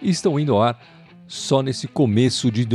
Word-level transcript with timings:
e 0.01 0.09
estão 0.09 0.39
indo 0.39 0.53
ao 0.53 0.63
ar 0.63 0.79
só 1.27 1.61
nesse 1.61 1.87
começo 1.87 2.49
de 2.51 2.65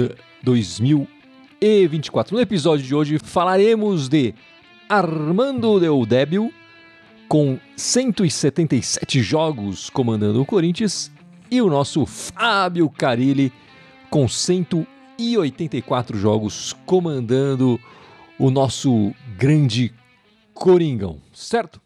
2024. 0.43 2.35
No 2.35 2.41
episódio 2.41 2.87
de 2.87 2.95
hoje 2.95 3.19
falaremos 3.19 4.09
de 4.09 4.35
Armando 4.88 5.79
Deudébio, 5.79 6.52
com 7.29 7.59
177 7.77 9.21
jogos 9.23 9.88
comandando 9.88 10.43
o 10.43 10.47
Corinthians, 10.47 11.12
e 11.51 11.60
o 11.62 11.69
nosso 11.69 12.07
Fábio 12.07 12.88
Carilli, 12.91 13.52
com 14.09 14.27
184 14.29 16.19
jogos 16.19 16.74
comandando 16.87 17.79
o 18.38 18.51
nosso 18.51 19.12
grande 19.37 19.93
Coringão, 20.55 21.19
certo? 21.33 21.80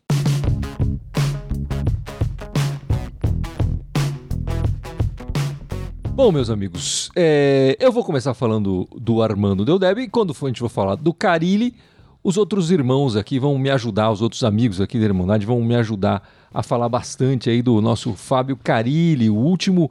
Bom, 6.14 6.30
meus 6.30 6.48
amigos, 6.48 7.10
é, 7.16 7.76
eu 7.80 7.90
vou 7.90 8.04
começar 8.04 8.34
falando 8.34 8.88
do 8.94 9.20
Armando 9.20 9.64
Deudébio 9.64 10.04
e 10.04 10.08
quando 10.08 10.32
for, 10.32 10.46
a 10.46 10.48
gente 10.48 10.60
for 10.60 10.68
falar 10.68 10.94
do 10.94 11.12
Carilli, 11.12 11.74
os 12.22 12.36
outros 12.36 12.70
irmãos 12.70 13.16
aqui 13.16 13.36
vão 13.40 13.58
me 13.58 13.68
ajudar, 13.68 14.12
os 14.12 14.22
outros 14.22 14.44
amigos 14.44 14.80
aqui 14.80 14.96
da 14.96 15.06
Irmandade 15.06 15.44
vão 15.44 15.60
me 15.60 15.74
ajudar 15.74 16.22
a 16.54 16.62
falar 16.62 16.88
bastante 16.88 17.50
aí 17.50 17.60
do 17.60 17.80
nosso 17.80 18.14
Fábio 18.14 18.56
Carilli, 18.56 19.28
o 19.28 19.34
último 19.34 19.90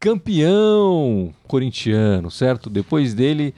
campeão 0.00 1.34
corintiano, 1.46 2.30
certo? 2.30 2.70
Depois 2.70 3.12
dele, 3.12 3.54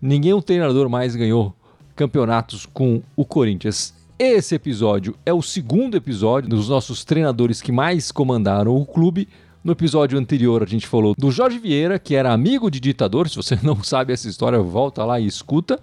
ninguém 0.00 0.32
um 0.32 0.40
treinador 0.40 0.88
mais 0.88 1.16
ganhou 1.16 1.52
campeonatos 1.96 2.64
com 2.64 3.02
o 3.16 3.24
Corinthians. 3.24 3.92
Esse 4.16 4.54
episódio 4.54 5.16
é 5.26 5.32
o 5.32 5.42
segundo 5.42 5.96
episódio 5.96 6.48
dos 6.48 6.68
nossos 6.68 7.04
treinadores 7.04 7.60
que 7.60 7.72
mais 7.72 8.12
comandaram 8.12 8.76
o 8.76 8.86
clube. 8.86 9.26
No 9.64 9.72
episódio 9.72 10.18
anterior 10.18 10.62
a 10.62 10.66
gente 10.66 10.86
falou 10.86 11.14
do 11.16 11.30
Jorge 11.30 11.58
Vieira, 11.58 11.98
que 11.98 12.14
era 12.14 12.30
amigo 12.30 12.70
de 12.70 12.78
ditador. 12.78 13.30
Se 13.30 13.36
você 13.36 13.58
não 13.64 13.82
sabe 13.82 14.12
essa 14.12 14.28
história, 14.28 14.58
volta 14.58 15.02
lá 15.06 15.18
e 15.18 15.26
escuta 15.26 15.80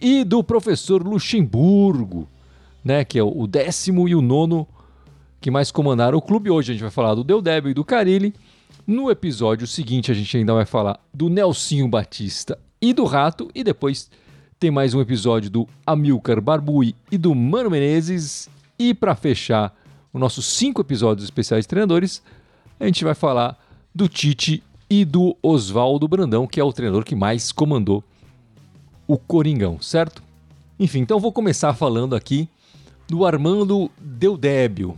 e 0.00 0.24
do 0.24 0.42
professor 0.42 1.06
Luxemburgo, 1.06 2.28
né, 2.84 3.04
que 3.04 3.16
é 3.16 3.22
o 3.22 3.46
décimo 3.46 4.08
e 4.08 4.16
o 4.16 4.20
nono 4.20 4.66
que 5.40 5.48
mais 5.48 5.70
comandaram 5.70 6.18
o 6.18 6.22
clube. 6.22 6.50
Hoje 6.50 6.72
a 6.72 6.74
gente 6.74 6.82
vai 6.82 6.90
falar 6.90 7.14
do 7.14 7.22
Deudébio 7.22 7.70
e 7.70 7.74
do 7.74 7.84
Carilli. 7.84 8.34
No 8.84 9.08
episódio 9.08 9.64
seguinte 9.64 10.10
a 10.10 10.14
gente 10.14 10.36
ainda 10.36 10.52
vai 10.52 10.64
falar 10.64 10.98
do 11.14 11.28
Nelsinho 11.28 11.86
Batista 11.86 12.58
e 12.82 12.92
do 12.92 13.04
Rato 13.04 13.48
e 13.54 13.62
depois 13.62 14.10
tem 14.58 14.72
mais 14.72 14.92
um 14.92 15.00
episódio 15.00 15.48
do 15.48 15.68
Amilcar 15.86 16.40
Barbui 16.40 16.96
e 17.12 17.16
do 17.16 17.32
Mano 17.32 17.70
Menezes. 17.70 18.48
E 18.76 18.92
para 18.92 19.14
fechar 19.14 19.72
os 20.12 20.20
nossos 20.20 20.46
cinco 20.46 20.80
episódios 20.80 21.22
especiais 21.22 21.64
treinadores, 21.64 22.20
a 22.78 22.86
gente 22.86 23.04
vai 23.04 23.14
falar 23.14 23.58
do 23.94 24.08
Tite 24.08 24.62
e 24.88 25.04
do 25.04 25.36
Oswaldo 25.42 26.06
Brandão, 26.08 26.46
que 26.46 26.60
é 26.60 26.64
o 26.64 26.72
treinador 26.72 27.04
que 27.04 27.14
mais 27.14 27.52
comandou 27.52 28.02
o 29.06 29.18
Coringão, 29.18 29.80
certo? 29.80 30.22
Enfim, 30.78 31.00
então 31.00 31.20
vou 31.20 31.32
começar 31.32 31.72
falando 31.74 32.16
aqui 32.16 32.48
do 33.08 33.24
Armando 33.24 33.90
Deudébio. 33.98 34.96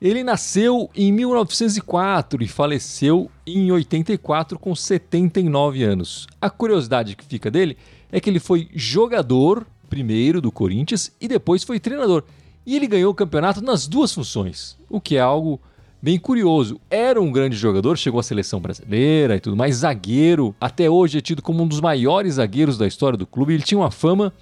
Ele 0.00 0.22
nasceu 0.22 0.90
em 0.94 1.10
1904 1.10 2.44
e 2.44 2.48
faleceu 2.48 3.30
em 3.46 3.72
84 3.72 4.58
com 4.58 4.74
79 4.74 5.82
anos. 5.82 6.26
A 6.40 6.50
curiosidade 6.50 7.16
que 7.16 7.24
fica 7.24 7.50
dele 7.50 7.76
é 8.12 8.20
que 8.20 8.28
ele 8.28 8.38
foi 8.38 8.68
jogador 8.74 9.66
primeiro 9.88 10.40
do 10.40 10.52
Corinthians 10.52 11.10
e 11.20 11.26
depois 11.26 11.64
foi 11.64 11.80
treinador. 11.80 12.24
E 12.66 12.76
ele 12.76 12.86
ganhou 12.86 13.10
o 13.10 13.14
campeonato 13.14 13.62
nas 13.62 13.86
duas 13.86 14.12
funções, 14.12 14.76
o 14.90 15.00
que 15.00 15.16
é 15.16 15.20
algo 15.20 15.60
bem 16.00 16.18
curioso. 16.18 16.80
Era 16.90 17.20
um 17.20 17.32
grande 17.32 17.56
jogador, 17.56 17.96
chegou 17.96 18.20
à 18.20 18.22
seleção 18.22 18.60
brasileira 18.60 19.36
e 19.36 19.40
tudo 19.40 19.56
mais, 19.56 19.76
zagueiro. 19.76 20.54
Até 20.60 20.88
hoje 20.88 21.18
é 21.18 21.20
tido 21.20 21.42
como 21.42 21.62
um 21.62 21.68
dos 21.68 21.80
maiores 21.80 22.34
zagueiros 22.34 22.78
da 22.78 22.86
história 22.86 23.16
do 23.16 23.26
clube. 23.26 23.54
Ele 23.54 23.62
tinha 23.62 23.78
uma 23.78 23.90
fama 23.90 24.32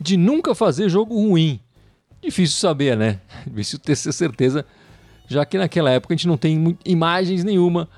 de 0.00 0.16
nunca 0.16 0.54
fazer 0.54 0.88
jogo 0.88 1.14
ruim. 1.14 1.60
Difícil 2.22 2.58
saber, 2.58 2.96
né? 2.96 3.20
Difícil 3.46 3.78
ter 3.78 3.96
certeza, 3.96 4.64
já 5.28 5.44
que 5.44 5.58
naquela 5.58 5.90
época 5.90 6.14
a 6.14 6.16
gente 6.16 6.28
não 6.28 6.36
tem 6.36 6.76
imagens 6.84 7.44
nenhuma 7.44 7.88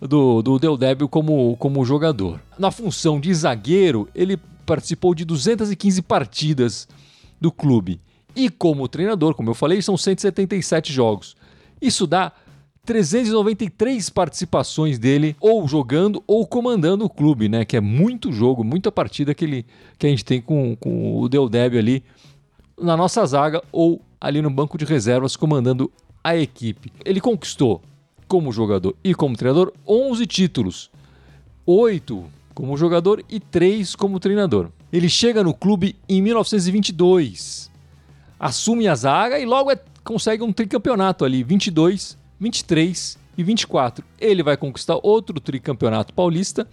do, 0.00 0.42
do 0.42 0.58
Del 0.58 0.76
Débio 0.76 1.08
como, 1.08 1.56
como 1.56 1.84
jogador. 1.84 2.40
Na 2.58 2.70
função 2.70 3.20
de 3.20 3.32
zagueiro, 3.32 4.08
ele 4.14 4.36
participou 4.64 5.14
de 5.14 5.24
215 5.24 6.02
partidas 6.02 6.88
do 7.40 7.52
clube. 7.52 8.00
E 8.34 8.50
como 8.50 8.88
treinador, 8.88 9.34
como 9.34 9.50
eu 9.50 9.54
falei, 9.54 9.80
são 9.80 9.96
177 9.96 10.92
jogos. 10.92 11.36
Isso 11.80 12.06
dá 12.06 12.32
393 12.86 14.08
participações 14.08 14.98
dele, 14.98 15.36
ou 15.40 15.66
jogando 15.66 16.22
ou 16.26 16.46
comandando 16.46 17.04
o 17.04 17.10
clube, 17.10 17.48
né? 17.48 17.64
Que 17.64 17.76
é 17.76 17.80
muito 17.80 18.32
jogo, 18.32 18.62
muita 18.62 18.92
partida 18.92 19.34
que, 19.34 19.44
ele, 19.44 19.66
que 19.98 20.06
a 20.06 20.10
gente 20.10 20.24
tem 20.24 20.40
com, 20.40 20.76
com 20.76 21.20
o 21.20 21.28
Del 21.28 21.48
Débio 21.48 21.80
ali 21.80 22.04
na 22.80 22.96
nossa 22.96 23.26
zaga 23.26 23.62
ou 23.72 24.00
ali 24.20 24.40
no 24.40 24.50
banco 24.50 24.78
de 24.78 24.84
reservas 24.84 25.36
comandando 25.36 25.90
a 26.22 26.36
equipe. 26.36 26.92
Ele 27.04 27.20
conquistou, 27.20 27.82
como 28.28 28.52
jogador 28.52 28.94
e 29.02 29.14
como 29.14 29.36
treinador, 29.36 29.72
11 29.86 30.26
títulos. 30.26 30.90
8 31.66 32.24
como 32.54 32.76
jogador 32.76 33.22
e 33.28 33.38
3 33.38 33.96
como 33.96 34.20
treinador. 34.20 34.70
Ele 34.92 35.08
chega 35.08 35.42
no 35.44 35.52
clube 35.52 35.96
em 36.08 36.22
1922, 36.22 37.70
assume 38.40 38.88
a 38.88 38.94
zaga 38.94 39.38
e 39.38 39.44
logo 39.44 39.70
é, 39.70 39.78
consegue 40.02 40.42
um 40.42 40.52
tricampeonato 40.52 41.24
ali, 41.24 41.42
22 41.42 42.16
23 42.38 43.18
e 43.36 43.42
24. 43.42 44.04
Ele 44.20 44.42
vai 44.42 44.56
conquistar 44.56 44.98
outro 45.02 45.40
tricampeonato 45.40 46.12
paulista 46.12 46.66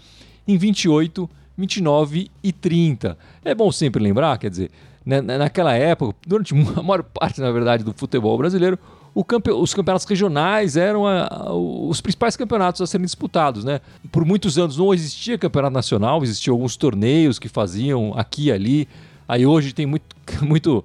em 0.48 0.58
28, 0.58 1.30
29 1.58 2.30
e 2.44 2.52
30. 2.52 3.18
É 3.44 3.54
bom 3.54 3.72
sempre 3.72 4.02
lembrar, 4.02 4.38
quer 4.38 4.50
dizer, 4.50 4.72
né, 5.06 5.22
naquela 5.22 5.74
época, 5.74 6.16
durante 6.26 6.54
a 6.54 6.84
maior 6.84 7.04
parte, 7.04 7.42
na 7.42 7.52
verdade, 7.52 7.84
do 7.84 7.94
futebol 7.94 8.38
brasileiro, 8.38 8.80
campe... 9.28 9.52
os 9.52 9.74
campeonatos 9.74 10.06
regionais 10.06 10.78
eram 10.78 11.06
a, 11.06 11.54
os 11.54 12.02
principais 12.02 12.36
campeonatos 12.36 12.82
a 12.82 12.88
serem 12.88 13.06
disputados. 13.06 13.64
Né? 13.64 13.82
Por 14.12 14.26
muitos 14.26 14.58
anos 14.58 14.78
não 14.78 14.94
existia 14.94 15.38
campeonato 15.38 15.74
nacional, 15.74 16.24
existiam 16.24 16.54
alguns 16.54 16.78
torneios 16.78 17.38
que 17.38 17.50
faziam 17.50 18.14
aqui 18.18 18.46
e 18.46 18.52
ali. 18.52 18.88
Aí 19.28 19.46
hoje 19.46 19.74
tem 19.74 19.86
muito, 19.86 20.16
muito 20.42 20.84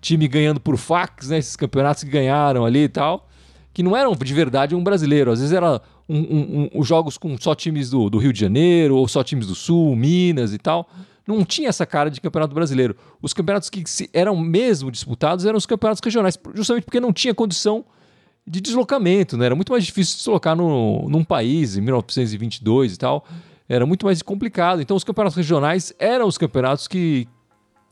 time 0.00 0.26
ganhando 0.26 0.60
por 0.60 0.76
fax, 0.76 1.28
né? 1.28 1.38
esses 1.38 1.56
campeonatos 1.56 2.02
que 2.02 2.10
ganharam 2.10 2.64
ali 2.64 2.84
e 2.84 2.88
tal 2.88 3.27
que 3.78 3.82
não 3.84 3.96
eram 3.96 4.12
de 4.12 4.34
verdade 4.34 4.74
um 4.74 4.82
brasileiro. 4.82 5.30
Às 5.30 5.38
vezes 5.38 5.54
era 5.54 5.80
um, 6.08 6.18
um, 6.18 6.68
um, 6.74 6.82
jogos 6.82 7.16
com 7.16 7.38
só 7.38 7.54
times 7.54 7.90
do, 7.90 8.10
do, 8.10 8.18
Rio 8.18 8.32
de 8.32 8.40
Janeiro, 8.40 8.96
ou 8.96 9.06
só 9.06 9.22
times 9.22 9.46
do 9.46 9.54
Sul, 9.54 9.94
Minas 9.94 10.52
e 10.52 10.58
tal. 10.58 10.90
Não 11.24 11.44
tinha 11.44 11.68
essa 11.68 11.86
cara 11.86 12.10
de 12.10 12.20
campeonato 12.20 12.52
brasileiro. 12.52 12.96
Os 13.22 13.32
campeonatos 13.32 13.70
que 13.70 13.84
eram 14.12 14.36
mesmo 14.36 14.90
disputados 14.90 15.46
eram 15.46 15.56
os 15.56 15.64
campeonatos 15.64 16.00
regionais, 16.04 16.36
justamente 16.56 16.86
porque 16.86 16.98
não 16.98 17.12
tinha 17.12 17.32
condição 17.32 17.84
de 18.44 18.60
deslocamento, 18.60 19.36
né? 19.36 19.46
Era 19.46 19.54
muito 19.54 19.70
mais 19.70 19.86
difícil 19.86 20.16
deslocar 20.16 20.56
no, 20.56 21.08
num 21.08 21.22
país 21.22 21.76
em 21.76 21.80
1922 21.80 22.94
e 22.94 22.98
tal. 22.98 23.24
Era 23.68 23.86
muito 23.86 24.06
mais 24.06 24.20
complicado. 24.22 24.82
Então, 24.82 24.96
os 24.96 25.04
campeonatos 25.04 25.36
regionais 25.36 25.94
eram 26.00 26.26
os 26.26 26.36
campeonatos 26.36 26.88
que, 26.88 27.28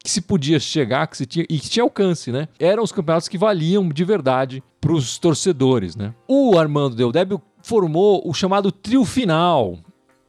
que 0.07 0.11
se 0.13 0.21
podia 0.21 0.61
chegar, 0.61 1.09
que 1.09 1.17
se 1.17 1.27
tinha 1.27 1.45
e 1.51 1.59
que 1.59 1.69
tinha 1.69 1.83
alcance, 1.83 2.31
né? 2.31 2.47
Eram 2.61 2.85
os 2.85 2.93
campeonatos 2.93 3.27
que 3.27 3.37
valiam 3.37 3.89
de 3.89 4.05
verdade 4.05 4.63
para 4.81 4.93
os 4.93 5.19
torcedores, 5.19 5.97
né? 5.97 6.15
O 6.29 6.57
Armando 6.57 6.95
Deldébio 6.95 7.43
formou 7.61 8.23
o 8.25 8.33
chamado 8.33 8.71
trio 8.71 9.05
final, 9.05 9.77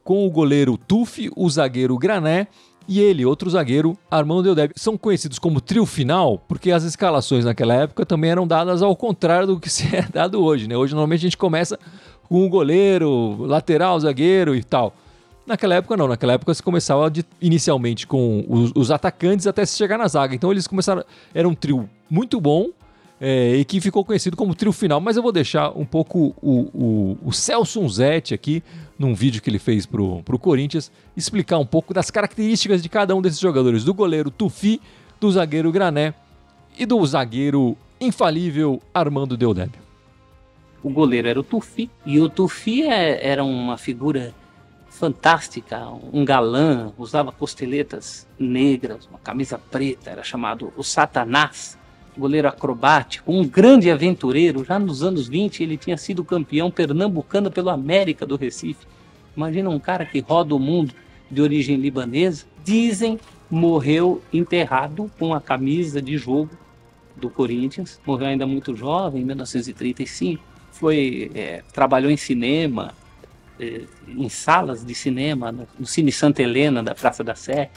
com 0.02 0.26
o 0.26 0.30
goleiro 0.32 0.76
Tufi, 0.76 1.30
o 1.36 1.48
zagueiro 1.48 1.96
Grané 1.96 2.48
e 2.88 2.98
ele, 2.98 3.24
outro 3.24 3.48
zagueiro, 3.48 3.96
Armando 4.10 4.42
Deldébio. 4.42 4.74
São 4.76 4.98
conhecidos 4.98 5.38
como 5.38 5.60
trio 5.60 5.86
final 5.86 6.42
porque 6.48 6.72
as 6.72 6.82
escalações 6.82 7.44
naquela 7.44 7.74
época 7.74 8.04
também 8.04 8.32
eram 8.32 8.48
dadas 8.48 8.82
ao 8.82 8.96
contrário 8.96 9.46
do 9.46 9.60
que 9.60 9.70
se 9.70 9.94
é 9.94 10.02
dado 10.02 10.42
hoje, 10.42 10.66
né? 10.66 10.76
Hoje 10.76 10.92
normalmente 10.92 11.20
a 11.20 11.28
gente 11.28 11.36
começa 11.36 11.78
com 12.28 12.44
o 12.44 12.48
goleiro, 12.48 13.36
lateral, 13.44 14.00
zagueiro 14.00 14.56
e 14.56 14.64
tal. 14.64 14.92
Naquela 15.48 15.76
época 15.76 15.96
não, 15.96 16.06
naquela 16.06 16.34
época 16.34 16.52
se 16.52 16.62
começava 16.62 17.10
de, 17.10 17.24
inicialmente 17.40 18.06
com 18.06 18.44
os, 18.46 18.70
os, 18.74 18.90
atacantes 18.90 19.46
até 19.46 19.64
se 19.64 19.78
chegar 19.78 19.96
na 19.96 20.06
zaga. 20.06 20.34
Então 20.34 20.50
eles 20.50 20.66
começaram, 20.66 21.02
era 21.34 21.48
um 21.48 21.54
trio 21.54 21.88
muito 22.10 22.38
bom, 22.38 22.68
é, 23.18 23.56
e 23.56 23.64
que 23.64 23.80
ficou 23.80 24.04
conhecido 24.04 24.36
como 24.36 24.54
trio 24.54 24.72
final. 24.72 25.00
Mas 25.00 25.16
eu 25.16 25.22
vou 25.22 25.32
deixar 25.32 25.70
um 25.70 25.86
pouco 25.86 26.34
o, 26.42 26.60
o, 26.74 27.18
o 27.24 27.32
Celso 27.32 27.80
Unzetti 27.80 28.34
aqui, 28.34 28.62
num 28.98 29.14
vídeo 29.14 29.40
que 29.40 29.48
ele 29.48 29.58
fez 29.58 29.86
pro, 29.86 30.22
pro 30.22 30.38
Corinthians, 30.38 30.92
explicar 31.16 31.56
um 31.58 31.64
pouco 31.64 31.94
das 31.94 32.10
características 32.10 32.82
de 32.82 32.90
cada 32.90 33.16
um 33.16 33.22
desses 33.22 33.40
jogadores: 33.40 33.84
do 33.84 33.94
goleiro 33.94 34.30
Tufi, 34.30 34.82
do 35.18 35.30
zagueiro 35.30 35.72
Grané 35.72 36.12
e 36.78 36.84
do 36.84 37.04
zagueiro 37.06 37.74
infalível 37.98 38.82
Armando 38.92 39.34
Deodébio. 39.34 39.80
O 40.82 40.90
goleiro 40.90 41.26
era 41.26 41.40
o 41.40 41.42
Tufi, 41.42 41.90
e 42.04 42.20
o 42.20 42.28
Tufi 42.28 42.82
é, 42.82 43.26
era 43.26 43.42
uma 43.42 43.78
figura 43.78 44.34
fantástica, 44.98 45.88
um 46.12 46.24
galã, 46.24 46.92
usava 46.98 47.30
costeletas 47.30 48.26
negras, 48.38 49.06
uma 49.06 49.18
camisa 49.18 49.56
preta, 49.56 50.10
era 50.10 50.24
chamado 50.24 50.72
o 50.76 50.82
Satanás, 50.82 51.78
goleiro 52.16 52.48
acrobático, 52.48 53.32
um 53.32 53.46
grande 53.46 53.90
aventureiro. 53.90 54.64
Já 54.64 54.78
nos 54.78 55.02
anos 55.04 55.28
20 55.28 55.62
ele 55.62 55.76
tinha 55.76 55.96
sido 55.96 56.24
campeão 56.24 56.70
pernambucano 56.70 57.50
pelo 57.50 57.70
América 57.70 58.26
do 58.26 58.36
Recife. 58.36 58.86
Imagina 59.36 59.70
um 59.70 59.78
cara 59.78 60.04
que 60.04 60.18
roda 60.18 60.54
o 60.54 60.58
mundo 60.58 60.92
de 61.30 61.40
origem 61.40 61.76
libanesa. 61.76 62.44
Dizem 62.64 63.20
morreu 63.48 64.20
enterrado 64.32 65.10
com 65.16 65.32
a 65.32 65.40
camisa 65.40 66.02
de 66.02 66.18
jogo 66.18 66.50
do 67.14 67.30
Corinthians. 67.30 68.00
Morreu 68.04 68.26
ainda 68.26 68.46
muito 68.46 68.74
jovem, 68.74 69.22
em 69.22 69.24
1935. 69.24 70.42
Foi 70.72 71.30
é, 71.34 71.62
trabalhou 71.72 72.10
em 72.10 72.16
cinema, 72.16 72.92
em 73.60 74.28
salas 74.28 74.84
de 74.84 74.94
cinema, 74.94 75.50
no, 75.50 75.66
no 75.78 75.86
Cine 75.86 76.12
Santa 76.12 76.42
Helena 76.42 76.82
da 76.82 76.94
Praça 76.94 77.24
da 77.24 77.34
Sé. 77.34 77.70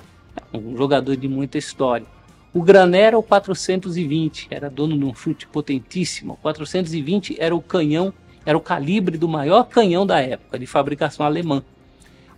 Um 0.53 0.77
jogador 0.77 1.15
de 1.15 1.27
muita 1.27 1.57
história. 1.57 2.05
O 2.53 2.61
Grané 2.61 2.99
era 2.99 3.17
o 3.17 3.23
420, 3.23 4.47
era 4.51 4.69
dono 4.69 4.97
de 4.97 5.05
um 5.05 5.15
chute 5.15 5.47
potentíssimo. 5.47 6.33
O 6.33 6.37
420 6.37 7.37
era 7.39 7.55
o 7.55 7.61
canhão, 7.61 8.13
era 8.45 8.57
o 8.57 8.61
calibre 8.61 9.17
do 9.17 9.27
maior 9.27 9.63
canhão 9.63 10.05
da 10.05 10.19
época, 10.19 10.59
de 10.59 10.65
fabricação 10.65 11.25
alemã. 11.25 11.63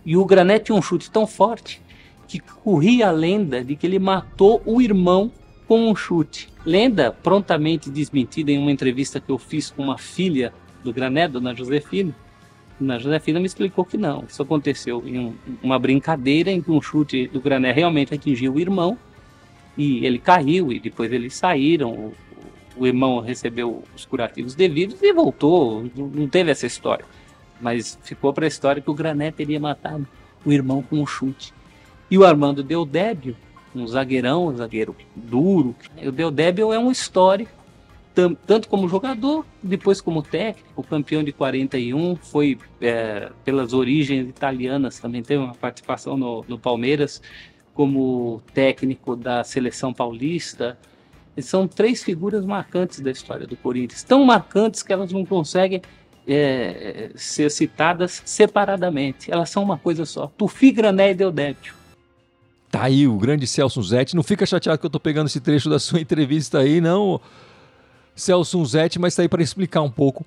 E 0.06 0.16
o 0.16 0.24
Grané 0.24 0.60
tinha 0.60 0.76
um 0.76 0.82
chute 0.82 1.10
tão 1.10 1.26
forte 1.26 1.82
que 2.28 2.38
corria 2.38 3.08
a 3.08 3.12
lenda 3.12 3.64
de 3.64 3.74
que 3.74 3.86
ele 3.86 3.98
matou 3.98 4.62
o 4.64 4.80
irmão 4.80 5.32
com 5.66 5.90
um 5.90 5.96
chute. 5.96 6.48
Lenda 6.64 7.10
prontamente 7.10 7.90
desmentida 7.90 8.52
em 8.52 8.58
uma 8.58 8.70
entrevista 8.70 9.18
que 9.18 9.30
eu 9.30 9.38
fiz 9.38 9.70
com 9.70 9.82
uma 9.82 9.98
filha 9.98 10.52
do 10.84 10.92
Grané, 10.92 11.26
Dona 11.26 11.54
Josefina. 11.54 12.14
Dona 12.78 12.98
Josefina 12.98 13.38
me 13.38 13.46
explicou 13.46 13.84
que 13.84 13.96
não. 13.96 14.24
Isso 14.28 14.42
aconteceu 14.42 15.02
em 15.06 15.18
um, 15.18 15.34
uma 15.62 15.78
brincadeira 15.78 16.50
em 16.50 16.60
que 16.60 16.70
um 16.70 16.80
chute 16.80 17.28
do 17.28 17.40
Grané 17.40 17.72
realmente 17.72 18.14
atingiu 18.14 18.54
o 18.54 18.60
irmão 18.60 18.98
e 19.76 20.04
ele 20.04 20.18
caiu 20.18 20.72
e 20.72 20.80
depois 20.80 21.12
eles 21.12 21.34
saíram. 21.34 21.90
O, 21.92 22.14
o 22.76 22.86
irmão 22.86 23.20
recebeu 23.20 23.84
os 23.94 24.04
curativos 24.04 24.54
devidos 24.54 25.00
e 25.02 25.12
voltou. 25.12 25.88
Não 25.94 26.28
teve 26.28 26.50
essa 26.50 26.66
história. 26.66 27.04
Mas 27.60 27.98
ficou 28.02 28.32
para 28.32 28.46
a 28.46 28.48
história 28.48 28.82
que 28.82 28.90
o 28.90 28.94
Grané 28.94 29.30
teria 29.30 29.60
matado 29.60 30.06
o 30.44 30.52
irmão 30.52 30.82
com 30.82 31.00
um 31.00 31.06
chute. 31.06 31.54
E 32.10 32.18
o 32.18 32.24
Armando 32.24 32.62
Deodébio, 32.62 33.36
um 33.74 33.86
zagueirão, 33.86 34.48
um 34.48 34.56
zagueiro 34.56 34.94
duro. 35.14 35.74
O 36.04 36.12
Deodébio 36.12 36.72
é 36.72 36.78
um 36.78 36.90
histórico, 36.90 37.52
tanto 38.46 38.68
como 38.68 38.88
jogador, 38.88 39.44
depois 39.62 40.00
como 40.00 40.22
técnico, 40.22 40.82
campeão 40.84 41.24
de 41.24 41.32
41, 41.32 42.14
foi 42.16 42.58
é, 42.80 43.30
pelas 43.44 43.72
origens 43.72 44.28
italianas, 44.28 45.00
também 45.00 45.22
teve 45.22 45.42
uma 45.42 45.54
participação 45.54 46.16
no, 46.16 46.44
no 46.46 46.58
Palmeiras 46.58 47.20
como 47.74 48.40
técnico 48.52 49.16
da 49.16 49.42
seleção 49.42 49.92
paulista. 49.92 50.78
São 51.38 51.66
três 51.66 52.04
figuras 52.04 52.44
marcantes 52.44 53.00
da 53.00 53.10
história 53.10 53.46
do 53.46 53.56
Corinthians, 53.56 54.04
tão 54.04 54.24
marcantes 54.24 54.84
que 54.84 54.92
elas 54.92 55.10
não 55.10 55.26
conseguem 55.26 55.82
é, 56.26 57.10
ser 57.16 57.50
citadas 57.50 58.22
separadamente. 58.24 59.30
Elas 59.32 59.50
são 59.50 59.62
uma 59.62 59.76
coisa 59.76 60.06
só. 60.06 60.28
Tufi, 60.28 60.70
Grané 60.70 61.10
e 61.10 61.14
Deodébio. 61.14 61.74
Tá 62.70 62.84
aí 62.84 63.06
o 63.06 63.16
grande 63.16 63.46
Celso 63.46 63.82
Zetti. 63.82 64.16
Não 64.16 64.22
fica 64.22 64.46
chateado 64.46 64.78
que 64.78 64.86
eu 64.86 64.90
tô 64.90 65.00
pegando 65.00 65.26
esse 65.26 65.40
trecho 65.40 65.68
da 65.68 65.78
sua 65.78 65.98
entrevista 66.02 66.58
aí, 66.58 66.80
não, 66.80 67.20
Celso 68.14 68.64
Zetti, 68.64 68.98
mas 68.98 69.14
tá 69.14 69.22
aí 69.22 69.28
para 69.28 69.42
explicar 69.42 69.82
um 69.82 69.90
pouco 69.90 70.24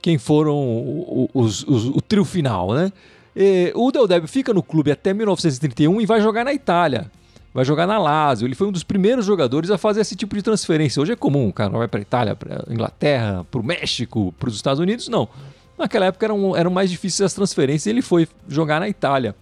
quem 0.00 0.18
foram 0.18 1.28
os, 1.34 1.64
os, 1.64 1.86
o 1.86 2.00
trio 2.00 2.24
final, 2.24 2.72
né? 2.72 2.92
E, 3.34 3.72
o 3.74 3.90
Del 3.90 4.26
fica 4.26 4.54
no 4.54 4.62
clube 4.62 4.90
até 4.90 5.12
1931 5.12 6.00
e 6.00 6.06
vai 6.06 6.20
jogar 6.20 6.44
na 6.44 6.54
Itália. 6.54 7.10
Vai 7.52 7.64
jogar 7.64 7.86
na 7.86 7.98
Lazio. 7.98 8.46
Ele 8.46 8.54
foi 8.54 8.66
um 8.66 8.72
dos 8.72 8.82
primeiros 8.82 9.26
jogadores 9.26 9.70
a 9.70 9.76
fazer 9.76 10.00
esse 10.00 10.14
tipo 10.14 10.34
de 10.36 10.42
transferência. 10.42 11.00
Hoje 11.00 11.12
é 11.12 11.16
comum, 11.16 11.48
o 11.48 11.52
cara 11.52 11.70
vai 11.70 11.88
para 11.88 12.00
Itália, 12.00 12.34
para 12.34 12.64
Inglaterra, 12.70 13.44
para 13.50 13.60
o 13.60 13.64
México, 13.64 14.34
para 14.38 14.48
os 14.48 14.56
Estados 14.56 14.80
Unidos. 14.80 15.08
Não. 15.08 15.28
Naquela 15.76 16.06
época 16.06 16.24
eram, 16.24 16.56
eram 16.56 16.70
mais 16.70 16.90
difíceis 16.90 17.26
as 17.26 17.34
transferências 17.34 17.86
e 17.86 17.90
ele 17.90 18.02
foi 18.02 18.26
jogar 18.48 18.80
na 18.80 18.88
Itália. 18.88 19.34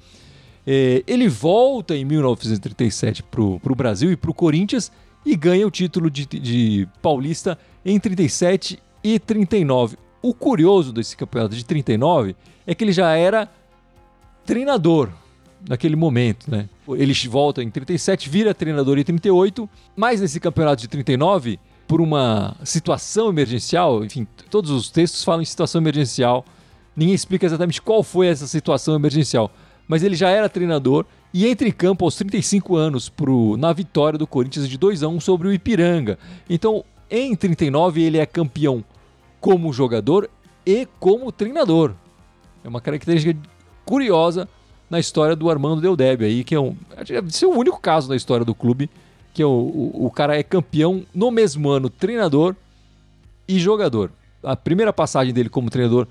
ele 0.67 1.29
volta 1.29 1.95
em 1.95 2.05
1937 2.05 3.23
para 3.23 3.41
o 3.43 3.75
Brasil 3.77 4.11
e 4.11 4.17
para 4.17 4.31
o 4.31 4.35
Corinthians 4.35 4.91
e 5.25 5.37
ganha 5.37 5.67
o 5.67 5.71
título 5.71 6.11
de, 6.11 6.27
de 6.27 6.89
paulista 7.01 7.59
em 7.85 7.99
37 7.99 8.79
e 9.03 9.19
39. 9.19 9.97
O 10.23 10.33
curioso 10.33 10.93
desse 10.93 11.17
campeonato 11.17 11.55
de 11.55 11.65
39 11.65 12.35
é 12.67 12.75
que 12.75 12.85
ele 12.85 12.93
já 12.93 13.15
era 13.15 13.49
treinador 14.45 15.11
naquele 15.69 15.97
momento, 15.97 16.51
né? 16.51 16.69
Ele 16.89 17.15
volta 17.29 17.63
em 17.63 17.71
37, 17.71 18.29
vira 18.29 18.55
treinador 18.55 18.99
em 18.99 19.05
38, 19.05 19.69
mas 19.97 20.21
nesse 20.21 20.39
campeonato 20.39 20.83
de 20.83 20.89
39, 20.89 21.59
por 21.87 22.01
uma 22.01 22.57
situação 22.65 23.29
emergencial, 23.29 24.05
enfim, 24.05 24.27
todos 24.51 24.71
os 24.71 24.91
textos 24.91 25.25
falam 25.25 25.43
em 25.43 25.47
situação 25.47 25.81
emergencial, 25.81 26.45
ninguém 26.95 27.15
explica 27.15 27.47
exatamente 27.47 27.81
qual 27.81 28.03
foi 28.03 28.27
essa 28.27 28.47
situação 28.47 28.95
emergencial, 28.95 29.51
mas 29.89 30.03
ele 30.03 30.15
já 30.15 30.29
era 30.29 30.49
treinador 30.49 31.07
e 31.35 31.47
entra 31.47 31.69
em 31.69 31.73
campo 31.73 32.05
aos 32.05 32.15
35 32.15 32.77
anos 32.77 33.09
pro, 33.09 33.57
na 33.57 33.73
vitória 33.73 34.19
do 34.19 34.27
Corinthians 34.27 34.69
de 34.69 34.79
2 34.79 35.03
a 35.03 35.09
1 35.09 35.21
sobre 35.21 35.49
o 35.49 35.53
Ipiranga. 35.53 36.19
Então, 36.49 36.85
em 37.11 37.35
39 37.35 38.01
ele 38.01 38.19
é 38.19 38.25
campeão 38.25 38.83
como 39.41 39.73
jogador 39.73 40.31
e 40.65 40.87
como 40.99 41.33
treinador. 41.33 41.93
É 42.65 42.69
uma 42.69 42.81
característica 42.81 43.37
curiosa 43.85 44.49
na 44.89 45.01
história 45.01 45.35
do 45.35 45.51
Armando 45.51 45.83
Deldeb 45.83 46.25
aí, 46.25 46.45
que 46.45 46.55
é 46.55 46.61
um. 46.61 46.77
Ser 47.29 47.47
o 47.47 47.59
único 47.59 47.81
caso 47.81 48.09
na 48.09 48.17
história 48.17 48.47
do 48.47 48.55
clube 48.55 48.89
que 49.35 49.43
é 49.43 49.47
o, 49.47 49.51
o, 49.51 50.07
o 50.07 50.11
cara 50.11 50.39
é 50.39 50.43
campeão 50.45 51.05
no 51.13 51.31
mesmo 51.31 51.69
ano, 51.69 51.91
treinador 51.91 52.55
e 53.49 53.59
jogador. 53.59 54.13
A 54.43 54.55
primeira 54.55 54.93
passagem 54.93 55.35
dele 55.35 55.49
como 55.49 55.69
treinador 55.69 56.07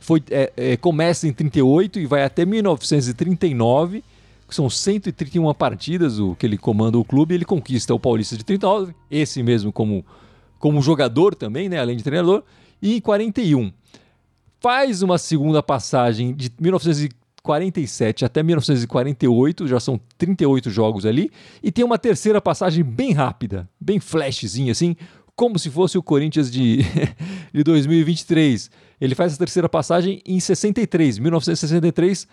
foi, 0.00 0.22
é, 0.30 0.52
é, 0.56 0.76
começa 0.76 1.28
em 1.28 1.32
38 1.32 2.00
e 2.00 2.06
vai 2.06 2.24
até 2.24 2.44
1939, 2.44 4.02
são 4.48 4.70
131 4.70 5.52
partidas 5.54 6.18
o 6.18 6.34
que 6.34 6.46
ele 6.46 6.58
comanda 6.58 6.98
o 6.98 7.04
clube. 7.04 7.34
Ele 7.34 7.44
conquista 7.44 7.94
o 7.94 8.00
Paulista 8.00 8.36
de 8.36 8.44
39, 8.44 8.94
esse 9.10 9.42
mesmo 9.42 9.72
como, 9.72 10.04
como 10.58 10.80
jogador 10.80 11.34
também, 11.34 11.68
né, 11.68 11.78
além 11.78 11.96
de 11.96 12.04
treinador, 12.04 12.42
e 12.80 12.96
em 12.96 13.00
41 13.00 13.72
faz 14.60 15.02
uma 15.02 15.18
segunda 15.18 15.62
passagem 15.62 16.34
de 16.34 16.50
1947 16.58 18.24
até 18.24 18.42
1948, 18.42 19.68
já 19.68 19.78
são 19.78 20.00
38 20.18 20.70
jogos 20.70 21.06
ali, 21.06 21.30
e 21.62 21.70
tem 21.70 21.84
uma 21.84 21.98
terceira 21.98 22.40
passagem 22.40 22.82
bem 22.82 23.12
rápida, 23.12 23.68
bem 23.80 24.00
flashzinha 24.00 24.72
assim, 24.72 24.96
como 25.36 25.58
se 25.58 25.70
fosse 25.70 25.98
o 25.98 26.02
Corinthians 26.02 26.50
de, 26.50 26.78
de 27.52 27.62
2023. 27.62 28.70
Ele 29.00 29.14
faz 29.14 29.32
essa 29.32 29.38
terceira 29.38 29.68
passagem 29.68 30.22
em 30.24 30.40
63, 30.40 31.18
1963, 31.18 32.26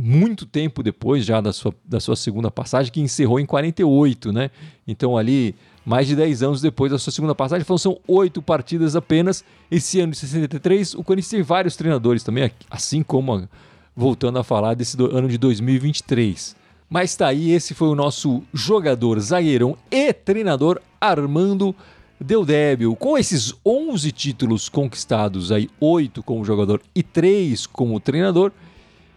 muito 0.00 0.46
tempo 0.46 0.80
depois 0.80 1.24
já 1.24 1.40
da 1.40 1.52
sua, 1.52 1.74
da 1.84 1.98
sua 1.98 2.14
segunda 2.14 2.52
passagem, 2.52 2.92
que 2.92 3.00
encerrou 3.00 3.40
em 3.40 3.44
48, 3.44 4.32
né? 4.32 4.48
Então 4.86 5.18
ali 5.18 5.56
mais 5.84 6.06
de 6.06 6.14
10 6.14 6.42
anos 6.44 6.60
depois 6.60 6.92
da 6.92 6.98
sua 6.98 7.12
segunda 7.12 7.34
passagem. 7.34 7.62
Então 7.62 7.76
são 7.76 7.98
oito 8.06 8.40
partidas 8.40 8.94
apenas. 8.94 9.44
Esse 9.68 9.98
ano 9.98 10.12
de 10.12 10.18
63, 10.18 10.94
o 10.94 11.02
Corinthians 11.02 11.30
tem 11.30 11.42
vários 11.42 11.74
treinadores 11.74 12.22
também, 12.22 12.48
assim 12.70 13.02
como 13.02 13.48
voltando 13.96 14.38
a 14.38 14.44
falar 14.44 14.74
desse 14.74 14.96
do, 14.96 15.16
ano 15.16 15.28
de 15.28 15.36
2023. 15.36 16.54
Mas 16.88 17.16
tá 17.16 17.26
aí, 17.26 17.50
esse 17.50 17.74
foi 17.74 17.88
o 17.88 17.96
nosso 17.96 18.42
jogador, 18.54 19.18
zagueirão 19.18 19.76
e 19.90 20.12
treinador 20.12 20.80
Armando 21.00 21.74
Deudébio. 22.20 22.94
Com 22.94 23.18
esses 23.18 23.52
11 23.66 24.12
títulos 24.12 24.68
conquistados, 24.68 25.50
aí 25.50 25.68
8 25.80 26.22
como 26.22 26.44
jogador 26.44 26.80
e 26.94 27.02
3 27.02 27.66
como 27.66 27.98
treinador, 27.98 28.52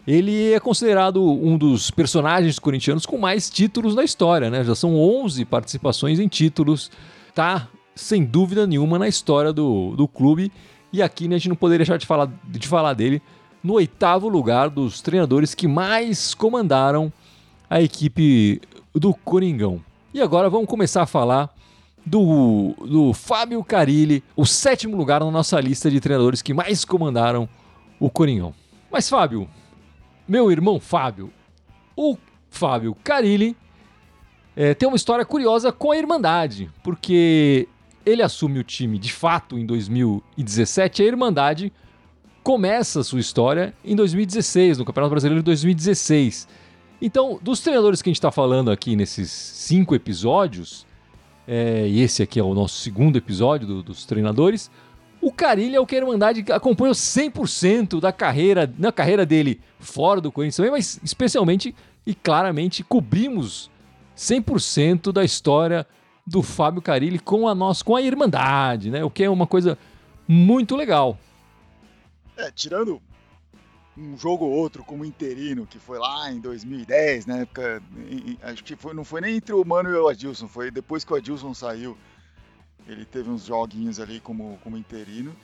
ele 0.08 0.52
é 0.54 0.60
considerado 0.60 1.24
um 1.24 1.58
dos 1.58 1.92
personagens 1.92 2.58
corintianos 2.58 3.06
com 3.06 3.18
mais 3.18 3.50
títulos 3.50 3.96
na 3.96 4.04
história, 4.04 4.50
né? 4.50 4.64
Já 4.64 4.74
são 4.74 4.96
11 4.96 5.46
participações 5.46 6.20
em 6.20 6.28
títulos, 6.28 6.90
tá 7.36 7.68
sem 7.96 8.24
dúvida 8.24 8.66
nenhuma 8.66 8.98
na 8.98 9.08
história 9.08 9.54
do, 9.54 9.96
do 9.96 10.08
clube. 10.08 10.52
E 10.92 11.02
aqui 11.02 11.28
né, 11.28 11.36
a 11.36 11.38
gente 11.38 11.50
não 11.50 11.56
poderia 11.56 11.86
deixar 11.86 11.98
de 11.98 12.06
falar, 12.06 12.30
de 12.44 12.68
falar 12.68 12.94
dele 12.94 13.22
no 13.64 13.74
oitavo 13.74 14.28
lugar 14.28 14.70
dos 14.70 15.02
treinadores 15.02 15.54
que 15.54 15.68
mais 15.68 16.34
comandaram 16.34 17.14
a 17.70 17.82
equipe 17.82 18.60
do 18.94 19.14
Coringão. 19.14 19.82
E 20.14 20.20
agora 20.20 20.50
vamos 20.50 20.68
começar 20.68 21.04
a 21.04 21.06
falar 21.06 21.50
do, 22.06 22.74
do 22.80 23.14
Fábio 23.14 23.64
Carilli, 23.64 24.24
o 24.36 24.46
sétimo 24.46 24.98
lugar 24.98 25.22
na 25.22 25.30
nossa 25.30 25.60
lista 25.60 25.90
de 25.90 26.00
treinadores 26.00 26.42
que 26.42 26.54
mais 26.54 26.84
comandaram 26.84 27.48
o 28.00 28.10
Coringão. 28.10 28.54
Mas, 28.92 29.08
Fábio, 29.08 29.48
meu 30.28 30.52
irmão 30.52 30.80
Fábio, 30.80 31.32
o 31.96 32.18
Fábio 32.50 32.96
Carilli 33.04 33.56
é, 34.56 34.74
tem 34.74 34.88
uma 34.88 34.96
história 34.96 35.26
curiosa 35.26 35.72
com 35.72 35.92
a 35.92 35.98
Irmandade, 35.98 36.70
porque 36.84 37.68
ele 38.06 38.22
assume 38.22 38.60
o 38.60 38.64
time 38.64 38.98
de 38.98 39.12
fato 39.12 39.58
em 39.58 39.66
2017, 39.66 41.02
a 41.02 41.06
Irmandade 41.06 41.72
começa 42.44 43.02
a 43.02 43.04
sua 43.04 43.20
história 43.20 43.74
em 43.84 43.96
2016, 43.96 44.78
no 44.78 44.86
Campeonato 44.86 45.12
Brasileiro 45.12 45.42
de 45.42 45.46
2016. 45.46 46.48
Então, 47.02 47.40
dos 47.42 47.62
treinadores 47.62 48.02
que 48.02 48.10
a 48.10 48.12
gente 48.12 48.18
está 48.18 48.32
falando 48.32 48.70
aqui 48.70 48.96
nesses 48.96 49.32
cinco 49.32 49.96
episódios, 49.96 50.86
é, 51.48 51.88
e 51.88 52.02
esse 52.02 52.22
aqui 52.22 52.40
é 52.40 52.44
o 52.44 52.54
nosso 52.54 52.80
segundo 52.80 53.18
episódio 53.18 53.68
do, 53.68 53.84
dos 53.84 54.06
treinadores, 54.06 54.70
o 55.22 55.32
Carilho 55.32 55.76
é 55.76 55.80
o 55.80 55.86
que 55.86 55.96
a 55.96 56.00
Irmandade 56.00 56.44
acompanhou 56.52 56.94
100% 56.94 58.00
da 58.00 58.12
carreira, 58.12 58.72
na 58.78 58.92
carreira 58.92 59.26
dele 59.26 59.62
fora 59.80 60.20
do 60.20 60.32
Corinthians 60.32 60.58
também, 60.58 60.72
mas 60.72 61.00
especialmente 61.04 61.76
e 62.06 62.16
claramente 62.16 62.84
cobrimos 62.84 63.70
100% 64.18 65.12
da 65.12 65.24
história 65.24 65.86
do 66.26 66.42
Fábio 66.42 66.82
Carilli 66.82 67.20
com 67.20 67.48
a 67.48 67.54
nossa, 67.54 67.84
com 67.84 67.96
a 67.96 68.02
Irmandade, 68.02 68.90
né? 68.90 69.04
O 69.04 69.10
que 69.10 69.24
é 69.24 69.30
uma 69.30 69.46
coisa 69.46 69.78
muito 70.28 70.76
legal. 70.76 71.18
É, 72.38 72.50
tirando 72.52 73.02
um 73.98 74.18
jogo 74.18 74.46
ou 74.46 74.52
outro 74.52 74.84
como 74.84 75.04
interino, 75.06 75.68
que 75.68 75.78
foi 75.78 76.00
lá 76.00 76.32
em 76.32 76.40
2010, 76.40 77.26
na 77.26 77.40
época, 77.40 77.84
acho 78.44 78.64
que 78.64 78.76
foi, 78.76 78.94
não 78.94 79.04
foi 79.04 79.22
nem 79.22 79.36
entre 79.36 79.54
o 79.54 79.64
Mano 79.66 79.90
e 79.90 79.94
o 79.94 80.08
Adilson, 80.08 80.48
foi 80.48 80.72
depois 80.72 81.04
que 81.04 81.14
o 81.14 81.16
Adilson 81.16 81.54
saiu, 81.54 81.98
ele 82.92 83.06
teve 83.06 83.30
uns 83.30 83.46
joguinhos 83.46 84.00
ali 84.00 84.20
como, 84.20 84.60
como 84.64 84.78
interino. 84.78 85.36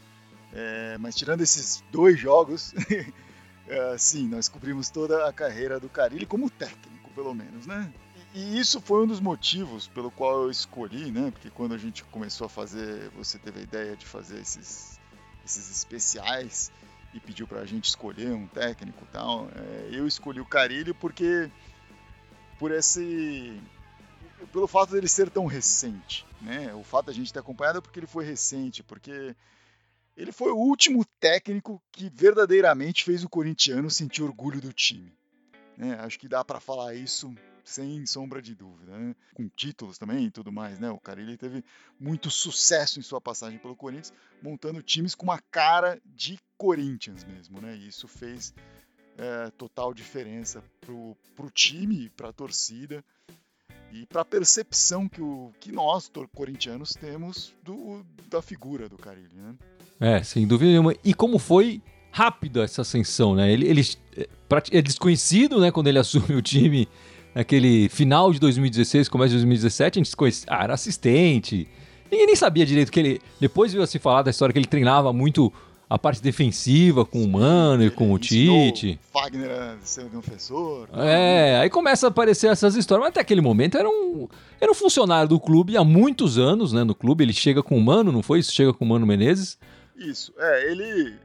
É, 0.54 0.98
mas 0.98 1.16
tirando 1.16 1.42
esses 1.42 1.84
dois 1.92 2.20
jogos, 2.20 2.74
é, 3.68 3.98
sim, 3.98 4.28
nós 4.28 4.48
cobrimos 4.48 4.90
toda 4.90 5.28
a 5.28 5.34
carreira 5.34 5.80
do 5.80 5.90
Carilli 5.90 6.26
como 6.26 6.50
técnico, 6.50 7.10
pelo 7.14 7.34
menos, 7.34 7.66
né? 7.66 7.92
E 8.34 8.60
isso 8.60 8.80
foi 8.82 9.04
um 9.04 9.08
dos 9.08 9.20
motivos 9.20 9.88
pelo 9.88 10.12
qual 10.12 10.44
eu 10.44 10.52
escolhi, 10.52 11.12
né? 11.12 11.32
Porque 11.32 11.50
quando 11.50 11.74
a 11.74 11.78
gente 11.78 12.04
começou 12.06 12.46
a 12.46 12.50
fazer, 12.50 13.10
você 13.10 13.38
teve 13.40 13.60
a 13.60 13.64
ideia 13.64 13.96
de 13.96 14.06
fazer 14.06 14.40
esses, 14.40 15.00
esses 15.46 15.70
especiais 15.72 16.72
e 17.14 17.20
pediu 17.20 17.48
para 17.48 17.62
a 17.62 17.66
gente 17.66 17.86
escolher 17.86 18.32
um 18.32 18.48
técnico 18.48 19.04
e 19.04 19.12
tal. 19.12 19.50
É, 19.56 19.90
eu 19.92 20.06
escolhi 20.08 20.40
o 20.40 20.46
Carilho 20.46 20.94
porque 20.94 21.50
por 22.60 22.72
esse 22.72 23.60
pelo 24.52 24.68
fato 24.68 24.92
dele 24.92 25.08
ser 25.08 25.30
tão 25.30 25.46
recente, 25.46 26.26
né? 26.42 26.74
O 26.74 26.84
fato 26.84 27.08
da 27.08 27.14
gente 27.14 27.34
ter 27.34 27.40
acompanhado 27.40 27.80
é 27.80 27.82
porque 27.82 28.00
ele 28.00 28.08
foi 28.08 28.24
recente, 28.24 28.84
porque 28.84 29.36
ele 30.16 30.32
foi 30.32 30.52
o 30.52 30.58
último 30.58 31.06
técnico 31.20 31.82
que 31.92 32.10
verdadeiramente 32.10 33.04
fez 33.04 33.24
o 33.24 33.30
corintiano 33.30 33.90
sentir 33.90 34.24
orgulho 34.24 34.62
do 34.62 34.74
time. 34.74 35.14
Né? 35.78 35.94
Acho 36.00 36.20
que 36.20 36.28
dá 36.28 36.44
para 36.44 36.60
falar 36.60 36.96
isso 36.96 37.34
sem 37.64 38.06
sombra 38.06 38.42
de 38.42 38.56
dúvida, 38.56 38.98
né? 38.98 39.16
com 39.34 39.48
títulos 39.50 39.98
também 39.98 40.26
e 40.26 40.32
tudo 40.32 40.52
mais, 40.52 40.80
né? 40.80 40.90
O 40.90 41.00
Carilli 41.00 41.38
teve 41.38 41.64
muito 42.00 42.32
sucesso 42.32 43.00
em 43.00 43.04
sua 43.04 43.20
passagem 43.20 43.60
pelo 43.60 43.76
Corinthians, 43.76 44.14
montando 44.42 44.82
times 44.82 45.14
com 45.14 45.24
uma 45.24 45.40
cara 45.52 46.02
de 46.06 46.40
Corinthians 46.58 47.24
mesmo, 47.26 47.60
né? 47.62 47.76
E 47.76 47.88
isso 47.88 48.08
fez 48.08 48.54
é, 49.18 49.52
total 49.52 49.94
diferença 49.94 50.64
pro, 50.80 51.16
pro 51.36 51.52
time, 51.52 52.10
para 52.12 52.30
a 52.30 52.34
torcida 52.34 53.04
e 53.92 54.06
para 54.06 54.22
a 54.22 54.26
percepção 54.26 55.08
que, 55.08 55.22
o, 55.22 55.52
que 55.60 55.72
nós, 55.72 56.12
corintianos, 56.34 56.92
temos 56.92 57.54
do, 57.64 58.06
da 58.30 58.42
figura 58.42 58.88
do 58.90 58.98
Carilli, 58.98 59.36
né? 59.36 59.56
É, 60.00 60.24
sem 60.24 60.46
dúvida 60.46 60.72
nenhuma. 60.72 60.96
E 61.04 61.14
como 61.14 61.40
foi 61.40 61.82
rápida 62.12 62.64
essa 62.64 62.82
ascensão, 62.82 63.36
né? 63.36 63.52
Ele, 63.52 63.68
ele 63.68 63.82
é, 64.16 64.28
é 64.72 64.82
desconhecido, 64.82 65.60
né, 65.60 65.72
quando 65.72 65.88
ele 65.88 65.98
assume 66.00 66.36
o 66.36 66.42
time 66.42 66.88
naquele 67.34 67.90
final 67.90 68.32
de 68.32 68.40
2016, 68.40 69.10
começo 69.10 69.30
de 69.30 69.36
2017, 69.36 69.98
a 69.98 70.00
gente 70.00 70.10
se 70.10 70.16
conhecia, 70.16 70.48
ah, 70.50 70.64
era 70.64 70.74
assistente. 70.74 71.68
Ninguém 72.12 72.26
nem 72.26 72.36
sabia 72.36 72.66
direito 72.66 72.92
que 72.92 73.00
ele. 73.00 73.22
Depois 73.40 73.74
viu 73.74 73.86
se 73.86 74.00
falar 74.00 74.22
da 74.22 74.32
história 74.32 74.54
que 74.54 74.60
ele 74.60 74.68
treinava 74.68 75.12
muito 75.12 75.52
a 75.90 75.98
parte 75.98 76.22
defensiva 76.22 77.06
com 77.06 77.24
o 77.24 77.28
Mano 77.28 77.84
e 77.84 77.90
com 77.90 78.12
o 78.12 78.20
Tite. 78.20 79.00
Fagner 79.12 79.50
a 79.50 79.78
ser 79.84 80.06
professor. 80.06 80.90
É, 80.94 81.60
aí 81.62 81.70
começa 81.70 82.08
a 82.08 82.10
aparecer 82.10 82.52
essas 82.52 82.76
histórias. 82.76 83.06
Mas 83.06 83.10
até 83.12 83.22
aquele 83.22 83.42
momento 83.42 83.78
era 83.78 83.88
um, 83.88 84.28
era 84.60 84.70
um 84.70 84.76
funcionário 84.76 85.30
do 85.30 85.40
clube 85.40 85.78
há 85.78 85.84
muitos 85.84 86.38
anos, 86.38 86.74
né? 86.74 86.84
No 86.84 86.94
clube. 86.94 87.24
Ele 87.24 87.34
chega 87.34 87.64
com 87.64 87.78
o 87.78 87.82
Mano, 87.82 88.12
não 88.12 88.22
foi 88.22 88.40
isso? 88.40 88.52
Chega 88.52 88.74
com 88.74 88.84
o 88.84 88.88
Mano 88.88 89.06
Menezes. 89.06 89.58
Isso, 89.96 90.34
é, 90.38 90.72
ele. 90.72 91.16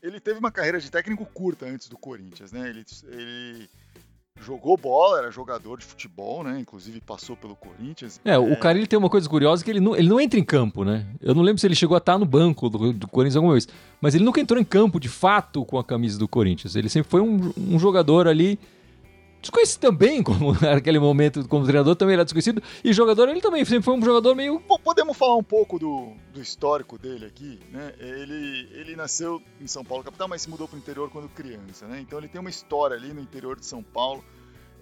Ele 0.00 0.20
teve 0.20 0.38
uma 0.38 0.52
carreira 0.52 0.80
de 0.80 0.88
técnico 0.90 1.26
curta 1.26 1.66
antes 1.66 1.88
do 1.88 1.98
Corinthians, 1.98 2.52
né? 2.52 2.70
Ele, 2.70 2.84
ele 3.10 3.68
jogou 4.42 4.76
bola, 4.76 5.18
era 5.18 5.30
jogador 5.30 5.78
de 5.78 5.84
futebol, 5.84 6.42
né? 6.42 6.58
Inclusive 6.60 7.00
passou 7.00 7.36
pelo 7.36 7.56
Corinthians. 7.56 8.20
É, 8.24 8.32
é... 8.32 8.38
o 8.38 8.58
Carilli 8.58 8.86
tem 8.86 8.98
uma 8.98 9.10
coisa 9.10 9.28
curiosa 9.28 9.64
que 9.64 9.70
ele 9.70 9.80
não, 9.80 9.96
ele 9.96 10.08
não 10.08 10.20
entra 10.20 10.38
em 10.38 10.44
campo, 10.44 10.84
né? 10.84 11.06
Eu 11.20 11.34
não 11.34 11.42
lembro 11.42 11.60
se 11.60 11.66
ele 11.66 11.74
chegou 11.74 11.94
a 11.94 11.98
estar 11.98 12.18
no 12.18 12.24
banco 12.24 12.68
do, 12.68 12.92
do 12.92 13.08
Corinthians 13.08 13.36
alguma 13.36 13.54
vez, 13.54 13.68
mas 14.00 14.14
ele 14.14 14.24
nunca 14.24 14.40
entrou 14.40 14.60
em 14.60 14.64
campo 14.64 14.98
de 14.98 15.08
fato 15.08 15.64
com 15.64 15.78
a 15.78 15.84
camisa 15.84 16.18
do 16.18 16.28
Corinthians. 16.28 16.76
Ele 16.76 16.88
sempre 16.88 17.10
foi 17.10 17.20
um, 17.20 17.52
um 17.56 17.78
jogador 17.78 18.26
ali 18.26 18.58
desconhecido 19.40 19.80
também, 19.80 20.22
como 20.24 20.52
naquele 20.60 20.98
momento 20.98 21.46
como 21.48 21.64
treinador 21.64 21.96
também 21.96 22.14
era 22.14 22.24
desconhecido, 22.24 22.62
e 22.82 22.92
jogador 22.92 23.28
ele 23.28 23.40
também 23.40 23.64
sempre 23.64 23.82
foi 23.82 23.94
um 23.94 24.02
jogador 24.02 24.34
meio... 24.34 24.60
Podemos 24.82 25.16
falar 25.16 25.36
um 25.36 25.42
pouco 25.42 25.78
do, 25.78 26.12
do 26.32 26.40
histórico 26.40 26.98
dele 26.98 27.26
aqui, 27.26 27.58
né? 27.70 27.94
Ele, 27.98 28.68
ele 28.72 28.96
nasceu 28.96 29.42
em 29.60 29.66
São 29.66 29.84
Paulo, 29.84 30.04
capital, 30.04 30.28
mas 30.28 30.42
se 30.42 30.50
mudou 30.50 30.66
para 30.66 30.76
o 30.76 30.78
interior 30.78 31.10
quando 31.10 31.28
criança, 31.28 31.86
né? 31.86 32.00
Então 32.00 32.18
ele 32.18 32.28
tem 32.28 32.40
uma 32.40 32.50
história 32.50 32.96
ali 32.96 33.12
no 33.12 33.20
interior 33.20 33.58
de 33.58 33.66
São 33.66 33.82
Paulo, 33.82 34.24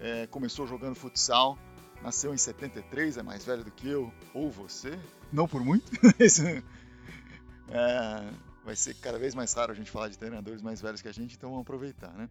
é, 0.01 0.27
começou 0.27 0.67
jogando 0.67 0.95
futsal, 0.95 1.59
nasceu 2.03 2.33
em 2.33 2.37
73, 2.37 3.19
é 3.19 3.23
mais 3.23 3.45
velho 3.45 3.65
do 3.65 3.71
que 3.71 3.89
eu, 3.89 4.13
ou 4.35 4.51
você, 4.51 4.99
não 5.33 5.47
por 5.47 5.65
muito. 5.65 5.91
É, 7.69 8.33
vai 8.65 8.77
ser 8.77 8.95
cada 8.95 9.19
vez 9.19 9.35
mais 9.35 9.53
raro 9.53 9.73
a 9.73 9.75
gente 9.75 9.91
falar 9.91 10.09
de 10.09 10.17
treinadores 10.17 10.63
mais 10.63 10.81
velhos 10.81 11.03
que 11.03 11.09
a 11.09 11.13
gente, 11.13 11.35
então 11.35 11.51
vamos 11.51 11.63
aproveitar, 11.63 12.13
né? 12.13 12.29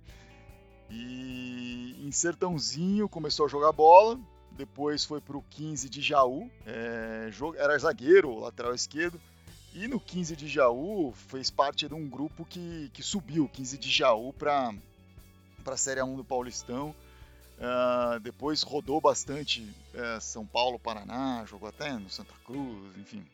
E 0.90 1.96
em 2.06 2.12
Sertãozinho 2.12 3.10
começou 3.10 3.46
a 3.46 3.50
jogar 3.50 3.72
bola, 3.72 4.20
depois 4.52 5.04
foi 5.04 5.20
para 5.20 5.38
o 5.38 5.42
15 5.42 5.90
de 5.90 6.02
Jaú, 6.02 6.50
é, 6.66 7.30
era 7.58 7.78
zagueiro, 7.78 8.40
lateral 8.40 8.74
esquerdo, 8.74 9.20
e 9.74 9.88
no 9.88 10.00
15 10.00 10.36
de 10.36 10.48
Jaú 10.48 11.12
fez 11.14 11.50
parte 11.50 11.88
de 11.88 11.94
um 11.94 12.08
grupo 12.08 12.46
que, 12.46 12.90
que 12.94 13.04
subiu, 13.04 13.50
15 13.50 13.78
de 13.78 13.90
Jaú, 13.90 14.32
para 14.32 14.74
a 15.66 15.78
Série 15.78 16.02
1 16.02 16.16
do 16.16 16.24
Paulistão. 16.24 16.96
Uh, 17.58 18.20
depois 18.20 18.64
rodou 18.64 19.00
bastante 19.00 19.62
uh, 19.94 20.20
São 20.20 20.46
Paulo, 20.46 20.78
Paraná, 20.78 21.46
jogou 21.46 21.70
até 21.70 21.92
no 21.94 22.10
Santa 22.10 22.34
Cruz, 22.46 22.98
enfim, 22.98 23.26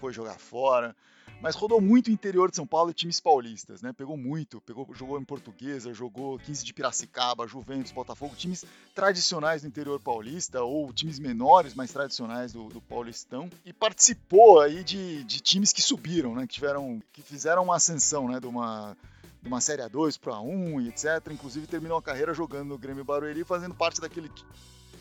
foi 0.00 0.14
jogar 0.14 0.38
fora 0.38 0.96
mas 1.44 1.56
rodou 1.56 1.78
muito 1.78 2.08
o 2.08 2.10
interior 2.10 2.48
de 2.48 2.56
São 2.56 2.66
Paulo 2.66 2.90
e 2.90 2.94
times 2.94 3.20
paulistas, 3.20 3.82
né? 3.82 3.92
Pegou 3.92 4.16
muito, 4.16 4.62
pegou, 4.62 4.88
jogou 4.94 5.20
em 5.20 5.24
Portuguesa, 5.24 5.92
jogou 5.92 6.38
15 6.38 6.64
de 6.64 6.72
Piracicaba, 6.72 7.46
Juventus, 7.46 7.92
Botafogo, 7.92 8.34
times 8.34 8.64
tradicionais 8.94 9.60
do 9.60 9.68
interior 9.68 10.00
paulista 10.00 10.62
ou 10.62 10.90
times 10.90 11.18
menores, 11.18 11.74
mais 11.74 11.92
tradicionais 11.92 12.54
do, 12.54 12.70
do 12.70 12.80
Paulistão 12.80 13.50
e 13.62 13.74
participou 13.74 14.58
aí 14.58 14.82
de, 14.82 15.22
de 15.24 15.40
times 15.40 15.70
que 15.70 15.82
subiram, 15.82 16.34
né? 16.34 16.46
Que 16.46 16.54
tiveram, 16.54 17.02
que 17.12 17.20
fizeram 17.20 17.64
uma 17.64 17.76
ascensão, 17.76 18.26
né? 18.26 18.40
De 18.40 18.46
uma 18.46 18.96
de 19.42 19.48
uma 19.48 19.60
Série 19.60 19.82
A2 19.82 20.18
para 20.18 20.32
A1 20.36 20.82
e 20.82 20.88
etc. 20.88 21.30
Inclusive 21.30 21.66
terminou 21.66 21.98
a 21.98 22.02
carreira 22.02 22.32
jogando 22.32 22.68
no 22.68 22.78
Grêmio 22.78 23.04
Barueri, 23.04 23.44
fazendo 23.44 23.74
parte 23.74 24.00
daquele 24.00 24.30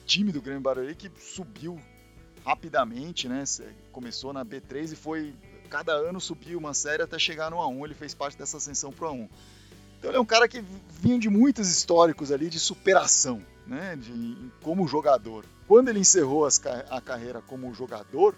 time 0.05 0.33
do 0.33 0.41
Grêmio 0.41 0.61
Barueri 0.61 0.93
que 0.93 1.09
subiu 1.17 1.79
rapidamente, 2.43 3.29
né? 3.29 3.45
Começou 3.93 4.33
na 4.33 4.43
B3 4.43 4.91
e 4.91 4.95
foi 4.97 5.33
cada 5.73 5.93
ano 5.93 6.21
subiu 6.21 6.59
uma 6.59 6.71
série 6.71 7.01
até 7.01 7.17
chegar 7.17 7.49
no 7.49 7.57
A1, 7.57 7.85
ele 7.85 7.95
fez 7.95 8.13
parte 8.13 8.37
dessa 8.37 8.57
ascensão 8.57 8.91
pro 8.91 9.07
A1. 9.07 9.27
Então 9.97 10.11
ele 10.11 10.17
é 10.17 10.21
um 10.21 10.25
cara 10.25 10.47
que 10.47 10.63
vinha 11.01 11.17
de 11.17 11.31
muitos 11.31 11.67
históricos 11.67 12.31
ali 12.31 12.47
de 12.47 12.59
superação, 12.59 13.43
né, 13.65 13.95
de, 13.95 14.51
como 14.61 14.87
jogador. 14.87 15.43
Quando 15.67 15.89
ele 15.89 15.97
encerrou 15.97 16.45
as, 16.45 16.61
a 16.91 17.01
carreira 17.01 17.41
como 17.41 17.73
jogador, 17.73 18.35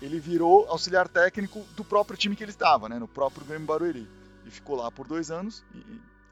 ele 0.00 0.18
virou 0.18 0.66
auxiliar 0.70 1.08
técnico 1.08 1.60
do 1.76 1.84
próprio 1.84 2.16
time 2.16 2.34
que 2.34 2.42
ele 2.42 2.52
estava, 2.52 2.88
né, 2.88 2.98
no 2.98 3.06
próprio 3.06 3.44
Grêmio 3.44 3.66
Barueri. 3.66 4.08
E 4.46 4.50
ficou 4.50 4.76
lá 4.76 4.90
por 4.90 5.06
dois 5.06 5.30
anos, 5.30 5.62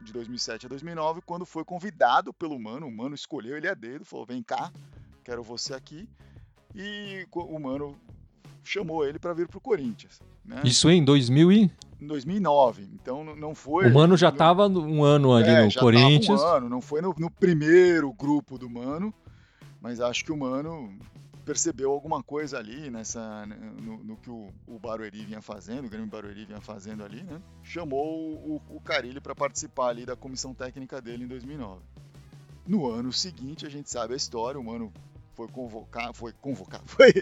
de 0.01 0.11
2007 0.11 0.65
a 0.65 0.69
2009, 0.71 1.21
quando 1.21 1.45
foi 1.45 1.67
convidado 1.67 2.33
pelo 2.33 2.59
Mano. 2.59 2.87
O 2.87 2.91
Mano 2.91 3.15
escolheu 3.15 3.59
ele 3.59 3.69
a 3.69 3.75
dedo, 3.75 4.07
falou: 4.07 4.25
vem 4.25 4.43
cá, 4.43 4.73
quero 5.23 5.43
você 5.43 5.75
aqui. 5.75 6.09
E 6.75 7.27
o 7.31 7.59
Mano 7.59 7.95
chamou 8.65 9.07
ele 9.07 9.19
para 9.19 9.33
vir 9.35 9.47
para 9.47 9.59
o 9.59 9.61
Corinthians. 9.61 10.21
Né? 10.45 10.63
Isso 10.65 10.91
em 10.91 11.05
2000 11.05 11.53
e... 11.53 11.71
Em 12.01 12.07
2009, 12.07 12.89
então 12.93 13.25
não 13.37 13.55
foi... 13.55 13.87
O 13.89 13.95
Mano 13.95 14.17
já 14.17 14.31
estava 14.31 14.67
um 14.67 15.05
ano 15.05 15.33
ali 15.33 15.49
é, 15.49 15.65
no 15.65 15.71
já 15.71 15.81
Corinthians. 15.81 16.41
um 16.41 16.45
ano, 16.45 16.69
não 16.69 16.81
foi 16.81 17.01
no, 17.01 17.15
no, 17.19 17.31
primeiro 17.31 18.13
grupo 18.13 18.59
do 18.59 18.69
Mano, 18.69 19.15
mas 19.81 20.01
acho 20.01 20.25
que 20.25 20.33
o 20.33 20.37
Mano 20.37 20.99
percebeu 21.45 21.93
alguma 21.93 22.23
coisa 22.23 22.59
ali 22.59 22.91
nessa 22.91 23.47
no, 23.47 24.03
no 24.03 24.17
que 24.17 24.31
o, 24.31 24.49
o, 24.67 24.79
Barueri 24.79 25.25
vinha 25.25 25.43
fazendo, 25.43 25.87
o 25.87 25.91
Grêmio 25.91 26.09
Barueri 26.09 26.47
vinha 26.47 26.61
fazendo 26.61 27.05
ali, 27.05 27.23
né? 27.23 27.41
Chamou 27.63 28.35
o, 28.35 28.63
o 28.71 28.81
Carilli 28.81 29.21
para 29.21 29.35
participar 29.35 29.89
ali 29.89 30.07
da 30.07 30.17
comissão 30.17 30.55
técnica 30.55 31.01
dele 31.01 31.25
em 31.25 31.29
2009. 31.29 31.83
No 32.67 32.91
ano 32.91 33.13
seguinte, 33.13 33.67
a 33.67 33.71
gente 33.71 33.91
sabe 33.91 34.15
a 34.15 34.17
história, 34.17 34.59
o 34.59 34.65
Mano 34.65 34.93
foi 35.35 35.49
convocar, 35.49 36.15
foi 36.15 36.33
convocar, 36.33 36.81
foi 36.87 37.13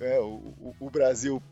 é, 0.00 0.20
o, 0.20 0.74
o, 0.78 0.90
Brasil 0.90 1.42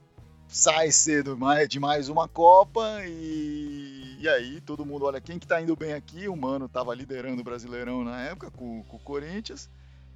sai 0.46 0.90
cedo 0.90 1.36
de 1.68 1.80
mais 1.80 2.08
uma 2.08 2.28
Copa 2.28 3.04
e, 3.06 4.18
e, 4.20 4.28
aí 4.28 4.60
todo 4.60 4.84
mundo 4.84 5.06
olha 5.06 5.20
quem 5.20 5.38
que 5.38 5.46
tá 5.46 5.60
indo 5.60 5.74
bem 5.74 5.92
aqui, 5.92 6.28
o 6.28 6.36
Mano 6.36 6.66
estava 6.66 6.94
liderando 6.94 7.40
o 7.40 7.44
Brasileirão 7.44 8.04
na 8.04 8.22
época 8.22 8.50
com, 8.50 8.82
com 8.84 8.96
o 8.96 9.00
Corinthians, 9.00 9.68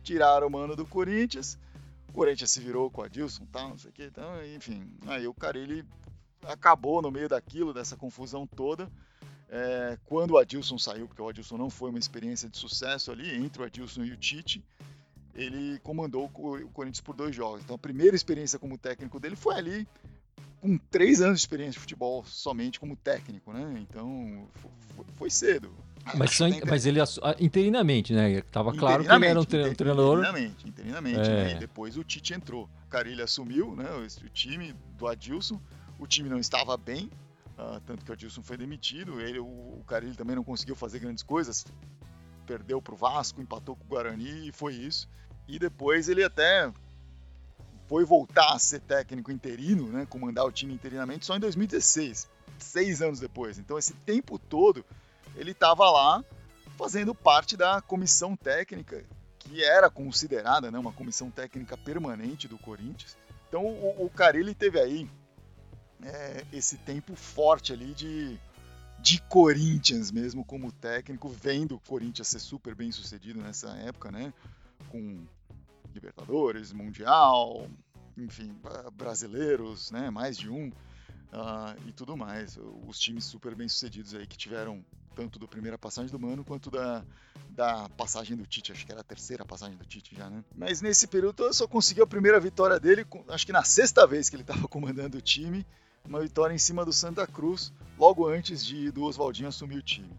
tiraram 0.02 0.46
o 0.46 0.50
Mano 0.50 0.76
do 0.76 0.86
Corinthians, 0.86 1.58
o 2.08 2.12
Corinthians 2.12 2.50
se 2.50 2.60
virou 2.60 2.90
com 2.90 3.02
a 3.02 3.08
Dilson, 3.08 3.46
tal, 3.50 3.70
não 3.70 3.78
sei 3.78 3.90
o 3.90 3.92
que, 3.92 4.04
então, 4.04 4.44
enfim. 4.54 4.90
Aí 5.06 5.26
o 5.26 5.34
Carilli 5.34 5.84
acabou 6.42 7.02
no 7.02 7.10
meio 7.10 7.28
daquilo, 7.28 7.74
dessa 7.74 7.96
confusão 7.96 8.46
toda. 8.46 8.90
É, 9.50 9.98
quando 10.04 10.32
o 10.32 10.38
Adilson 10.38 10.76
saiu, 10.78 11.06
porque 11.06 11.22
o 11.22 11.28
Adilson 11.28 11.56
não 11.56 11.70
foi 11.70 11.90
uma 11.90 11.98
experiência 11.98 12.48
de 12.48 12.58
sucesso 12.58 13.10
ali, 13.10 13.34
entre 13.34 13.62
o 13.62 13.64
Adilson 13.64 14.04
e 14.04 14.12
o 14.12 14.16
Tite, 14.16 14.62
ele 15.34 15.78
comandou 15.80 16.24
o 16.24 16.68
Corinthians 16.70 17.00
por 17.00 17.14
dois 17.14 17.34
jogos. 17.34 17.62
Então 17.62 17.76
a 17.76 17.78
primeira 17.78 18.16
experiência 18.16 18.58
como 18.58 18.76
técnico 18.76 19.20
dele 19.20 19.36
foi 19.36 19.54
ali, 19.54 19.86
com 20.60 20.76
três 20.76 21.20
anos 21.20 21.38
de 21.38 21.42
experiência 21.44 21.72
de 21.72 21.78
futebol 21.78 22.24
somente 22.24 22.80
como 22.80 22.96
técnico, 22.96 23.52
né? 23.52 23.86
Então 23.88 24.48
foi, 24.54 25.04
foi 25.16 25.30
cedo. 25.30 25.72
Mas, 26.14 26.32
só, 26.32 26.46
mas 26.66 26.86
ele 26.86 27.00
interinamente, 27.38 28.12
né? 28.12 28.40
Tava 28.42 28.72
claro 28.72 29.04
que 29.04 29.10
ele 29.10 29.26
era 29.26 29.40
um 29.40 29.44
treinador. 29.44 30.18
Interinamente, 30.18 30.68
interinamente. 30.68 31.20
É. 31.20 31.44
Né? 31.44 31.52
E 31.52 31.54
depois 31.56 31.96
o 31.96 32.04
Tite 32.04 32.34
entrou. 32.34 32.68
O 32.86 32.88
Carilli 32.88 33.20
assumiu, 33.22 33.76
né? 33.76 33.86
O 33.94 34.28
time 34.30 34.74
do 34.96 35.06
Adilson. 35.06 35.60
O 35.98 36.06
time 36.06 36.28
não 36.28 36.38
estava 36.38 36.76
bem, 36.76 37.10
uh, 37.58 37.80
tanto 37.84 38.04
que 38.04 38.10
o 38.10 38.14
Adilson 38.14 38.42
foi 38.42 38.56
demitido. 38.56 39.20
Ele, 39.20 39.40
o, 39.40 39.44
o 39.44 39.84
Carilli 39.86 40.14
também 40.14 40.36
não 40.36 40.44
conseguiu 40.44 40.76
fazer 40.76 41.00
grandes 41.00 41.22
coisas. 41.22 41.66
Perdeu 42.48 42.80
para 42.80 42.94
o 42.94 42.96
Vasco, 42.96 43.42
empatou 43.42 43.76
com 43.76 43.84
o 43.84 43.88
Guarani 43.88 44.48
e 44.48 44.52
foi 44.52 44.72
isso. 44.72 45.06
E 45.46 45.58
depois 45.58 46.08
ele 46.08 46.24
até 46.24 46.72
foi 47.86 48.06
voltar 48.06 48.54
a 48.54 48.58
ser 48.58 48.80
técnico 48.80 49.30
interino, 49.30 49.86
né? 49.88 50.06
Comandar 50.08 50.46
o 50.46 50.50
time 50.50 50.72
interinamente 50.72 51.26
só 51.26 51.36
em 51.36 51.40
2016, 51.40 52.26
seis 52.58 53.02
anos 53.02 53.20
depois. 53.20 53.58
Então 53.58 53.78
esse 53.78 53.92
tempo 53.92 54.38
todo 54.38 54.82
ele 55.36 55.50
estava 55.50 55.90
lá 55.90 56.24
fazendo 56.78 57.14
parte 57.14 57.54
da 57.54 57.82
comissão 57.82 58.34
técnica, 58.34 59.04
que 59.38 59.62
era 59.62 59.90
considerada 59.90 60.70
né, 60.70 60.78
uma 60.78 60.92
comissão 60.92 61.30
técnica 61.30 61.76
permanente 61.76 62.48
do 62.48 62.56
Corinthians. 62.56 63.14
Então 63.46 63.66
o, 63.66 64.06
o 64.06 64.54
teve 64.54 64.80
aí 64.80 65.10
é, 66.02 66.46
esse 66.50 66.78
tempo 66.78 67.14
forte 67.14 67.74
ali 67.74 67.92
de, 67.92 68.38
de 69.00 69.20
Corinthians 69.22 70.10
mesmo 70.10 70.44
como 70.44 70.72
técnico, 70.72 71.28
vendo 71.28 71.76
o 71.76 71.80
Corinthians 71.80 72.28
ser 72.28 72.40
super 72.40 72.74
bem 72.74 72.90
sucedido 72.90 73.40
nessa 73.40 73.70
época, 73.76 74.10
né? 74.10 74.32
Com 74.88 75.24
Libertadores, 75.94 76.72
Mundial, 76.72 77.68
enfim, 78.16 78.54
brasileiros, 78.94 79.90
né? 79.90 80.10
Mais 80.10 80.36
de 80.36 80.50
um. 80.50 80.68
Uh, 81.30 81.76
e 81.86 81.92
tudo 81.92 82.16
mais. 82.16 82.58
Os 82.86 82.98
times 82.98 83.24
super 83.24 83.54
bem 83.54 83.68
sucedidos 83.68 84.14
aí 84.14 84.26
que 84.26 84.36
tiveram 84.36 84.84
tanto 85.14 85.38
da 85.38 85.48
primeira 85.48 85.76
passagem 85.76 86.10
do 86.10 86.18
Mano 86.18 86.44
quanto 86.44 86.70
da, 86.70 87.04
da 87.50 87.88
passagem 87.90 88.36
do 88.36 88.46
Tite. 88.46 88.72
Acho 88.72 88.86
que 88.86 88.92
era 88.92 89.00
a 89.00 89.04
terceira 89.04 89.44
passagem 89.44 89.76
do 89.76 89.84
Tite 89.84 90.14
já, 90.14 90.30
né? 90.30 90.44
Mas 90.54 90.80
nesse 90.80 91.08
período 91.08 91.42
eu 91.42 91.52
só 91.52 91.66
consegui 91.66 92.00
a 92.00 92.06
primeira 92.06 92.38
vitória 92.38 92.78
dele, 92.78 93.04
acho 93.28 93.44
que 93.44 93.52
na 93.52 93.64
sexta 93.64 94.06
vez 94.06 94.30
que 94.30 94.36
ele 94.36 94.44
estava 94.44 94.68
comandando 94.68 95.18
o 95.18 95.20
time, 95.20 95.66
uma 96.08 96.20
vitória 96.20 96.54
em 96.54 96.58
cima 96.58 96.84
do 96.84 96.92
Santa 96.92 97.26
Cruz, 97.26 97.72
logo 97.98 98.26
antes 98.26 98.64
de 98.64 98.90
do 98.90 99.04
Oswaldinho 99.04 99.48
assumir 99.48 99.76
o 99.76 99.82
time. 99.82 100.10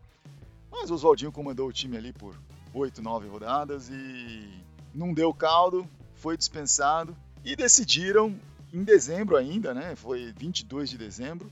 Mas 0.71 0.91
o 0.91 0.93
Oswaldinho 0.93 1.31
comandou 1.31 1.67
o 1.67 1.73
time 1.73 1.97
ali 1.97 2.13
por 2.13 2.35
oito, 2.73 3.01
nove 3.01 3.27
rodadas 3.27 3.89
e 3.89 4.47
não 4.93 5.13
deu 5.13 5.33
caldo, 5.33 5.89
foi 6.15 6.37
dispensado 6.37 7.17
e 7.43 7.55
decidiram 7.55 8.39
em 8.71 8.83
dezembro 8.83 9.35
ainda, 9.35 9.73
né? 9.73 9.95
Foi 9.95 10.31
22 10.37 10.91
de 10.91 10.97
dezembro, 10.97 11.51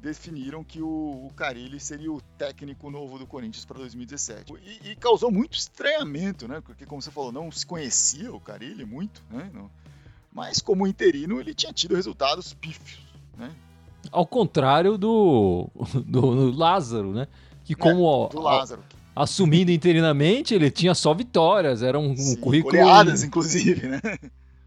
definiram 0.00 0.64
que 0.64 0.82
o, 0.82 1.26
o 1.26 1.32
Carilli 1.36 1.78
seria 1.78 2.10
o 2.10 2.20
técnico 2.36 2.90
novo 2.90 3.18
do 3.18 3.26
Corinthians 3.26 3.64
para 3.64 3.78
2017. 3.78 4.52
E, 4.62 4.90
e, 4.90 4.96
causou 4.96 5.30
muito 5.30 5.56
estranhamento, 5.56 6.48
né? 6.48 6.60
Porque, 6.60 6.86
como 6.86 7.00
você 7.00 7.10
falou, 7.10 7.30
não 7.30 7.52
se 7.52 7.64
conhecia 7.64 8.32
o 8.32 8.40
Carilli 8.40 8.84
muito, 8.84 9.22
né? 9.30 9.50
Mas, 10.32 10.60
como 10.60 10.86
interino, 10.86 11.38
ele 11.38 11.54
tinha 11.54 11.72
tido 11.72 11.94
resultados 11.94 12.54
pífios, 12.54 13.09
né? 13.40 13.50
Ao 14.12 14.26
contrário 14.26 14.96
do, 14.96 15.68
do, 16.06 16.50
do 16.50 16.56
Lázaro, 16.56 17.12
né? 17.12 17.26
Que 17.64 17.74
como... 17.74 18.28
É, 18.30 18.34
do 18.34 18.40
Lázaro. 18.40 18.82
assumindo 19.14 19.70
interinamente, 19.70 20.54
ele 20.54 20.70
tinha 20.70 20.94
só 20.94 21.14
vitórias, 21.14 21.82
era 21.82 21.98
um, 21.98 22.16
Sim, 22.16 22.34
um 22.34 22.40
currículo... 22.40 22.76
Goleadas, 22.76 23.24
inclusive, 23.24 23.88
né? 23.88 24.00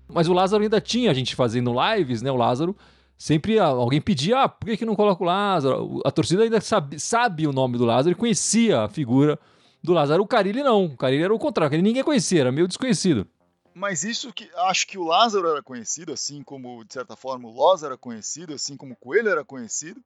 Mas 0.08 0.28
o 0.28 0.34
Lázaro 0.34 0.64
ainda 0.64 0.82
tinha 0.82 1.12
a 1.12 1.14
gente 1.14 1.36
fazendo 1.36 1.74
lives, 1.74 2.22
né? 2.22 2.32
O 2.32 2.36
Lázaro 2.36 2.76
sempre 3.18 3.58
alguém 3.58 4.02
pedia, 4.02 4.44
ah, 4.44 4.50
por 4.50 4.66
que, 4.66 4.78
que 4.78 4.86
não 4.86 4.96
coloca 4.96 5.24
o 5.24 5.26
Lázaro? 5.26 6.02
A 6.06 6.12
torcida 6.12 6.44
ainda 6.44 6.60
sabe, 6.62 7.00
sabe 7.00 7.48
o 7.48 7.54
nome 7.54 7.78
do 7.78 7.86
Lázaro 7.86 8.12
e 8.12 8.16
conhecia 8.16 8.82
a 8.82 8.90
figura 8.90 9.40
do 9.82 9.94
Lázaro. 9.94 10.22
O 10.24 10.28
Carilli 10.28 10.62
não, 10.62 10.86
o 10.86 10.98
Carilli 10.98 11.24
era 11.24 11.34
o 11.34 11.40
contrário, 11.40 11.72
Carilli 11.72 11.88
ninguém 11.88 12.04
conhecia, 12.04 12.42
era 12.42 12.52
meio 12.52 12.68
desconhecido. 12.68 13.26
Mas 13.74 14.04
isso 14.04 14.32
que 14.32 14.50
acho 14.56 14.86
que 14.88 14.98
o 14.98 15.04
Lázaro 15.04 15.48
era 15.48 15.64
conhecido, 15.64 16.14
assim 16.14 16.44
como, 16.44 16.84
de 16.86 16.94
certa 16.94 17.16
forma, 17.16 17.48
o 17.48 17.70
Lázaro 17.70 17.94
era 17.94 17.98
conhecido, 17.98 18.54
assim 18.54 18.78
como 18.78 18.94
o 18.94 18.96
Coelho 18.96 19.30
era 19.30 19.44
conhecido, 19.44 20.02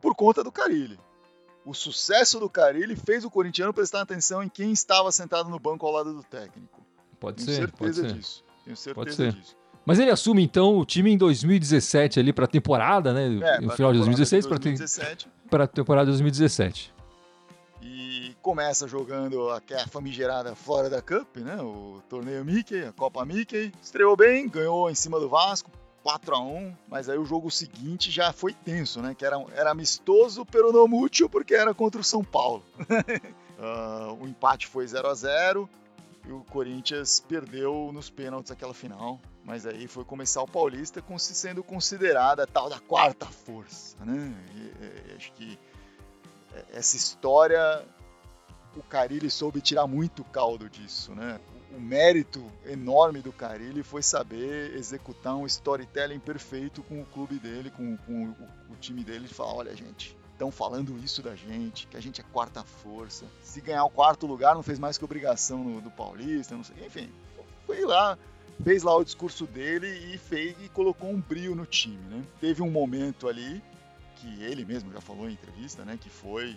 por 0.00 0.14
conta 0.14 0.42
do 0.42 0.50
Carilli. 0.50 0.98
O 1.64 1.74
sucesso 1.74 2.38
do 2.40 2.48
Carilli 2.48 2.96
fez 2.96 3.24
o 3.24 3.30
corintiano 3.30 3.72
prestar 3.72 4.02
atenção 4.02 4.42
em 4.42 4.48
quem 4.48 4.72
estava 4.72 5.10
sentado 5.12 5.48
no 5.48 5.58
banco 5.58 5.86
ao 5.86 5.92
lado 5.92 6.12
do 6.14 6.22
técnico. 6.22 6.80
Pode 7.18 7.44
Tenho 7.44 7.56
ser. 7.56 7.62
certeza 7.62 8.02
pode 8.02 8.14
disso. 8.14 8.44
Tenho 8.64 8.76
certeza 8.76 9.16
ser. 9.16 9.32
disso. 9.32 9.56
Mas 9.84 10.00
ele 10.00 10.10
assume 10.10 10.42
então 10.42 10.78
o 10.78 10.84
time 10.84 11.12
em 11.12 11.16
2017 11.16 12.18
ali 12.18 12.32
para 12.32 12.44
a 12.44 12.48
temporada, 12.48 13.12
né? 13.12 13.26
É, 13.26 13.60
no 13.60 13.70
final 13.70 13.92
de 13.92 13.98
2016 13.98 14.46
para 15.48 15.64
a 15.64 15.66
temporada 15.68 16.06
de 16.06 16.10
2017. 16.12 16.92
Começa 18.46 18.86
jogando 18.86 19.50
a, 19.50 19.56
a 19.56 19.88
famigerada 19.88 20.54
Florida 20.54 21.02
Cup, 21.02 21.38
né? 21.38 21.60
O 21.60 22.00
torneio 22.08 22.44
Mickey, 22.44 22.84
a 22.84 22.92
Copa 22.92 23.24
Mickey. 23.24 23.72
Estreou 23.82 24.16
bem, 24.16 24.48
ganhou 24.48 24.88
em 24.88 24.94
cima 24.94 25.18
do 25.18 25.28
Vasco, 25.28 25.68
4 26.04 26.32
a 26.32 26.40
1 26.40 26.76
mas 26.86 27.08
aí 27.08 27.18
o 27.18 27.24
jogo 27.24 27.50
seguinte 27.50 28.08
já 28.08 28.32
foi 28.32 28.52
tenso, 28.52 29.02
né? 29.02 29.16
Que 29.16 29.26
era, 29.26 29.36
era 29.52 29.72
amistoso, 29.72 30.46
pero 30.46 30.70
não 30.70 30.86
mútil, 30.86 31.28
porque 31.28 31.56
era 31.56 31.74
contra 31.74 32.00
o 32.00 32.04
São 32.04 32.22
Paulo. 32.22 32.62
uh, 32.78 34.14
o 34.22 34.28
empate 34.28 34.68
foi 34.68 34.86
0 34.86 35.08
a 35.08 35.14
0 35.14 35.68
e 36.24 36.30
o 36.30 36.44
Corinthians 36.44 37.18
perdeu 37.18 37.90
nos 37.92 38.08
pênaltis 38.08 38.52
aquela 38.52 38.72
final. 38.72 39.18
Mas 39.44 39.66
aí 39.66 39.88
foi 39.88 40.04
começar 40.04 40.40
o 40.40 40.46
Paulista 40.46 41.02
com 41.02 41.18
se 41.18 41.34
sendo 41.34 41.64
considerada 41.64 42.44
a 42.44 42.46
tal 42.46 42.70
da 42.70 42.78
quarta 42.78 43.26
força, 43.26 43.96
né? 44.04 44.32
E, 44.54 45.10
e, 45.10 45.16
acho 45.16 45.32
que 45.32 45.58
essa 46.72 46.96
história 46.96 47.84
o 48.76 48.82
Carilli 48.82 49.30
soube 49.30 49.60
tirar 49.60 49.86
muito 49.86 50.22
caldo 50.24 50.68
disso, 50.68 51.14
né? 51.14 51.40
O, 51.74 51.80
mérito 51.80 52.42
enorme 52.64 53.20
do 53.20 53.32
Carilli 53.32 53.82
foi 53.82 54.02
saber 54.02 54.74
executar 54.74 55.36
um 55.36 55.44
storytelling 55.44 56.18
perfeito 56.18 56.82
com 56.82 57.02
o 57.02 57.04
clube 57.04 57.38
dele, 57.38 57.70
com, 57.70 57.96
com 57.98 58.24
o, 58.24 58.72
o 58.72 58.76
time 58.80 59.04
dele, 59.04 59.26
de 59.26 59.34
falar, 59.34 59.54
olha 59.54 59.76
gente, 59.76 60.16
estão 60.32 60.50
falando 60.50 60.98
isso 61.02 61.22
da 61.22 61.34
gente, 61.34 61.86
que 61.86 61.96
a 61.96 62.00
gente 62.00 62.20
é 62.20 62.24
quarta 62.32 62.62
força. 62.62 63.26
Se 63.42 63.60
ganhar 63.60 63.84
o 63.84 63.90
quarto 63.90 64.26
lugar 64.26 64.54
não 64.54 64.62
fez 64.62 64.78
mais 64.78 64.96
que 64.96 65.04
obrigação 65.04 65.62
no, 65.62 65.80
do 65.80 65.90
Paulista, 65.90 66.54
não 66.54 66.64
sei, 66.64 66.86
enfim, 66.86 67.10
foi 67.66 67.84
lá 67.84 68.16
fez 68.62 68.82
lá 68.82 68.96
o 68.96 69.04
discurso 69.04 69.46
dele 69.46 69.86
e 70.14 70.16
fez 70.16 70.56
e 70.64 70.68
colocou 70.70 71.10
um 71.10 71.20
brilho 71.20 71.54
no 71.54 71.66
time, 71.66 72.02
né? 72.08 72.24
Teve 72.40 72.62
um 72.62 72.70
momento 72.70 73.28
ali 73.28 73.62
que 74.16 74.42
ele 74.42 74.64
mesmo 74.64 74.90
já 74.92 75.00
falou 75.00 75.28
em 75.28 75.34
entrevista, 75.34 75.84
né, 75.84 75.98
que 76.00 76.08
foi 76.08 76.56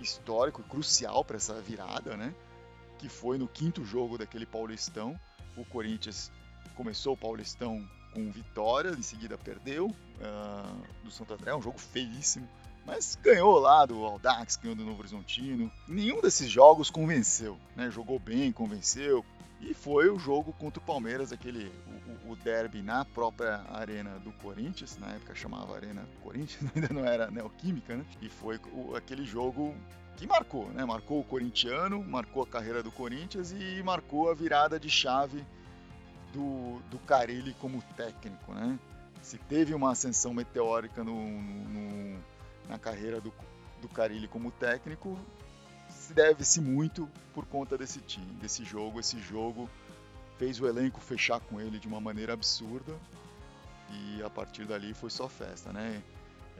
histórico, 0.00 0.62
crucial 0.62 1.24
para 1.24 1.36
essa 1.36 1.60
virada, 1.60 2.16
né? 2.16 2.34
Que 2.98 3.08
foi 3.08 3.38
no 3.38 3.48
quinto 3.48 3.84
jogo 3.84 4.18
daquele 4.18 4.46
Paulistão, 4.46 5.18
o 5.56 5.64
Corinthians 5.64 6.30
começou 6.74 7.14
o 7.14 7.16
Paulistão 7.16 7.84
com 8.12 8.30
vitória, 8.30 8.90
em 8.90 9.02
seguida 9.02 9.36
perdeu 9.36 9.86
uh, 9.86 11.04
do 11.04 11.10
Santo 11.10 11.34
André, 11.34 11.54
um 11.54 11.62
jogo 11.62 11.78
feíssimo, 11.78 12.48
mas 12.86 13.16
ganhou 13.16 13.58
lá 13.58 13.84
do 13.84 14.04
Aldax, 14.04 14.56
ganhou 14.56 14.76
do 14.76 14.84
Novo 14.84 15.00
Horizontino. 15.00 15.70
Nenhum 15.86 16.20
desses 16.20 16.50
jogos 16.50 16.88
convenceu, 16.88 17.58
né? 17.76 17.90
Jogou 17.90 18.18
bem, 18.18 18.50
convenceu, 18.50 19.24
e 19.60 19.74
foi 19.74 20.08
o 20.08 20.18
jogo 20.18 20.52
contra 20.52 20.80
o 20.80 20.86
Palmeiras, 20.86 21.32
aquele 21.32 21.70
o, 22.28 22.36
derby 22.36 22.82
na 22.82 23.04
própria 23.04 23.64
arena 23.70 24.18
do 24.18 24.32
Corinthians, 24.32 24.98
na 24.98 25.08
época 25.08 25.34
chamava 25.34 25.74
Arena 25.74 26.06
Corinthians, 26.22 26.70
ainda 26.74 26.88
não 26.92 27.04
era 27.04 27.30
Neoquímica, 27.30 27.96
né? 27.96 28.04
E 28.20 28.28
foi 28.28 28.60
o, 28.72 28.94
aquele 28.96 29.24
jogo 29.24 29.74
que 30.16 30.26
marcou, 30.26 30.68
né? 30.70 30.84
Marcou 30.84 31.20
o 31.20 31.24
corintiano, 31.24 32.02
marcou 32.02 32.42
a 32.42 32.46
carreira 32.46 32.82
do 32.82 32.90
Corinthians 32.90 33.52
e 33.52 33.82
marcou 33.82 34.30
a 34.30 34.34
virada 34.34 34.78
de 34.78 34.90
chave 34.90 35.44
do, 36.32 36.80
do 36.90 36.98
Carilli 36.98 37.54
como 37.54 37.82
técnico, 37.96 38.52
né? 38.52 38.78
Se 39.22 39.38
teve 39.38 39.74
uma 39.74 39.92
ascensão 39.92 40.32
meteórica 40.32 41.02
no, 41.02 41.14
no 41.14 42.18
na 42.68 42.78
carreira 42.78 43.20
do, 43.20 43.32
do 43.80 43.88
Carilli 43.88 44.28
como 44.28 44.50
técnico, 44.50 45.18
deve-se 46.10 46.60
muito 46.60 47.08
por 47.32 47.46
conta 47.46 47.78
desse 47.78 48.00
time, 48.00 48.26
desse 48.34 48.64
jogo. 48.64 49.00
Esse 49.00 49.18
jogo 49.18 49.68
fez 50.38 50.60
o 50.60 50.66
elenco 50.66 51.00
fechar 51.00 51.40
com 51.40 51.60
ele 51.60 51.78
de 51.78 51.88
uma 51.88 52.00
maneira 52.00 52.32
absurda 52.32 52.94
e 53.90 54.22
a 54.22 54.30
partir 54.30 54.64
dali 54.64 54.94
foi 54.94 55.10
só 55.10 55.28
festa, 55.28 55.72
né? 55.72 56.02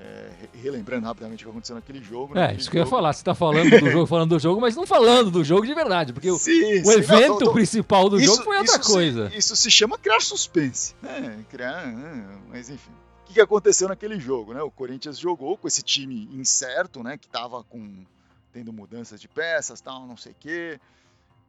É, 0.01 0.31
relembrando 0.55 1.07
rapidamente 1.07 1.43
o 1.43 1.47
que 1.47 1.51
aconteceu 1.51 1.75
naquele 1.75 2.01
jogo. 2.01 2.33
Né? 2.33 2.53
É, 2.53 2.57
isso 2.57 2.71
que 2.71 2.79
eu 2.79 2.83
ia 2.83 2.87
falar. 2.87 3.13
Você 3.13 3.21
está 3.21 3.35
falando 3.35 3.69
do 3.69 3.91
jogo, 3.91 4.07
falando 4.07 4.29
do 4.31 4.39
jogo, 4.39 4.61
mas 4.61 4.77
não 4.77 4.87
falando 4.87 5.29
do 5.29 5.43
jogo 5.43 5.67
de 5.67 5.75
verdade, 5.75 6.13
porque 6.13 6.31
sim, 6.39 6.81
o, 6.83 6.85
sim, 6.85 6.93
evento 6.93 7.29
não, 7.29 7.39
tô, 7.39 7.45
tô... 7.47 7.53
principal 7.53 8.09
do 8.09 8.17
isso, 8.17 8.27
jogo 8.27 8.45
foi 8.45 8.59
outra 8.59 8.79
coisa. 8.79 9.29
Se, 9.31 9.37
isso 9.37 9.57
se 9.57 9.71
chama 9.73 9.99
criar 9.99 10.21
suspense, 10.21 10.95
né? 11.03 11.45
Criar, 11.51 11.87
né? 11.87 12.39
mas 12.49 12.71
enfim. 12.71 12.93
O 13.23 13.27
que, 13.27 13.35
que 13.35 13.41
aconteceu 13.41 13.89
naquele 13.89 14.21
jogo, 14.21 14.55
né? 14.55 14.63
O 14.63 14.71
Corinthians 14.71 15.19
jogou 15.19 15.59
com 15.59 15.67
esse 15.67 15.83
time 15.83 16.29
incerto, 16.33 17.03
né? 17.03 17.19
Que 17.19 17.27
estava 17.27 17.65
com 17.65 18.05
tendo 18.53 18.73
mudanças 18.73 19.21
de 19.21 19.27
peças, 19.27 19.81
tal, 19.81 20.07
não 20.07 20.17
sei 20.17 20.31
o 20.31 20.37
quê. 20.39 20.81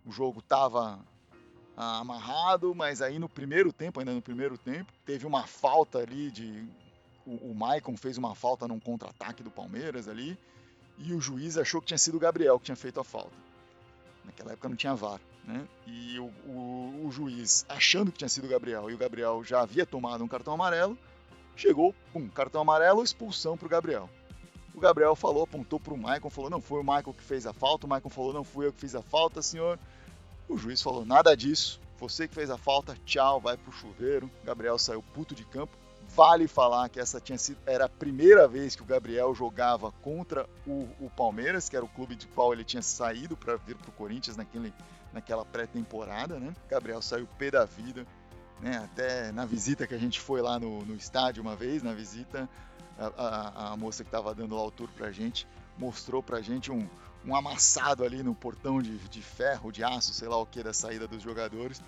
O 0.06 0.12
jogo 0.12 0.40
estava 0.40 1.00
ah, 1.80 2.00
amarrado, 2.00 2.76
mas 2.76 3.02
aí 3.02 3.18
no 3.18 3.30
primeiro 3.30 3.72
tempo, 3.72 4.02
ainda 4.02 4.14
no 4.14 4.22
primeiro 4.22 4.58
tempo, 4.58 4.92
teve 5.06 5.26
uma 5.26 5.48
falta 5.48 6.00
ali 6.00 6.30
de 6.30 6.68
o, 7.26 7.52
o 7.52 7.56
Maicon 7.56 7.96
fez 7.96 8.18
uma 8.18 8.36
falta 8.36 8.68
num 8.68 8.82
contra-ataque 8.82 9.42
do 9.42 9.50
Palmeiras 9.50 10.10
ali, 10.10 10.38
e 10.98 11.14
o 11.14 11.22
juiz 11.22 11.58
achou 11.58 11.80
que 11.80 11.88
tinha 11.88 11.98
sido 11.98 12.18
o 12.18 12.20
Gabriel 12.20 12.60
que 12.60 12.66
tinha 12.66 12.76
feito 12.76 13.00
a 13.00 13.04
falta. 13.06 13.32
Naquela 14.26 14.52
época 14.52 14.68
não 14.68 14.76
tinha 14.76 14.94
VAR, 14.94 15.22
né? 15.46 15.66
E 15.88 16.20
o, 16.20 16.26
o, 16.46 17.06
o 17.06 17.12
juiz, 17.12 17.66
achando 17.70 18.12
que 18.12 18.18
tinha 18.18 18.30
sido 18.30 18.44
o 18.44 18.50
Gabriel, 18.50 18.90
e 18.90 18.94
o 18.94 18.98
Gabriel 18.98 19.42
já 19.46 19.62
havia 19.62 19.86
tomado 19.86 20.22
um 20.22 20.28
cartão 20.28 20.56
amarelo, 20.56 20.98
chegou, 21.56 21.96
pum, 22.12 22.28
cartão 22.28 22.60
amarelo, 22.60 23.02
expulsão 23.02 23.56
para 23.56 23.68
o 23.68 23.70
Gabriel. 23.70 24.10
O 24.76 24.82
Gabriel 24.82 25.16
falou, 25.16 25.44
apontou 25.44 25.80
para 25.80 25.94
o 25.94 25.98
Maicon, 25.98 26.30
falou: 26.30 26.50
não 26.50 26.62
foi 26.62 26.82
o 26.82 26.84
Michael 26.84 27.14
que 27.14 27.24
fez 27.24 27.48
a 27.48 27.54
falta. 27.54 27.86
O 27.86 27.90
Maicon 27.90 28.10
falou: 28.10 28.34
não 28.34 28.44
fui 28.44 28.66
eu 28.66 28.74
que 28.74 28.80
fiz 28.80 28.96
a 28.96 29.02
falta, 29.02 29.42
senhor. 29.42 29.80
O 30.50 30.58
juiz 30.58 30.82
falou: 30.82 31.06
nada 31.06 31.38
disso, 31.38 31.80
você 32.00 32.28
que 32.28 32.34
fez 32.34 32.50
a 32.50 32.58
falta, 32.58 32.98
tchau, 33.06 33.40
vai 33.40 33.56
pro 33.56 33.72
chuveiro. 33.72 34.30
Gabriel 34.44 34.80
saiu 34.80 35.02
puto 35.02 35.36
de 35.36 35.46
campo. 35.46 35.78
Vale 36.16 36.48
falar 36.48 36.90
que 36.90 37.00
essa 37.00 37.22
tinha 37.22 37.38
sido, 37.38 37.60
era 37.68 37.86
a 37.86 37.90
primeira 37.90 38.48
vez 38.48 38.76
que 38.76 38.82
o 38.82 38.86
Gabriel 38.86 39.34
jogava 39.36 39.92
contra 40.02 40.50
o, 40.66 40.90
o 41.00 41.12
Palmeiras, 41.16 41.70
que 41.70 41.76
era 41.76 41.86
o 41.86 41.90
clube 41.90 42.16
de 42.16 42.26
qual 42.26 42.52
ele 42.52 42.64
tinha 42.64 42.82
saído 42.82 43.38
para 43.38 43.58
vir 43.58 43.76
para 43.76 43.90
o 43.90 43.94
Corinthians 43.94 44.36
naquele, 44.36 44.74
naquela 45.14 45.46
pré-temporada, 45.46 46.40
né? 46.40 46.52
Gabriel 46.68 47.00
saiu 47.00 47.28
pé 47.38 47.52
da 47.52 47.64
vida, 47.64 48.08
né? 48.60 48.78
Até 48.78 49.32
na 49.32 49.46
visita 49.46 49.86
que 49.86 49.94
a 49.94 50.00
gente 50.00 50.20
foi 50.20 50.42
lá 50.42 50.60
no, 50.60 50.84
no 50.84 50.96
estádio 50.96 51.44
uma 51.44 51.56
vez, 51.56 51.84
na 51.84 51.94
visita, 51.94 52.50
a, 52.98 53.06
a, 53.06 53.74
a 53.74 53.78
moça 53.78 54.04
que 54.04 54.08
estava 54.08 54.34
dando 54.34 54.56
lá 54.56 54.64
o 54.64 54.72
tour 54.72 54.90
para 54.98 55.08
a 55.08 55.12
gente 55.12 55.48
mostrou 55.80 56.22
para 56.22 56.38
a 56.38 56.42
gente 56.42 56.72
um, 56.72 56.88
um 57.26 57.36
amassado 57.36 58.04
ali 58.04 58.24
no 58.24 58.34
portão 58.34 58.82
de, 58.82 58.98
de 58.98 59.22
ferro, 59.22 59.72
de 59.72 59.84
aço, 59.84 60.14
sei 60.14 60.28
lá 60.28 60.38
o 60.38 60.46
que, 60.46 60.64
da 60.64 60.74
saída 60.74 61.08
dos 61.08 61.22
jogadores 61.22 61.82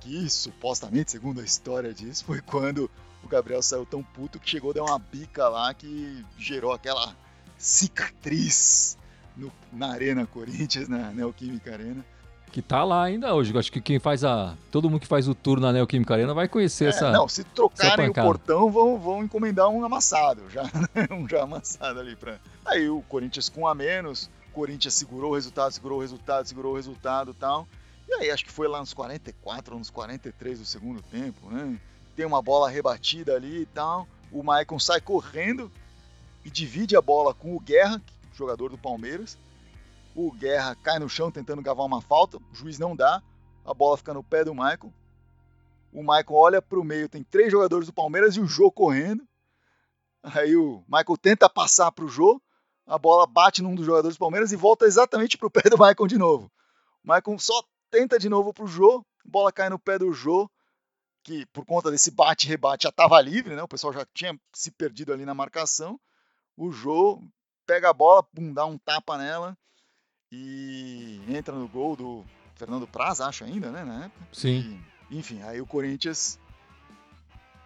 que 0.00 0.28
supostamente, 0.28 1.10
segundo 1.10 1.40
a 1.40 1.44
história 1.44 1.92
disso, 1.92 2.24
foi 2.24 2.40
quando 2.40 2.90
o 3.22 3.28
Gabriel 3.28 3.62
saiu 3.62 3.84
tão 3.84 4.02
puto 4.02 4.38
que 4.38 4.48
chegou 4.48 4.70
a 4.70 4.74
dar 4.74 4.82
uma 4.84 4.98
bica 4.98 5.48
lá 5.48 5.72
que 5.74 6.24
gerou 6.38 6.72
aquela 6.72 7.14
cicatriz 7.58 8.96
no, 9.36 9.50
na 9.72 9.92
Arena 9.92 10.26
Corinthians, 10.26 10.88
na 10.88 11.10
Neoquímica 11.10 11.72
Arena. 11.72 12.04
Que 12.52 12.62
tá 12.62 12.84
lá 12.84 13.02
ainda 13.02 13.34
hoje. 13.34 13.56
Acho 13.58 13.72
que 13.72 13.80
quem 13.80 13.98
faz 13.98 14.24
a. 14.24 14.54
Todo 14.70 14.88
mundo 14.88 15.00
que 15.00 15.06
faz 15.06 15.26
o 15.28 15.34
tour 15.34 15.58
na 15.58 15.72
Neoquímica 15.72 16.14
Arena 16.14 16.32
vai 16.32 16.48
conhecer 16.48 16.86
é, 16.86 16.88
essa. 16.88 17.10
Não, 17.10 17.28
se 17.28 17.42
trocarem 17.44 18.08
o 18.08 18.14
portão, 18.14 18.70
vão, 18.70 18.98
vão 18.98 19.24
encomendar 19.24 19.68
um 19.68 19.84
amassado. 19.84 20.42
Já, 20.48 20.62
um 21.10 21.28
já 21.28 21.42
amassado 21.42 21.98
ali 21.98 22.14
pra. 22.14 22.38
Aí 22.64 22.88
o 22.88 23.02
Corinthians 23.02 23.48
com 23.48 23.66
a 23.66 23.74
menos, 23.74 24.30
Corinthians 24.56 24.94
segurou 24.94 25.32
o 25.32 25.34
resultado, 25.34 25.70
segurou 25.70 25.98
o 25.98 26.00
resultado, 26.00 26.48
segurou 26.48 26.72
o 26.72 26.76
resultado 26.76 27.34
tal. 27.34 27.68
E 28.08 28.14
aí 28.14 28.30
acho 28.30 28.42
que 28.42 28.50
foi 28.50 28.66
lá 28.66 28.80
nos 28.80 28.94
44, 28.94 29.78
nos 29.78 29.90
43 29.90 30.60
do 30.60 30.64
segundo 30.64 31.02
tempo, 31.02 31.50
né? 31.50 31.78
Tem 32.16 32.24
uma 32.24 32.40
bola 32.40 32.70
rebatida 32.70 33.34
ali 33.34 33.60
e 33.60 33.66
tal. 33.66 34.08
O 34.32 34.42
Maicon 34.42 34.78
sai 34.78 34.98
correndo 34.98 35.70
e 36.42 36.50
divide 36.50 36.96
a 36.96 37.02
bola 37.02 37.34
com 37.34 37.54
o 37.54 37.60
Guerra, 37.60 38.00
jogador 38.32 38.70
do 38.70 38.78
Palmeiras. 38.78 39.36
O 40.14 40.32
Guerra 40.32 40.74
cai 40.76 40.98
no 40.98 41.08
chão 41.08 41.30
tentando 41.30 41.60
gavar 41.60 41.84
uma 41.84 42.00
falta, 42.00 42.38
o 42.38 42.54
juiz 42.54 42.78
não 42.78 42.96
dá, 42.96 43.22
a 43.62 43.74
bola 43.74 43.98
fica 43.98 44.14
no 44.14 44.24
pé 44.24 44.42
do 44.42 44.54
Maicon. 44.54 44.90
O 45.92 46.02
Maicon 46.02 46.34
olha 46.34 46.62
para 46.62 46.80
o 46.80 46.84
meio, 46.84 47.10
tem 47.10 47.22
três 47.22 47.52
jogadores 47.52 47.88
do 47.88 47.92
Palmeiras 47.92 48.36
e 48.36 48.40
o 48.40 48.46
Jô 48.46 48.72
correndo. 48.72 49.22
Aí 50.22 50.56
o 50.56 50.82
Michael 50.88 51.18
tenta 51.20 51.46
passar 51.46 51.92
para 51.92 52.06
o 52.06 52.08
Jô, 52.08 52.40
a 52.86 52.98
bola 52.98 53.26
bate 53.26 53.62
num 53.62 53.74
dos 53.74 53.84
jogadores 53.84 54.16
do 54.16 54.20
Palmeiras 54.20 54.52
e 54.52 54.56
volta 54.56 54.86
exatamente 54.86 55.36
para 55.36 55.48
o 55.48 55.50
pé 55.50 55.68
do 55.68 55.76
Maicon 55.76 56.06
de 56.06 56.16
novo. 56.16 56.50
O 57.02 57.08
Maicon 57.08 57.38
só 57.38 57.62
tenta 57.90 58.18
de 58.18 58.28
novo 58.28 58.54
pro 58.54 58.66
Jô, 58.66 59.04
bola 59.24 59.50
cai 59.50 59.68
no 59.68 59.78
pé 59.78 59.98
do 59.98 60.12
Jô, 60.12 60.48
que 61.24 61.44
por 61.46 61.64
conta 61.64 61.90
desse 61.90 62.10
bate-rebate 62.12 62.84
já 62.84 62.90
estava 62.90 63.20
livre, 63.20 63.56
né? 63.56 63.62
O 63.62 63.68
pessoal 63.68 63.92
já 63.92 64.06
tinha 64.14 64.38
se 64.54 64.70
perdido 64.70 65.12
ali 65.12 65.24
na 65.24 65.34
marcação. 65.34 65.98
O 66.56 66.70
Jô 66.70 67.20
pega 67.66 67.90
a 67.90 67.92
bola, 67.92 68.22
pum, 68.22 68.52
dá 68.52 68.64
um 68.64 68.78
tapa 68.78 69.18
nela 69.18 69.58
e 70.30 71.20
entra 71.28 71.54
no 71.54 71.66
gol 71.66 71.96
do 71.96 72.24
Fernando 72.54 72.86
Praz, 72.86 73.20
acho 73.20 73.44
ainda, 73.44 73.70
né? 73.72 73.84
Na 73.84 74.04
época. 74.04 74.28
Sim. 74.32 74.80
E, 75.10 75.18
enfim, 75.18 75.42
aí 75.42 75.60
o 75.60 75.66
Corinthians, 75.66 76.38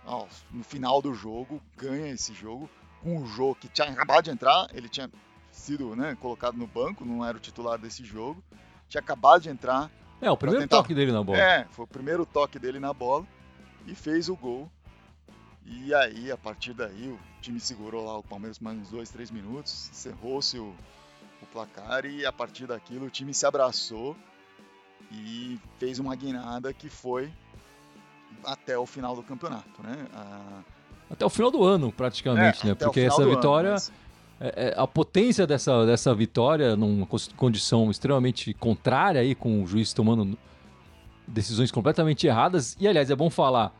ó, 0.06 0.26
no 0.50 0.64
final 0.64 1.02
do 1.02 1.12
jogo, 1.12 1.61
ganha 1.76 2.09
esse 2.09 2.33
jogo 2.33 2.68
com 3.02 3.18
o 3.18 3.26
Jô 3.26 3.54
que 3.54 3.68
tinha 3.68 3.88
acabado 3.88 4.24
de 4.24 4.30
entrar, 4.30 4.68
ele 4.72 4.88
tinha 4.88 5.10
sido 5.50 5.94
né, 5.96 6.16
colocado 6.20 6.56
no 6.56 6.66
banco, 6.66 7.04
não 7.04 7.24
era 7.24 7.36
o 7.36 7.40
titular 7.40 7.78
desse 7.78 8.04
jogo, 8.04 8.42
tinha 8.88 9.00
acabado 9.00 9.42
de 9.42 9.48
entrar, 9.48 9.90
é, 10.20 10.30
o 10.30 10.36
primeiro 10.36 10.62
tentar... 10.62 10.76
toque 10.76 10.94
dele 10.94 11.12
na 11.12 11.22
bola. 11.22 11.38
É, 11.38 11.64
foi 11.70 11.84
o 11.84 11.88
primeiro 11.88 12.26
toque 12.26 12.58
dele 12.58 12.78
na 12.78 12.92
bola 12.92 13.26
e 13.86 13.94
fez 13.94 14.28
o 14.28 14.36
gol. 14.36 14.70
E 15.64 15.94
aí, 15.94 16.30
a 16.30 16.36
partir 16.36 16.74
daí, 16.74 17.08
o 17.08 17.18
time 17.40 17.58
segurou 17.58 18.04
lá 18.04 18.18
o 18.18 18.22
Palmeiras 18.22 18.58
mais 18.58 18.78
uns 18.78 18.90
dois, 18.90 19.08
três 19.08 19.30
minutos, 19.30 19.88
encerrou-se 19.90 20.58
o, 20.58 20.74
o 21.40 21.46
placar 21.46 22.04
e 22.04 22.26
a 22.26 22.32
partir 22.32 22.66
daquilo 22.66 23.06
o 23.06 23.10
time 23.10 23.32
se 23.32 23.46
abraçou 23.46 24.16
e 25.10 25.58
fez 25.78 25.98
uma 25.98 26.14
guinada 26.14 26.72
que 26.72 26.88
foi 26.88 27.32
até 28.44 28.76
o 28.76 28.84
final 28.84 29.14
do 29.16 29.22
campeonato, 29.22 29.82
né? 29.82 30.06
A... 30.12 30.62
Até 31.11 31.27
o 31.27 31.31
final 31.31 31.51
do 31.51 31.64
ano, 31.64 31.92
praticamente, 31.92 32.62
é, 32.62 32.68
né? 32.68 32.75
Porque 32.75 33.01
essa 33.01 33.27
vitória, 33.27 33.70
ano, 33.70 33.75
mas... 33.75 33.92
É, 34.40 34.68
é, 34.68 34.75
a 34.77 34.87
potência 34.87 35.46
dessa, 35.46 35.85
dessa 35.85 36.14
vitória, 36.14 36.75
numa 36.75 37.07
condição 37.37 37.90
extremamente 37.90 38.55
contrária 38.55 39.20
aí, 39.20 39.35
com 39.35 39.62
o 39.62 39.66
juiz 39.66 39.92
tomando 39.92 40.38
decisões 41.27 41.70
completamente 41.70 42.27
erradas. 42.27 42.77
E 42.81 42.88
aliás, 42.88 43.11
é 43.11 43.16
bom 43.16 43.29
falar, 43.29 43.75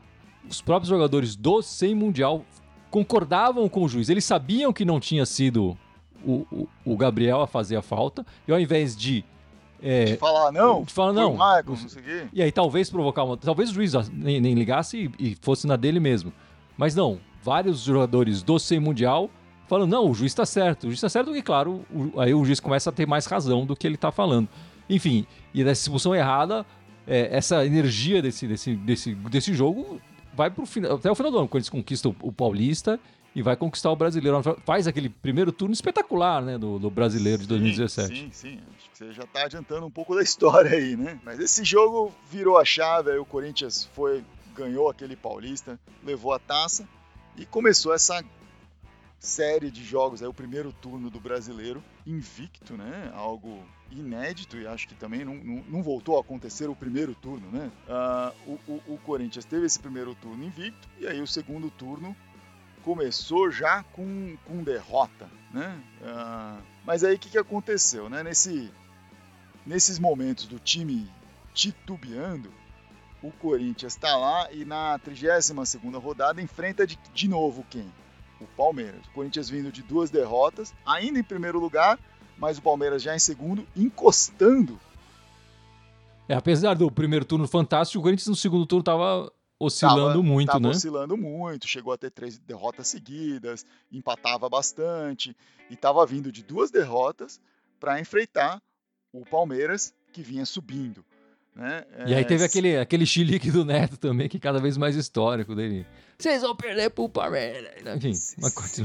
os 0.47 0.61
próprios 0.61 0.89
jogadores 0.89 1.35
do 1.35 1.61
sem 1.61 1.95
mundial 1.95 2.43
concordavam 2.89 3.67
com 3.69 3.83
o 3.83 3.89
juiz. 3.89 4.09
Eles 4.09 4.25
sabiam 4.25 4.71
que 4.71 4.85
não 4.85 4.99
tinha 4.99 5.25
sido 5.25 5.77
o, 6.23 6.45
o, 6.51 6.67
o 6.85 6.97
Gabriel 6.97 7.41
a 7.41 7.47
fazer 7.47 7.75
a 7.75 7.81
falta. 7.81 8.25
E 8.47 8.51
ao 8.51 8.59
invés 8.59 8.95
de 8.95 9.23
é, 9.81 10.05
de 10.05 10.17
falar 10.17 10.51
não, 10.51 10.83
de 10.83 10.93
falar 10.93 11.11
não, 11.11 11.31
Michael, 11.31 11.63
não 11.65 12.29
e 12.31 12.43
aí 12.43 12.51
talvez 12.51 12.87
provocar 12.87 13.23
uma, 13.23 13.35
talvez 13.35 13.71
o 13.71 13.73
juiz 13.73 13.93
nem, 14.09 14.39
nem 14.39 14.53
ligasse 14.53 15.11
e, 15.17 15.31
e, 15.31 15.37
fosse 15.41 15.65
na 15.65 15.75
dele 15.75 15.99
mesmo, 15.99 16.31
mas 16.77 16.95
não, 16.95 17.19
vários 17.43 17.81
jogadores 17.81 18.43
do 18.43 18.59
sem 18.59 18.79
mundial 18.79 19.29
falando, 19.67 19.91
não, 19.91 20.09
o 20.09 20.13
juiz 20.13 20.31
está 20.31 20.45
certo. 20.45 20.83
O 20.83 20.87
juiz 20.87 20.97
está 20.97 21.07
certo 21.07 21.27
porque, 21.27 21.41
claro, 21.41 21.85
o, 21.89 22.19
aí 22.19 22.33
o 22.33 22.43
juiz 22.43 22.59
começa 22.59 22.89
a 22.89 22.93
ter 22.93 23.07
mais 23.07 23.25
razão 23.25 23.65
do 23.65 23.75
que 23.75 23.87
ele 23.87 23.95
está 23.95 24.11
falando. 24.11 24.49
Enfim, 24.89 25.25
e 25.53 25.63
nessa 25.63 25.83
expulsão 25.83 26.13
errada, 26.13 26.65
é, 27.07 27.29
essa 27.35 27.65
energia 27.65 28.21
desse, 28.21 28.45
desse, 28.47 28.75
desse, 28.75 29.15
desse 29.15 29.53
jogo 29.53 30.01
vai 30.33 30.49
pro 30.49 30.65
final, 30.65 30.95
até 30.95 31.09
o 31.09 31.15
final 31.15 31.31
do 31.31 31.37
ano, 31.39 31.47
quando 31.47 31.61
eles 31.61 31.69
conquistam 31.69 32.13
o, 32.21 32.27
o 32.27 32.31
Paulista 32.33 32.99
e 33.33 33.41
vai 33.41 33.55
conquistar 33.55 33.91
o 33.91 33.95
brasileiro. 33.95 34.41
Faz 34.65 34.87
aquele 34.87 35.09
primeiro 35.09 35.51
turno 35.51 35.73
espetacular, 35.73 36.41
né, 36.41 36.57
do, 36.57 36.77
do 36.77 36.89
brasileiro 36.89 37.39
sim, 37.39 37.43
de 37.43 37.49
2017. 37.49 38.07
Sim, 38.07 38.29
sim. 38.31 38.59
Acho 38.77 38.89
que 38.91 38.97
você 38.97 39.13
já 39.13 39.23
está 39.23 39.43
adiantando 39.43 39.85
um 39.85 39.91
pouco 39.91 40.13
da 40.15 40.21
história 40.21 40.71
aí, 40.71 40.97
né? 40.97 41.19
Mas 41.23 41.39
esse 41.39 41.63
jogo 41.63 42.13
virou 42.29 42.57
a 42.57 42.65
chave, 42.65 43.11
aí 43.11 43.17
o 43.17 43.25
Corinthians 43.25 43.89
foi, 43.93 44.23
ganhou 44.61 44.89
aquele 44.89 45.15
Paulista, 45.15 45.79
levou 46.03 46.33
a 46.33 46.39
taça 46.39 46.87
e 47.35 47.45
começou 47.45 47.93
essa 47.93 48.23
série 49.19 49.71
de 49.71 49.83
jogos, 49.83 50.21
é 50.21 50.27
o 50.27 50.33
primeiro 50.33 50.71
turno 50.71 51.09
do 51.09 51.19
brasileiro 51.19 51.83
invicto, 52.05 52.75
né? 52.75 53.11
Algo 53.13 53.63
inédito 53.91 54.57
e 54.57 54.65
acho 54.65 54.87
que 54.87 54.95
também 54.95 55.25
não, 55.25 55.35
não, 55.35 55.63
não 55.67 55.83
voltou 55.83 56.17
a 56.17 56.21
acontecer 56.21 56.69
o 56.69 56.75
primeiro 56.75 57.13
turno, 57.15 57.49
né? 57.51 57.71
Uh, 57.87 58.51
o, 58.51 58.71
o, 58.71 58.93
o, 58.93 58.97
Corinthians 58.99 59.45
teve 59.45 59.65
esse 59.65 59.79
primeiro 59.79 60.15
turno 60.15 60.43
invicto 60.43 60.87
e 60.99 61.07
aí 61.07 61.21
o 61.21 61.27
segundo 61.27 61.69
turno 61.71 62.15
começou 62.83 63.51
já 63.51 63.83
com, 63.83 64.35
com 64.45 64.63
derrota, 64.63 65.29
né? 65.51 65.79
Uh, 66.01 66.63
mas 66.85 67.03
aí 67.03 67.15
o 67.15 67.19
que, 67.19 67.29
que 67.29 67.37
aconteceu, 67.37 68.09
né? 68.09 68.23
Nesse, 68.23 68.71
nesses 69.65 69.99
momentos 69.99 70.45
do 70.47 70.57
time 70.57 71.09
titubeando, 71.53 72.51
o 73.21 73.31
Corinthians 73.31 73.93
está 73.93 74.15
lá 74.15 74.51
e 74.51 74.65
na 74.65 74.97
32 74.99 75.75
rodada 75.95 76.41
enfrenta 76.41 76.85
de, 76.87 76.97
de 77.13 77.27
novo 77.27 77.65
quem? 77.69 77.91
O 78.39 78.47
Palmeiras. 78.57 79.05
O 79.07 79.11
Corinthians 79.11 79.49
vindo 79.49 79.71
de 79.71 79.83
duas 79.83 80.09
derrotas, 80.09 80.73
ainda 80.85 81.19
em 81.19 81.23
primeiro 81.23 81.59
lugar, 81.59 81.99
mas 82.37 82.57
o 82.57 82.61
Palmeiras 82.61 83.03
já 83.03 83.15
em 83.15 83.19
segundo, 83.19 83.67
encostando. 83.75 84.79
É, 86.27 86.33
apesar 86.33 86.73
do 86.73 86.89
primeiro 86.89 87.25
turno 87.25 87.47
fantástico, 87.47 87.99
o 87.99 88.03
Corinthians 88.03 88.27
no 88.27 88.35
segundo 88.35 88.65
turno 88.65 88.81
estava 88.81 89.31
oscilando 89.59 90.13
tava, 90.13 90.23
muito, 90.23 90.47
tava 90.47 90.59
né? 90.59 90.69
oscilando 90.69 91.15
muito, 91.15 91.67
chegou 91.67 91.93
a 91.93 91.97
ter 91.97 92.09
três 92.09 92.39
derrotas 92.39 92.87
seguidas, 92.87 93.63
empatava 93.91 94.49
bastante 94.49 95.37
e 95.69 95.75
estava 95.75 96.03
vindo 96.03 96.31
de 96.31 96.41
duas 96.41 96.71
derrotas 96.71 97.39
para 97.79 97.99
enfrentar 97.99 98.59
o 99.13 99.23
Palmeiras 99.23 99.93
que 100.11 100.23
vinha 100.23 100.45
subindo. 100.45 101.05
Né? 101.55 101.85
E 102.07 102.13
aí 102.13 102.23
teve 102.23 102.43
é, 102.43 102.45
aquele, 102.45 102.77
aquele 102.77 103.05
chilique 103.05 103.51
do 103.51 103.65
Neto 103.65 103.97
também, 103.97 104.29
que 104.29 104.37
é 104.37 104.39
cada 104.39 104.59
vez 104.59 104.77
mais 104.77 104.95
histórico 104.95 105.53
dele. 105.53 105.85
Vocês 106.17 106.41
vão 106.41 106.55
perder 106.55 106.89
pro 106.91 107.09
Palmeiras. 107.09 107.73
Enfim, 107.95 108.13
se, 108.13 108.35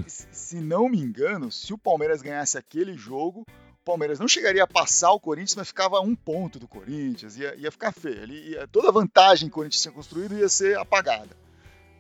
se, 0.06 0.28
se 0.32 0.56
não 0.56 0.88
me 0.88 0.98
engano, 0.98 1.52
se 1.52 1.72
o 1.72 1.78
Palmeiras 1.78 2.22
ganhasse 2.22 2.58
aquele 2.58 2.96
jogo, 2.96 3.42
o 3.42 3.84
Palmeiras 3.84 4.18
não 4.18 4.26
chegaria 4.26 4.64
a 4.64 4.66
passar 4.66 5.12
o 5.12 5.20
Corinthians, 5.20 5.54
mas 5.54 5.68
ficava 5.68 6.00
um 6.00 6.14
ponto 6.14 6.58
do 6.58 6.66
Corinthians, 6.66 7.36
ia, 7.36 7.54
ia 7.56 7.70
ficar 7.70 7.92
feio. 7.92 8.22
Ele, 8.22 8.50
ia, 8.50 8.66
toda 8.66 8.88
a 8.88 8.92
vantagem 8.92 9.48
que 9.48 9.52
o 9.52 9.56
Corinthians 9.56 9.82
tinha 9.82 9.92
construído 9.92 10.36
ia 10.36 10.48
ser 10.48 10.76
apagada. 10.76 11.36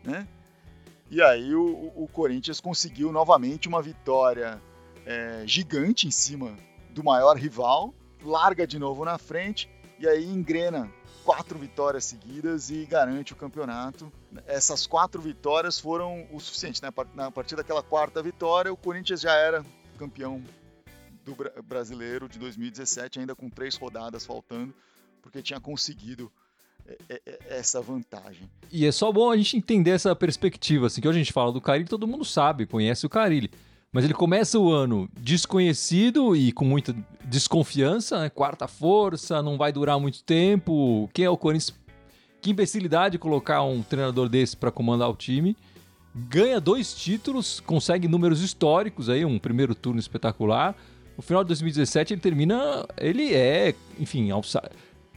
Né? 0.02 0.26
E 1.08 1.22
aí 1.22 1.54
o, 1.54 1.92
o 1.94 2.08
Corinthians 2.12 2.60
conseguiu 2.60 3.12
novamente 3.12 3.68
uma 3.68 3.80
vitória 3.80 4.60
é, 5.04 5.42
gigante 5.46 6.08
em 6.08 6.10
cima 6.10 6.56
do 6.90 7.04
maior 7.04 7.36
rival, 7.36 7.94
larga 8.24 8.66
de 8.66 8.78
novo 8.78 9.04
na 9.04 9.16
frente 9.16 9.70
e 9.98 10.08
aí 10.08 10.24
engrena 10.24 10.90
quatro 11.24 11.58
vitórias 11.58 12.04
seguidas 12.04 12.70
e 12.70 12.84
garante 12.86 13.32
o 13.32 13.36
campeonato. 13.36 14.12
Essas 14.46 14.86
quatro 14.86 15.20
vitórias 15.20 15.78
foram 15.78 16.26
o 16.32 16.38
suficiente. 16.38 16.80
Né? 16.82 16.88
Na 17.14 17.30
partir 17.30 17.56
daquela 17.56 17.82
quarta 17.82 18.22
vitória, 18.22 18.72
o 18.72 18.76
Corinthians 18.76 19.20
já 19.20 19.34
era 19.34 19.64
campeão 19.98 20.42
do 21.24 21.36
brasileiro 21.64 22.28
de 22.28 22.38
2017, 22.38 23.18
ainda 23.18 23.34
com 23.34 23.50
três 23.50 23.74
rodadas 23.74 24.24
faltando, 24.24 24.72
porque 25.20 25.42
tinha 25.42 25.58
conseguido 25.58 26.30
é, 26.86 26.96
é, 27.08 27.20
é, 27.26 27.58
essa 27.58 27.80
vantagem. 27.80 28.48
E 28.70 28.86
é 28.86 28.92
só 28.92 29.10
bom 29.10 29.30
a 29.30 29.36
gente 29.36 29.56
entender 29.56 29.90
essa 29.90 30.14
perspectiva, 30.14 30.86
assim, 30.86 31.00
que 31.00 31.08
hoje 31.08 31.18
a 31.18 31.22
gente 31.22 31.32
fala 31.32 31.52
do 31.52 31.60
Carilli, 31.60 31.88
todo 31.88 32.06
mundo 32.06 32.24
sabe, 32.24 32.66
conhece 32.66 33.04
o 33.04 33.08
Carilli. 33.08 33.50
Mas 33.96 34.04
ele 34.04 34.12
começa 34.12 34.58
o 34.58 34.70
ano 34.70 35.08
desconhecido 35.18 36.36
e 36.36 36.52
com 36.52 36.66
muita 36.66 36.94
desconfiança, 37.24 38.20
né? 38.20 38.28
quarta 38.28 38.68
força, 38.68 39.40
não 39.40 39.56
vai 39.56 39.72
durar 39.72 39.98
muito 39.98 40.22
tempo. 40.22 41.08
Quem 41.14 41.24
é 41.24 41.30
o 41.30 41.36
Corinthians? 41.38 41.74
Que 42.42 42.50
imbecilidade 42.50 43.16
colocar 43.16 43.62
um 43.62 43.80
treinador 43.80 44.28
desse 44.28 44.54
para 44.54 44.70
comandar 44.70 45.08
o 45.08 45.16
time. 45.16 45.56
Ganha 46.14 46.60
dois 46.60 46.92
títulos, 46.92 47.58
consegue 47.58 48.06
números 48.06 48.42
históricos 48.42 49.08
aí, 49.08 49.24
um 49.24 49.38
primeiro 49.38 49.74
turno 49.74 49.98
espetacular. 49.98 50.76
No 51.16 51.22
final 51.22 51.42
de 51.42 51.48
2017 51.48 52.12
ele 52.12 52.20
termina, 52.20 52.86
ele 52.98 53.32
é, 53.32 53.74
enfim, 53.98 54.28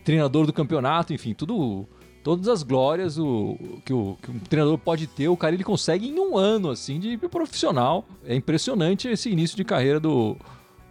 treinador 0.05 0.45
do 0.45 0.53
campeonato, 0.53 1.13
enfim, 1.13 1.33
tudo 1.33 1.85
todas 2.23 2.47
as 2.47 2.63
glórias 2.63 3.17
o, 3.17 3.57
que, 3.85 3.93
o, 3.93 4.17
que 4.21 4.31
um 4.31 4.39
treinador 4.39 4.77
pode 4.77 5.07
ter, 5.07 5.27
o 5.27 5.37
cara 5.37 5.55
ele 5.55 5.63
consegue 5.63 6.07
em 6.07 6.19
um 6.19 6.37
ano 6.37 6.69
assim 6.69 6.99
de 6.99 7.17
profissional. 7.17 8.05
É 8.25 8.35
impressionante 8.35 9.07
esse 9.07 9.29
início 9.29 9.55
de 9.55 9.63
carreira 9.63 9.99
do, 9.99 10.37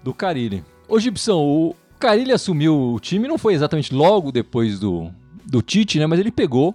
do 0.02 0.14
Carilli. 0.14 0.64
Ô 0.88 0.98
Gibson, 0.98 1.38
o 1.38 1.76
Carilli 1.98 2.32
assumiu 2.32 2.94
o 2.94 3.00
time, 3.00 3.28
não 3.28 3.38
foi 3.38 3.54
exatamente 3.54 3.94
logo 3.94 4.32
depois 4.32 4.78
do, 4.78 5.10
do 5.44 5.60
Tite, 5.60 5.98
né? 5.98 6.06
Mas 6.06 6.20
ele 6.20 6.30
pegou 6.30 6.74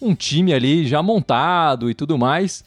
um 0.00 0.14
time 0.14 0.54
ali 0.54 0.86
já 0.86 1.02
montado 1.02 1.90
e 1.90 1.94
tudo 1.94 2.16
mais. 2.16 2.64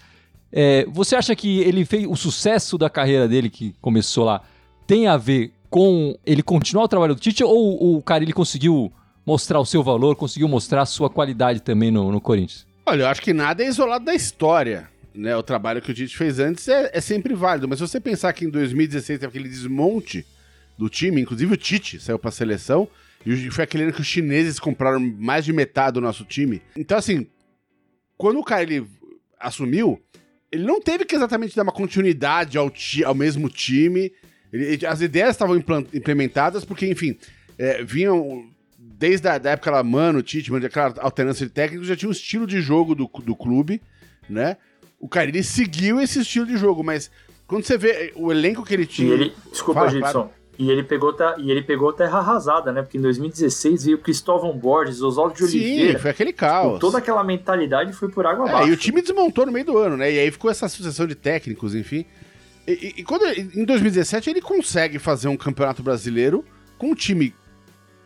É, 0.52 0.86
você 0.88 1.16
acha 1.16 1.36
que 1.36 1.60
ele 1.60 1.84
fez 1.84 2.06
o 2.08 2.16
sucesso 2.16 2.78
da 2.78 2.90
carreira 2.90 3.28
dele, 3.28 3.50
que 3.50 3.74
começou 3.82 4.24
lá, 4.24 4.42
tem 4.86 5.08
a 5.08 5.18
ver 5.18 5.52
com 5.70 6.16
ele 6.24 6.44
continuar 6.44 6.84
o 6.84 6.88
trabalho 6.88 7.16
do 7.16 7.20
Tite 7.20 7.44
ou 7.44 7.98
o 7.98 8.02
Carilli 8.04 8.32
conseguiu 8.32 8.94
mostrar 9.26 9.60
o 9.60 9.66
seu 9.66 9.84
valor, 9.84 10.16
conseguiu 10.16 10.48
mostrar 10.48 10.82
a 10.82 10.86
sua 10.86 11.10
qualidade 11.10 11.62
também 11.62 11.92
no, 11.92 12.12
no 12.12 12.22
Corinthians? 12.22 12.68
Olha, 12.86 13.04
eu 13.04 13.08
acho 13.08 13.22
que 13.22 13.34
nada 13.34 13.64
é 13.64 13.68
isolado 13.68 14.06
da 14.06 14.14
história. 14.14 14.90
Né? 15.14 15.36
O 15.36 15.44
trabalho 15.44 15.82
que 15.82 15.92
o 15.92 15.94
Tite 15.94 16.18
fez 16.18 16.40
antes 16.40 16.68
é, 16.68 16.90
é 16.94 17.00
sempre 17.00 17.34
válido, 17.34 17.68
mas 17.68 17.80
se 17.80 17.88
você 17.88 18.00
pensar 18.00 18.34
que 18.34 18.46
em 18.46 18.50
2016 18.50 19.20
teve 19.20 19.30
aquele 19.30 19.50
desmonte 19.50 20.26
do 20.78 20.90
time, 20.90 21.22
inclusive 21.22 21.54
o 21.54 21.58
Tite 21.58 22.00
saiu 22.00 22.18
para 22.18 22.30
a 22.30 22.32
seleção, 22.32 22.88
e 23.26 23.50
foi 23.52 23.64
aquele 23.64 23.84
ano 23.84 23.94
que 23.94 24.02
os 24.02 24.08
chineses 24.08 24.60
compraram 24.60 25.00
mais 25.00 25.46
de 25.46 25.54
metade 25.54 25.94
do 25.94 26.02
nosso 26.02 26.26
time. 26.26 26.62
Então, 26.76 26.98
assim, 26.98 27.28
quando 28.18 28.40
o 28.40 28.54
ele 28.56 28.86
assumiu, 29.40 30.02
ele 30.52 30.64
não 30.64 30.82
teve 30.82 31.06
que 31.06 31.16
exatamente 31.16 31.56
dar 31.56 31.64
uma 31.64 31.72
continuidade 31.72 32.58
ao, 32.58 32.72
ao 33.06 33.16
mesmo 33.16 33.50
time. 33.50 34.12
Ele, 34.52 34.86
as 34.86 35.02
ideias 35.02 35.32
estavam 35.32 35.56
implementadas 35.58 36.66
porque, 36.66 36.86
enfim, 36.86 37.18
é, 37.58 37.84
vinham 37.84 38.53
desde 38.98 39.28
a 39.28 39.38
da 39.38 39.52
época 39.52 39.72
lá, 39.72 39.84
Mano, 39.84 40.22
Tite, 40.22 40.52
mano, 40.52 40.66
aquela 40.66 40.94
alternância 41.00 41.46
de 41.46 41.52
técnicos, 41.52 41.88
já 41.88 41.96
tinha 41.96 42.10
um 42.10 42.12
estilo 42.12 42.46
de 42.46 42.62
jogo 42.62 42.96
do, 42.96 43.10
do 43.24 43.36
clube, 43.36 43.82
né? 44.30 44.58
O 45.00 45.10
Carilli 45.10 45.44
seguiu 45.44 46.00
esse 46.00 46.22
estilo 46.22 46.46
de 46.46 46.56
jogo, 46.56 46.84
mas 46.84 47.12
quando 47.46 47.66
você 47.66 47.78
vê 47.78 48.14
o 48.16 48.32
elenco 48.32 48.64
que 48.64 48.74
ele 48.74 48.86
tinha. 48.86 49.10
E 49.10 49.12
ele, 49.12 49.34
desculpa, 49.52 49.82
Fala, 49.82 49.92
Gibson. 49.92 50.12
Claro. 50.12 50.32
E 50.58 50.70
ele 50.70 50.84
pegou 50.84 51.16
e 51.40 51.50
ele 51.50 51.64
pegou 51.64 51.92
terra 51.92 52.20
arrasada, 52.20 52.72
né? 52.72 52.84
Porque 52.84 52.98
em 52.98 53.02
2016 53.02 53.86
veio 53.86 53.98
Cristóvão 53.98 54.56
Borges, 54.56 55.02
Oswaldo 55.02 55.36
de 55.36 55.44
Oliveira. 55.44 55.94
Sim, 55.94 56.00
foi 56.00 56.12
aquele 56.12 56.32
caos. 56.32 56.80
toda 56.80 57.00
aquela 57.00 57.24
mentalidade 57.24 57.92
foi 57.92 58.08
por 58.10 58.26
água 58.26 58.48
abaixo. 58.48 58.68
É, 58.68 58.70
e 58.70 58.74
o 58.74 58.78
time 58.78 59.02
desmontou 59.02 59.48
no 59.48 59.52
meio 59.52 59.66
do 59.66 59.78
ano, 59.78 59.98
né? 59.98 60.12
E 60.12 60.20
aí 60.20 60.30
ficou 60.30 60.52
essa 60.52 60.70
sucessão 60.70 61.08
de 61.08 61.16
técnicos, 61.16 61.74
enfim. 61.74 62.06
E, 62.68 62.72
e, 62.72 63.02
e 63.02 63.04
quando 63.04 63.26
em 63.26 63.66
2017 63.66 64.30
ele 64.30 64.42
consegue 64.42 65.00
fazer 65.00 65.28
um 65.28 65.36
campeonato 65.36 65.82
brasileiro 65.82 66.46
com 66.78 66.92
um 66.92 66.96
time 66.96 67.34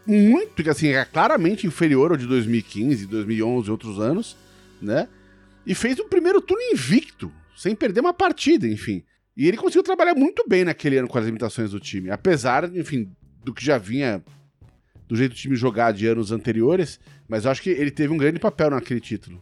muito, 0.07 0.69
assim, 0.69 0.89
é 0.89 1.03
claramente 1.05 1.67
inferior 1.67 2.11
ao 2.11 2.17
de 2.17 2.25
2015, 2.25 3.05
2011 3.07 3.67
e 3.67 3.71
outros 3.71 3.99
anos, 3.99 4.37
né? 4.81 5.07
E 5.65 5.75
fez 5.75 5.99
um 5.99 6.07
primeiro 6.07 6.41
turno 6.41 6.63
invicto, 6.71 7.31
sem 7.55 7.75
perder 7.75 7.99
uma 7.99 8.13
partida, 8.13 8.67
enfim. 8.67 9.03
E 9.35 9.47
ele 9.47 9.57
conseguiu 9.57 9.83
trabalhar 9.83 10.15
muito 10.15 10.43
bem 10.47 10.63
naquele 10.63 10.97
ano 10.97 11.07
com 11.07 11.17
as 11.17 11.25
limitações 11.25 11.71
do 11.71 11.79
time, 11.79 12.09
apesar, 12.09 12.63
enfim, 12.75 13.11
do 13.43 13.53
que 13.53 13.63
já 13.63 13.77
vinha 13.77 14.23
do 15.07 15.15
jeito 15.15 15.31
do 15.31 15.37
time 15.37 15.55
jogar 15.55 15.93
de 15.93 16.07
anos 16.07 16.31
anteriores, 16.31 16.99
mas 17.27 17.45
eu 17.45 17.51
acho 17.51 17.61
que 17.61 17.69
ele 17.69 17.91
teve 17.91 18.13
um 18.13 18.17
grande 18.17 18.39
papel 18.39 18.71
naquele 18.71 18.99
título. 18.99 19.41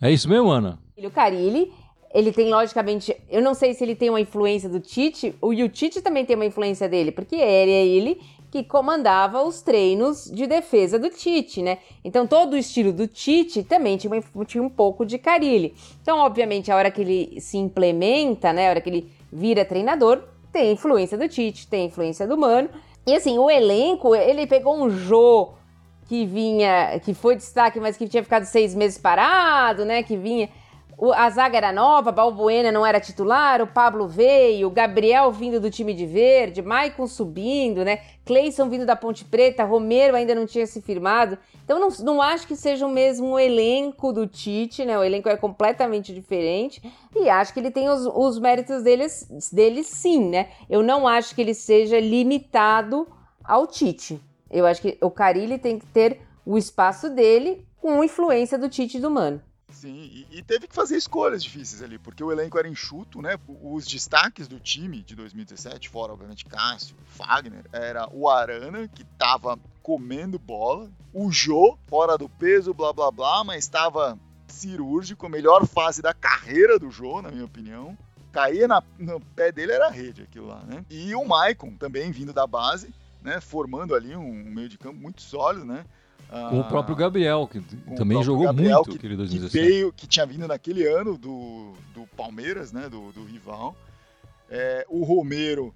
É 0.00 0.10
isso 0.10 0.28
mesmo, 0.28 0.50
Ana? 0.50 0.78
O 0.96 1.10
Carilli, 1.10 1.70
ele 2.12 2.32
tem 2.32 2.50
logicamente, 2.50 3.14
eu 3.28 3.42
não 3.42 3.54
sei 3.54 3.74
se 3.74 3.84
ele 3.84 3.94
tem 3.94 4.08
uma 4.08 4.20
influência 4.20 4.68
do 4.68 4.80
Tite, 4.80 5.34
o, 5.40 5.52
e 5.52 5.62
o 5.62 5.68
Tite 5.68 6.02
também 6.02 6.24
tem 6.24 6.34
uma 6.34 6.46
influência 6.46 6.88
dele, 6.88 7.12
porque 7.12 7.36
ele 7.36 7.72
é 7.72 7.86
ele 7.86 8.20
que 8.50 8.64
comandava 8.64 9.42
os 9.42 9.62
treinos 9.62 10.24
de 10.24 10.46
defesa 10.46 10.98
do 10.98 11.08
Tite, 11.08 11.62
né? 11.62 11.78
Então 12.04 12.26
todo 12.26 12.54
o 12.54 12.56
estilo 12.56 12.92
do 12.92 13.06
Tite 13.06 13.62
também 13.62 13.96
tinha, 13.96 14.22
tinha 14.46 14.62
um 14.62 14.68
pouco 14.68 15.06
de 15.06 15.18
Carilli. 15.18 15.74
Então, 16.02 16.18
obviamente, 16.18 16.70
a 16.70 16.76
hora 16.76 16.90
que 16.90 17.00
ele 17.00 17.40
se 17.40 17.56
implementa, 17.56 18.52
né? 18.52 18.66
A 18.66 18.70
hora 18.70 18.80
que 18.80 18.90
ele 18.90 19.12
vira 19.32 19.64
treinador, 19.64 20.24
tem 20.52 20.72
influência 20.72 21.16
do 21.16 21.28
Tite, 21.28 21.68
tem 21.68 21.86
influência 21.86 22.26
do 22.26 22.36
Mano. 22.36 22.68
E 23.06 23.14
assim, 23.14 23.38
o 23.38 23.48
elenco, 23.48 24.14
ele 24.14 24.46
pegou 24.46 24.76
um 24.76 24.90
Jô 24.90 25.50
que 26.08 26.26
vinha, 26.26 26.98
que 27.04 27.14
foi 27.14 27.36
destaque, 27.36 27.78
mas 27.78 27.96
que 27.96 28.08
tinha 28.08 28.22
ficado 28.22 28.42
seis 28.44 28.74
meses 28.74 28.98
parado, 28.98 29.84
né? 29.84 30.02
Que 30.02 30.16
vinha 30.16 30.48
o, 31.00 31.14
a 31.14 31.30
zaga 31.30 31.56
era 31.56 31.72
nova, 31.72 32.12
Balbuena 32.12 32.70
não 32.70 32.84
era 32.84 33.00
titular, 33.00 33.62
o 33.62 33.66
Pablo 33.66 34.06
veio, 34.06 34.68
o 34.68 34.70
Gabriel 34.70 35.32
vindo 35.32 35.58
do 35.58 35.70
time 35.70 35.94
de 35.94 36.04
verde, 36.04 36.60
Maicon 36.60 37.06
subindo, 37.06 37.82
né? 37.82 38.02
Cleison 38.26 38.68
vindo 38.68 38.84
da 38.84 38.94
Ponte 38.94 39.24
Preta, 39.24 39.64
Romero 39.64 40.14
ainda 40.14 40.34
não 40.34 40.44
tinha 40.44 40.66
se 40.66 40.82
firmado. 40.82 41.38
Então 41.64 41.80
não, 41.80 41.88
não 42.00 42.20
acho 42.20 42.46
que 42.46 42.54
seja 42.54 42.86
o 42.86 42.90
mesmo 42.90 43.38
elenco 43.38 44.12
do 44.12 44.26
Tite, 44.26 44.84
né? 44.84 44.98
O 44.98 45.02
elenco 45.02 45.30
é 45.30 45.38
completamente 45.38 46.12
diferente 46.12 46.82
e 47.16 47.30
acho 47.30 47.54
que 47.54 47.60
ele 47.60 47.70
tem 47.70 47.88
os, 47.88 48.04
os 48.04 48.38
méritos 48.38 48.82
deles, 48.82 49.26
dele 49.50 49.82
sim, 49.82 50.28
né? 50.28 50.50
Eu 50.68 50.82
não 50.82 51.08
acho 51.08 51.34
que 51.34 51.40
ele 51.40 51.54
seja 51.54 51.98
limitado 51.98 53.08
ao 53.42 53.66
Tite. 53.66 54.20
Eu 54.50 54.66
acho 54.66 54.82
que 54.82 54.98
o 55.00 55.10
Carilli 55.10 55.58
tem 55.58 55.78
que 55.78 55.86
ter 55.86 56.20
o 56.44 56.58
espaço 56.58 57.08
dele 57.08 57.66
com 57.80 58.04
influência 58.04 58.58
do 58.58 58.68
Tite 58.68 58.98
e 58.98 59.00
do 59.00 59.10
Mano. 59.10 59.40
Sim, 59.72 60.10
e, 60.12 60.38
e, 60.38 60.42
teve 60.42 60.66
que 60.66 60.74
fazer 60.74 60.96
escolhas 60.96 61.42
difíceis 61.42 61.82
ali, 61.82 61.98
porque 61.98 62.22
o 62.22 62.32
elenco 62.32 62.58
era 62.58 62.68
enxuto, 62.68 63.22
né? 63.22 63.38
Os 63.62 63.86
destaques 63.86 64.48
do 64.48 64.58
time 64.58 65.02
de 65.02 65.14
2017, 65.14 65.88
fora 65.88 66.12
obviamente 66.12 66.44
Cássio, 66.44 66.96
Fagner, 67.06 67.64
era 67.72 68.08
o 68.12 68.28
Arana, 68.28 68.88
que 68.88 69.04
tava 69.04 69.58
comendo 69.82 70.38
bola, 70.38 70.90
o 71.12 71.30
Jô, 71.30 71.78
fora 71.86 72.18
do 72.18 72.28
peso, 72.28 72.74
blá 72.74 72.92
blá 72.92 73.10
blá, 73.10 73.44
mas 73.44 73.64
estava 73.64 74.18
cirúrgico, 74.48 75.26
a 75.26 75.30
melhor 75.30 75.66
fase 75.66 76.02
da 76.02 76.12
carreira 76.12 76.78
do 76.78 76.90
Jô, 76.90 77.22
na 77.22 77.30
minha 77.30 77.44
opinião. 77.44 77.96
Caía 78.32 78.68
na, 78.68 78.82
no 78.98 79.20
pé 79.20 79.50
dele 79.50 79.72
era 79.72 79.90
rede 79.90 80.22
aquilo 80.22 80.46
lá, 80.46 80.62
né? 80.62 80.84
E 80.88 81.14
o 81.14 81.24
Maicon, 81.24 81.76
também 81.76 82.12
vindo 82.12 82.32
da 82.32 82.46
base, 82.46 82.94
né? 83.22 83.40
Formando 83.40 83.94
ali 83.94 84.14
um 84.14 84.32
meio 84.32 84.68
de 84.68 84.78
campo 84.78 85.00
muito 85.00 85.22
sólido, 85.22 85.64
né? 85.64 85.84
Com 86.30 86.60
o 86.60 86.64
próprio 86.64 86.94
Gabriel, 86.94 87.48
que 87.48 87.60
também 87.96 88.22
jogou 88.22 88.46
Gabriel, 88.46 88.76
muito 88.76 88.90
que, 88.90 88.96
aquele 88.98 89.16
2017. 89.16 89.50
Que, 89.50 89.72
veio, 89.72 89.92
que 89.92 90.06
tinha 90.06 90.24
vindo 90.24 90.46
naquele 90.46 90.86
ano 90.86 91.18
do, 91.18 91.72
do 91.92 92.06
Palmeiras, 92.16 92.72
né? 92.72 92.88
Do, 92.88 93.10
do 93.10 93.24
rival. 93.24 93.74
É, 94.48 94.86
o 94.88 95.02
Romero, 95.04 95.74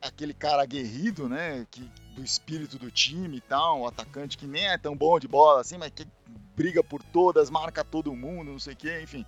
aquele 0.00 0.32
cara 0.32 0.62
aguerrido, 0.62 1.28
né? 1.28 1.66
Que, 1.70 1.90
do 2.14 2.24
espírito 2.24 2.78
do 2.78 2.90
time 2.90 3.36
e 3.36 3.40
tal, 3.40 3.80
um 3.82 3.86
atacante 3.86 4.38
que 4.38 4.46
nem 4.46 4.66
é 4.66 4.78
tão 4.78 4.96
bom 4.96 5.18
de 5.18 5.28
bola 5.28 5.60
assim, 5.60 5.76
mas 5.76 5.90
que 5.90 6.06
briga 6.56 6.82
por 6.82 7.02
todas, 7.02 7.50
marca 7.50 7.84
todo 7.84 8.14
mundo, 8.16 8.52
não 8.52 8.58
sei 8.58 8.72
o 8.72 8.76
que, 8.76 9.02
enfim. 9.02 9.24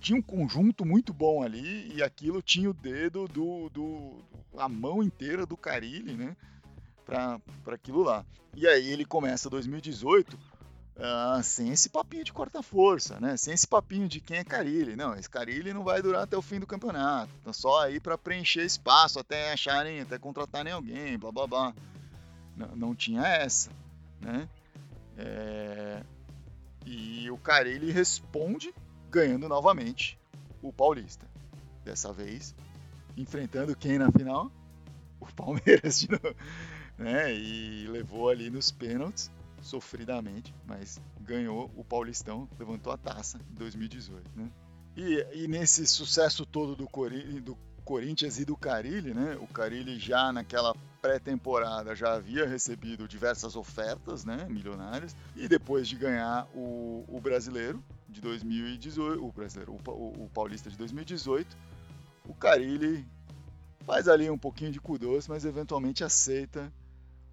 Tinha 0.00 0.18
um 0.18 0.22
conjunto 0.22 0.84
muito 0.84 1.12
bom 1.12 1.42
ali 1.42 1.92
e 1.94 2.02
aquilo 2.02 2.42
tinha 2.42 2.68
o 2.68 2.74
dedo 2.74 3.28
do, 3.28 3.68
do 3.68 4.24
a 4.56 4.68
mão 4.68 5.02
inteira 5.02 5.46
do 5.46 5.56
Carilli, 5.56 6.14
né? 6.14 6.36
Para 7.08 7.74
aquilo 7.74 8.02
lá. 8.02 8.24
E 8.54 8.66
aí 8.66 8.90
ele 8.90 9.04
começa 9.04 9.48
2018 9.48 10.34
uh, 10.34 10.38
ah, 10.98 11.40
sem 11.42 11.70
esse 11.70 11.88
papinho 11.88 12.24
de 12.24 12.32
corta-força, 12.32 13.18
né? 13.18 13.36
Sem 13.36 13.54
esse 13.54 13.66
papinho 13.66 14.06
de 14.06 14.20
quem 14.20 14.38
é 14.38 14.44
Carilli. 14.44 14.94
Não, 14.94 15.14
esse 15.14 15.30
Carilli 15.30 15.72
não 15.72 15.82
vai 15.82 16.02
durar 16.02 16.22
até 16.22 16.36
o 16.36 16.42
fim 16.42 16.60
do 16.60 16.66
campeonato. 16.66 17.32
Tá 17.42 17.52
só 17.52 17.82
aí 17.82 17.98
para 17.98 18.18
preencher 18.18 18.64
espaço 18.64 19.18
até 19.18 19.52
acharem, 19.52 20.00
até 20.00 20.18
contratarem 20.18 20.72
alguém, 20.72 21.18
blá 21.18 21.32
blá 21.32 21.46
blá. 21.46 21.74
Não, 22.56 22.76
não 22.76 22.94
tinha 22.94 23.26
essa, 23.26 23.70
né? 24.20 24.48
É... 25.16 26.02
E 26.84 27.30
o 27.30 27.38
Carilli 27.38 27.90
responde 27.90 28.74
ganhando 29.10 29.48
novamente 29.48 30.18
o 30.62 30.72
Paulista. 30.72 31.26
Dessa 31.84 32.12
vez, 32.12 32.54
enfrentando 33.16 33.74
quem 33.74 33.98
na 33.98 34.12
final? 34.12 34.50
O 35.20 35.26
Palmeiras 35.32 36.00
de 36.00 36.10
novo 36.10 36.34
né? 36.98 37.32
E 37.32 37.86
levou 37.86 38.28
ali 38.28 38.50
nos 38.50 38.70
pênaltis, 38.70 39.30
sofridamente, 39.62 40.54
mas 40.66 41.00
ganhou 41.20 41.70
o 41.76 41.84
Paulistão, 41.84 42.48
levantou 42.58 42.92
a 42.92 42.96
taça 42.96 43.38
em 43.50 43.54
2018, 43.54 44.30
né? 44.36 44.50
E, 44.96 45.44
e 45.44 45.48
nesse 45.48 45.86
sucesso 45.86 46.44
todo 46.44 46.74
do, 46.74 46.88
Cori 46.88 47.40
do 47.40 47.56
Corinthians 47.84 48.38
e 48.38 48.44
do 48.44 48.56
Carilli, 48.56 49.14
né? 49.14 49.38
O 49.40 49.46
Carilli 49.46 49.98
já 49.98 50.32
naquela 50.32 50.74
pré-temporada 51.00 51.94
já 51.94 52.14
havia 52.14 52.46
recebido 52.46 53.06
diversas 53.06 53.56
ofertas, 53.56 54.24
né, 54.24 54.46
milionárias, 54.48 55.16
e 55.36 55.48
depois 55.48 55.88
de 55.88 55.96
ganhar 55.96 56.46
o, 56.54 57.04
o 57.08 57.20
brasileiro 57.20 57.82
de 58.08 58.20
2018, 58.20 59.24
o 59.24 59.32
brasileiro, 59.32 59.76
o, 59.86 60.24
o, 60.24 60.30
paulista 60.34 60.68
de 60.68 60.76
2018, 60.76 61.56
o 62.26 62.34
Carilli 62.34 63.06
faz 63.86 64.08
ali 64.08 64.28
um 64.28 64.38
pouquinho 64.38 64.72
de 64.72 64.80
cuidados, 64.80 65.28
mas 65.28 65.44
eventualmente 65.44 66.02
aceita 66.02 66.72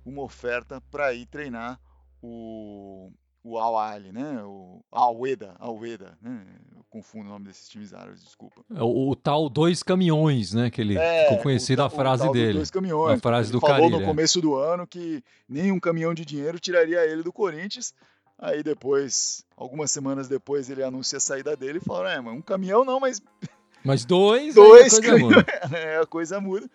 uma 0.06 0.22
oferta 0.22 0.82
para 0.92 1.14
ir 1.14 1.26
treinar 1.26 1.80
o, 2.22 3.12
o 3.44 3.58
Al 3.58 3.78
Ali, 3.78 4.12
né? 4.12 4.42
O 4.44 4.84
Al-Weda, 4.92 5.56
Al-Weda, 5.60 6.18
né? 6.22 6.46
Eu 6.76 6.86
confundo 6.90 7.26
o 7.26 7.30
nome 7.30 7.46
desses 7.46 7.68
times 7.68 7.94
árabes, 7.94 8.24
desculpa. 8.24 8.64
É 8.74 8.82
o, 8.82 9.10
o 9.10 9.16
tal 9.16 9.50
dois 9.50 9.84
caminhões, 9.84 10.54
né? 10.54 10.70
Que 10.70 10.82
ele 10.82 10.98
é, 10.98 11.24
ficou 11.24 11.44
conhecido 11.44 11.84
a 11.84 11.90
frase 11.90 12.32
dele. 12.32 12.54
Dois 12.54 12.72
caminhões. 12.72 13.18
A 13.18 13.22
frase 13.22 13.52
do 13.52 13.60
falou 13.60 13.90
no 13.90 14.04
começo 14.04 14.40
do 14.40 14.56
ano 14.56 14.88
que 14.88 15.24
nenhum 15.50 15.80
caminhão 15.80 16.14
de 16.14 16.24
dinheiro 16.24 16.60
tiraria 16.60 17.06
ele 17.06 17.24
do 17.24 17.34
Corinthians. 17.34 17.94
Aí 18.38 18.62
depois, 18.62 19.46
algumas 19.56 19.92
semanas 19.92 20.28
depois, 20.28 20.70
ele 20.70 20.84
anuncia 20.84 21.18
a 21.18 21.22
saída 21.22 21.56
dele 21.56 21.80
e 21.80 21.86
fala: 21.86 22.12
é, 22.12 22.20
um 22.20 22.42
caminhão 22.42 22.84
não, 22.84 23.00
mas. 23.00 23.22
Mas 23.84 24.04
dois, 24.04 24.56
dois 24.56 24.94
a 24.94 25.02
coisa 25.02 25.18
muda. 25.18 25.46
é, 25.78 25.98
a 26.00 26.06
coisa 26.06 26.42
muda. 26.42 26.70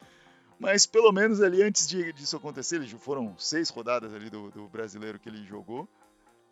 Mas 0.61 0.85
pelo 0.85 1.11
menos 1.11 1.41
ali 1.41 1.63
antes 1.63 1.89
de, 1.89 2.13
disso 2.13 2.37
acontecer, 2.37 2.77
ele, 2.77 2.87
foram 2.87 3.35
seis 3.39 3.71
rodadas 3.71 4.13
ali 4.13 4.29
do, 4.29 4.51
do 4.51 4.69
brasileiro 4.69 5.19
que 5.19 5.31
ele 5.31 5.43
jogou. 5.47 5.89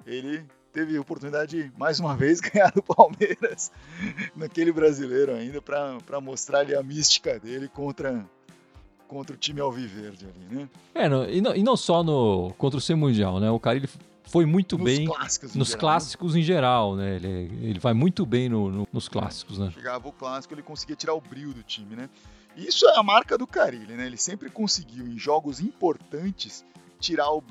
Ele 0.07 0.47
teve 0.73 0.97
a 0.97 1.01
oportunidade 1.01 1.62
de 1.64 1.79
mais 1.79 2.01
uma 2.01 2.16
vez 2.16 2.40
ganhar 2.40 2.73
do 2.73 2.83
Palmeiras 2.83 3.71
naquele 4.35 4.73
brasileiro 4.73 5.35
ainda 5.35 5.61
para 5.61 6.21
mostrar 6.23 6.61
ali 6.61 6.75
a 6.75 6.83
mística 6.83 7.38
dele 7.38 7.68
contra 7.68 8.25
contra 9.07 9.35
o 9.35 9.38
time 9.38 9.59
alviverde 9.59 10.27
ali, 10.27 10.55
né? 10.55 10.68
É, 10.94 11.09
no, 11.09 11.25
e, 11.29 11.40
não, 11.40 11.57
e, 11.57 11.62
não, 11.62 11.77
só 11.79 12.03
no 12.03 12.53
contra 12.59 12.77
o 12.77 12.81
C 12.81 12.94
Mundial, 12.94 13.40
né? 13.40 13.51
O 13.51 13.59
cara 13.59 13.79
ele 13.79 13.88
foi 14.25 14.44
muito 14.44 14.77
nos 14.77 14.85
bem 14.85 15.07
clássicos 15.07 15.55
nos 15.55 15.68
geral, 15.68 15.81
clássicos 15.81 16.35
né? 16.35 16.40
em 16.40 16.42
geral, 16.42 16.97
né? 16.97 17.16
Ele, 17.16 17.29
ele 17.62 17.79
vai 17.79 17.94
muito 17.94 18.27
bem 18.27 18.51
no, 18.51 18.71
no, 18.71 18.88
nos 18.92 19.09
clássicos, 19.09 19.59
né? 19.59 19.71
Chegava 19.75 20.07
o 20.09 20.12
clássico, 20.12 20.53
ele 20.53 20.62
conseguia 20.62 20.94
tirar 20.94 21.14
o 21.14 21.21
brilho 21.23 21.55
do 21.55 21.62
time, 21.62 21.97
né? 21.97 22.11
Isso 22.59 22.88
é 22.88 22.99
a 22.99 23.03
marca 23.05 23.38
do 23.38 23.47
Carilli, 23.47 23.94
né? 23.94 24.05
Ele 24.05 24.16
sempre 24.16 24.51
conseguiu, 24.51 25.07
em 25.07 25.16
jogos 25.16 25.61
importantes, 25.61 26.64
tirar 26.99 27.31
o 27.31 27.42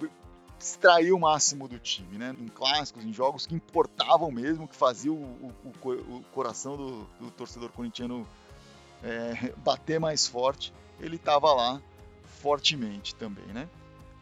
extrair 0.59 1.13
o 1.13 1.19
máximo 1.19 1.67
do 1.67 1.79
time, 1.79 2.17
né? 2.17 2.35
Em 2.37 2.47
clássicos, 2.47 3.05
em 3.05 3.13
jogos 3.13 3.45
que 3.45 3.55
importavam 3.55 4.29
mesmo, 4.29 4.67
que 4.67 4.75
faziam 4.75 5.15
o, 5.15 5.53
o, 5.63 5.91
o 5.91 6.23
coração 6.33 6.75
do, 6.75 7.03
do, 7.21 7.31
torcedor 7.31 7.71
corintiano 7.71 8.27
é, 9.03 9.53
bater 9.57 9.99
mais 9.99 10.27
forte, 10.27 10.73
ele 10.99 11.15
estava 11.15 11.53
lá 11.53 11.81
fortemente 12.41 13.15
também, 13.15 13.45
né? 13.45 13.69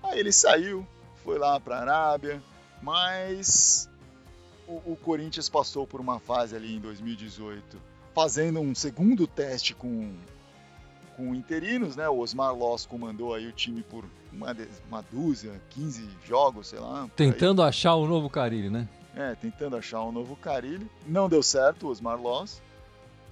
Aí 0.04 0.20
ele 0.20 0.32
saiu, 0.32 0.86
foi 1.24 1.40
lá 1.40 1.60
para 1.60 1.78
a 1.78 1.82
Arábia, 1.82 2.44
mas 2.82 3.90
o, 4.68 4.92
o 4.92 4.98
Corinthians 5.02 5.50
passou 5.50 5.88
por 5.88 6.00
uma 6.00 6.20
fase 6.20 6.56
ali 6.56 6.76
em 6.76 6.80
2018, 6.80 7.82
fazendo 8.14 8.60
um 8.60 8.76
segundo 8.76 9.26
teste 9.26 9.74
com 9.74 10.14
com 11.16 11.34
interinos, 11.34 11.96
né? 11.96 12.08
O 12.10 12.20
Osmar 12.20 12.54
Loss 12.54 12.86
comandou 12.86 13.34
aí 13.34 13.48
o 13.48 13.52
time 13.52 13.82
por 13.82 14.06
uma, 14.32 14.56
uma 14.88 15.02
dúzia, 15.02 15.60
15 15.72 16.08
jogos, 16.26 16.68
sei 16.68 16.80
lá. 16.80 17.10
Tentando 17.16 17.64
achar 17.64 17.96
o 17.96 18.06
novo 18.06 18.30
Carilli, 18.30 18.70
né? 18.70 18.88
É, 19.16 19.34
tentando 19.36 19.78
achar 19.78 20.04
um 20.04 20.12
novo 20.12 20.36
Carilli. 20.36 20.90
Não 21.08 21.30
deu 21.30 21.42
certo 21.42 21.88
o 21.88 21.90
Osmar 21.90 22.20
Loss. 22.20 22.62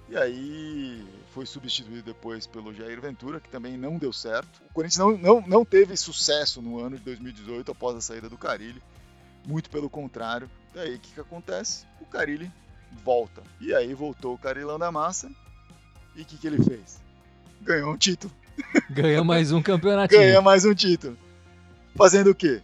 E 0.08 0.16
aí 0.16 1.06
foi 1.32 1.46
substituído 1.46 2.02
depois 2.02 2.46
pelo 2.46 2.72
Jair 2.72 3.00
Ventura, 3.00 3.40
que 3.40 3.48
também 3.48 3.76
não 3.76 3.98
deu 3.98 4.12
certo. 4.12 4.62
O 4.70 4.74
Corinthians 4.74 4.98
não, 4.98 5.16
não, 5.16 5.46
não 5.46 5.64
teve 5.64 5.96
sucesso 5.96 6.60
no 6.60 6.78
ano 6.78 6.96
de 6.96 7.04
2018 7.04 7.70
após 7.72 7.96
a 7.96 8.00
saída 8.00 8.28
do 8.28 8.38
Carilli. 8.38 8.82
Muito 9.46 9.68
pelo 9.68 9.90
contrário. 9.90 10.48
E 10.74 10.78
aí 10.78 10.94
o 10.96 10.98
que, 10.98 11.12
que 11.12 11.20
acontece? 11.20 11.86
O 12.00 12.06
Carilli 12.06 12.50
volta. 13.04 13.42
E 13.60 13.74
aí 13.74 13.92
voltou 13.92 14.34
o 14.34 14.38
Carilão 14.38 14.78
da 14.78 14.90
Massa. 14.90 15.30
E 16.16 16.22
o 16.22 16.24
que, 16.24 16.38
que 16.38 16.46
ele 16.46 16.62
fez? 16.62 17.03
Ganhou 17.64 17.92
um 17.92 17.96
título. 17.96 18.32
Ganhou 18.90 19.24
mais 19.24 19.50
um 19.50 19.60
campeonato. 19.60 20.14
Ganha 20.14 20.40
mais 20.40 20.64
um 20.64 20.74
título. 20.74 21.16
Fazendo 21.96 22.30
o 22.30 22.34
quê? 22.34 22.62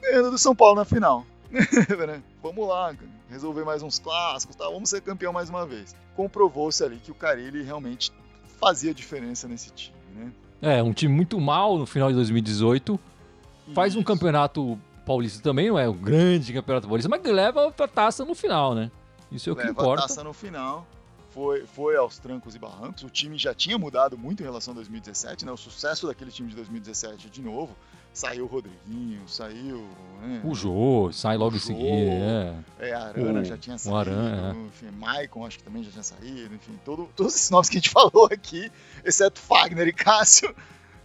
Ganhando 0.00 0.30
do 0.30 0.38
São 0.38 0.54
Paulo 0.54 0.76
na 0.76 0.84
final. 0.84 1.26
vamos 2.42 2.68
lá, 2.68 2.94
resolver 3.28 3.64
mais 3.64 3.82
uns 3.82 3.98
clássicos, 3.98 4.56
tá? 4.56 4.64
vamos 4.68 4.88
ser 4.88 5.00
campeão 5.00 5.32
mais 5.32 5.50
uma 5.50 5.66
vez. 5.66 5.94
Comprovou-se 6.14 6.82
ali 6.82 6.96
que 6.96 7.10
o 7.10 7.14
Carilli 7.14 7.62
realmente 7.62 8.12
fazia 8.60 8.94
diferença 8.94 9.46
nesse 9.48 9.70
time, 9.70 9.96
né? 10.14 10.32
É, 10.60 10.82
um 10.82 10.92
time 10.92 11.12
muito 11.12 11.40
mal 11.40 11.76
no 11.76 11.86
final 11.86 12.08
de 12.08 12.14
2018. 12.14 12.94
Isso. 12.94 13.74
Faz 13.74 13.96
um 13.96 14.02
campeonato 14.02 14.78
paulista 15.04 15.42
também, 15.42 15.68
não 15.68 15.78
é 15.78 15.88
um 15.88 15.96
grande 15.96 16.52
campeonato 16.52 16.86
paulista, 16.86 17.08
mas 17.08 17.22
leva 17.22 17.72
a 17.76 17.88
taça 17.88 18.24
no 18.24 18.34
final, 18.34 18.74
né? 18.74 18.90
Isso 19.30 19.50
é 19.50 19.52
o 19.52 19.56
que 19.56 19.62
leva 19.62 19.72
importa. 19.72 20.04
a 20.04 20.08
taça 20.08 20.22
no 20.22 20.32
final 20.32 20.86
foi, 21.32 21.66
foi 21.66 21.96
aos 21.96 22.18
trancos 22.18 22.54
e 22.54 22.58
barrancos. 22.58 23.02
O 23.02 23.10
time 23.10 23.38
já 23.38 23.54
tinha 23.54 23.78
mudado 23.78 24.18
muito 24.18 24.42
em 24.42 24.44
relação 24.44 24.72
a 24.72 24.76
2017, 24.76 25.46
né? 25.46 25.52
O 25.52 25.56
sucesso 25.56 26.06
daquele 26.06 26.30
time 26.30 26.48
de 26.48 26.56
2017, 26.56 27.30
de 27.30 27.42
novo, 27.42 27.76
saiu 28.12 28.44
o 28.44 28.46
Rodriguinho, 28.46 29.26
saiu. 29.26 29.88
Né? 30.20 30.42
O 30.44 30.54
Jô, 30.54 31.10
sai 31.12 31.36
logo 31.36 31.56
em 31.56 31.58
seguida. 31.58 32.64
É. 32.78 32.90
é, 32.90 32.94
a 32.94 33.06
Arana 33.06 33.40
o, 33.40 33.44
já 33.44 33.56
tinha 33.56 33.78
saído. 33.78 33.96
Aran, 33.96 34.54
é. 34.54 34.66
Enfim, 34.66 34.90
Maicon 34.90 35.46
acho 35.46 35.58
que 35.58 35.64
também 35.64 35.82
já 35.82 35.90
tinha 35.90 36.02
saído. 36.02 36.54
Enfim, 36.54 36.78
todo, 36.84 37.08
todos 37.16 37.34
esses 37.34 37.50
nomes 37.50 37.68
que 37.68 37.78
a 37.78 37.80
gente 37.80 37.90
falou 37.90 38.28
aqui, 38.30 38.70
exceto 39.04 39.40
Fagner 39.40 39.88
e 39.88 39.92
Cássio, 39.92 40.54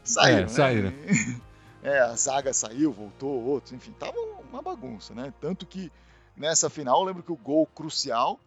saíram. 0.03 0.39
É, 0.39 0.41
né? 0.41 0.47
saíram. 0.47 0.93
É, 1.83 1.99
a 1.99 2.13
zaga 2.15 2.51
saiu, 2.53 2.91
voltou, 2.91 3.45
outros, 3.45 3.71
enfim, 3.71 3.93
tava 3.97 4.17
uma 4.51 4.61
bagunça, 4.61 5.13
né? 5.13 5.31
Tanto 5.39 5.65
que 5.65 5.89
nessa 6.36 6.69
final, 6.69 6.99
eu 6.99 7.05
lembro 7.05 7.23
que 7.23 7.32
o 7.32 7.38
gol 7.38 7.65
crucial 7.67 8.39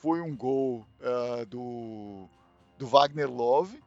foi 0.00 0.20
um 0.20 0.34
gol 0.34 0.86
uh, 1.00 1.44
do, 1.46 2.26
do 2.78 2.86
Wagner 2.86 3.30
Love 3.30 3.78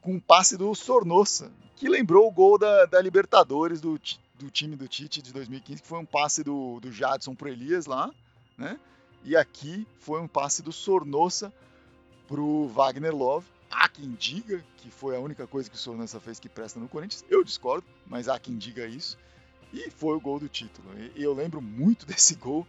com 0.00 0.14
um 0.14 0.20
passe 0.20 0.56
do 0.56 0.74
Sornosa, 0.74 1.52
que 1.76 1.88
lembrou 1.88 2.26
o 2.26 2.32
gol 2.32 2.58
da, 2.58 2.86
da 2.86 3.00
Libertadores 3.00 3.80
do, 3.80 3.98
do 4.34 4.50
time 4.50 4.74
do 4.74 4.88
Tite 4.88 5.22
de 5.22 5.32
2015, 5.32 5.82
que 5.82 5.88
foi 5.88 5.98
um 5.98 6.04
passe 6.04 6.42
do, 6.42 6.80
do 6.80 6.90
Jadson 6.90 7.34
pro 7.34 7.48
Elias 7.48 7.86
lá, 7.86 8.10
né? 8.58 8.78
E 9.22 9.36
aqui 9.36 9.86
foi 9.98 10.20
um 10.20 10.26
passe 10.26 10.62
do 10.62 10.72
Sornosa 10.72 11.52
pro 12.26 12.66
Wagner 12.68 13.14
Love. 13.14 13.46
Há 13.70 13.88
quem 13.88 14.12
diga 14.12 14.64
que 14.78 14.90
foi 14.90 15.14
a 15.14 15.20
única 15.20 15.46
coisa 15.46 15.70
que 15.70 15.76
o 15.76 15.78
Sornosa 15.78 16.18
fez 16.18 16.40
que 16.40 16.48
presta 16.48 16.80
no 16.80 16.88
Corinthians. 16.88 17.24
Eu 17.28 17.44
discordo, 17.44 17.86
mas 18.06 18.28
há 18.28 18.38
quem 18.38 18.56
diga 18.56 18.86
isso. 18.86 19.18
E 19.72 19.90
foi 19.90 20.16
o 20.16 20.20
gol 20.20 20.40
do 20.40 20.48
título. 20.48 20.88
E 21.14 21.22
eu 21.22 21.34
lembro 21.34 21.60
muito 21.60 22.04
desse 22.06 22.34
gol 22.34 22.66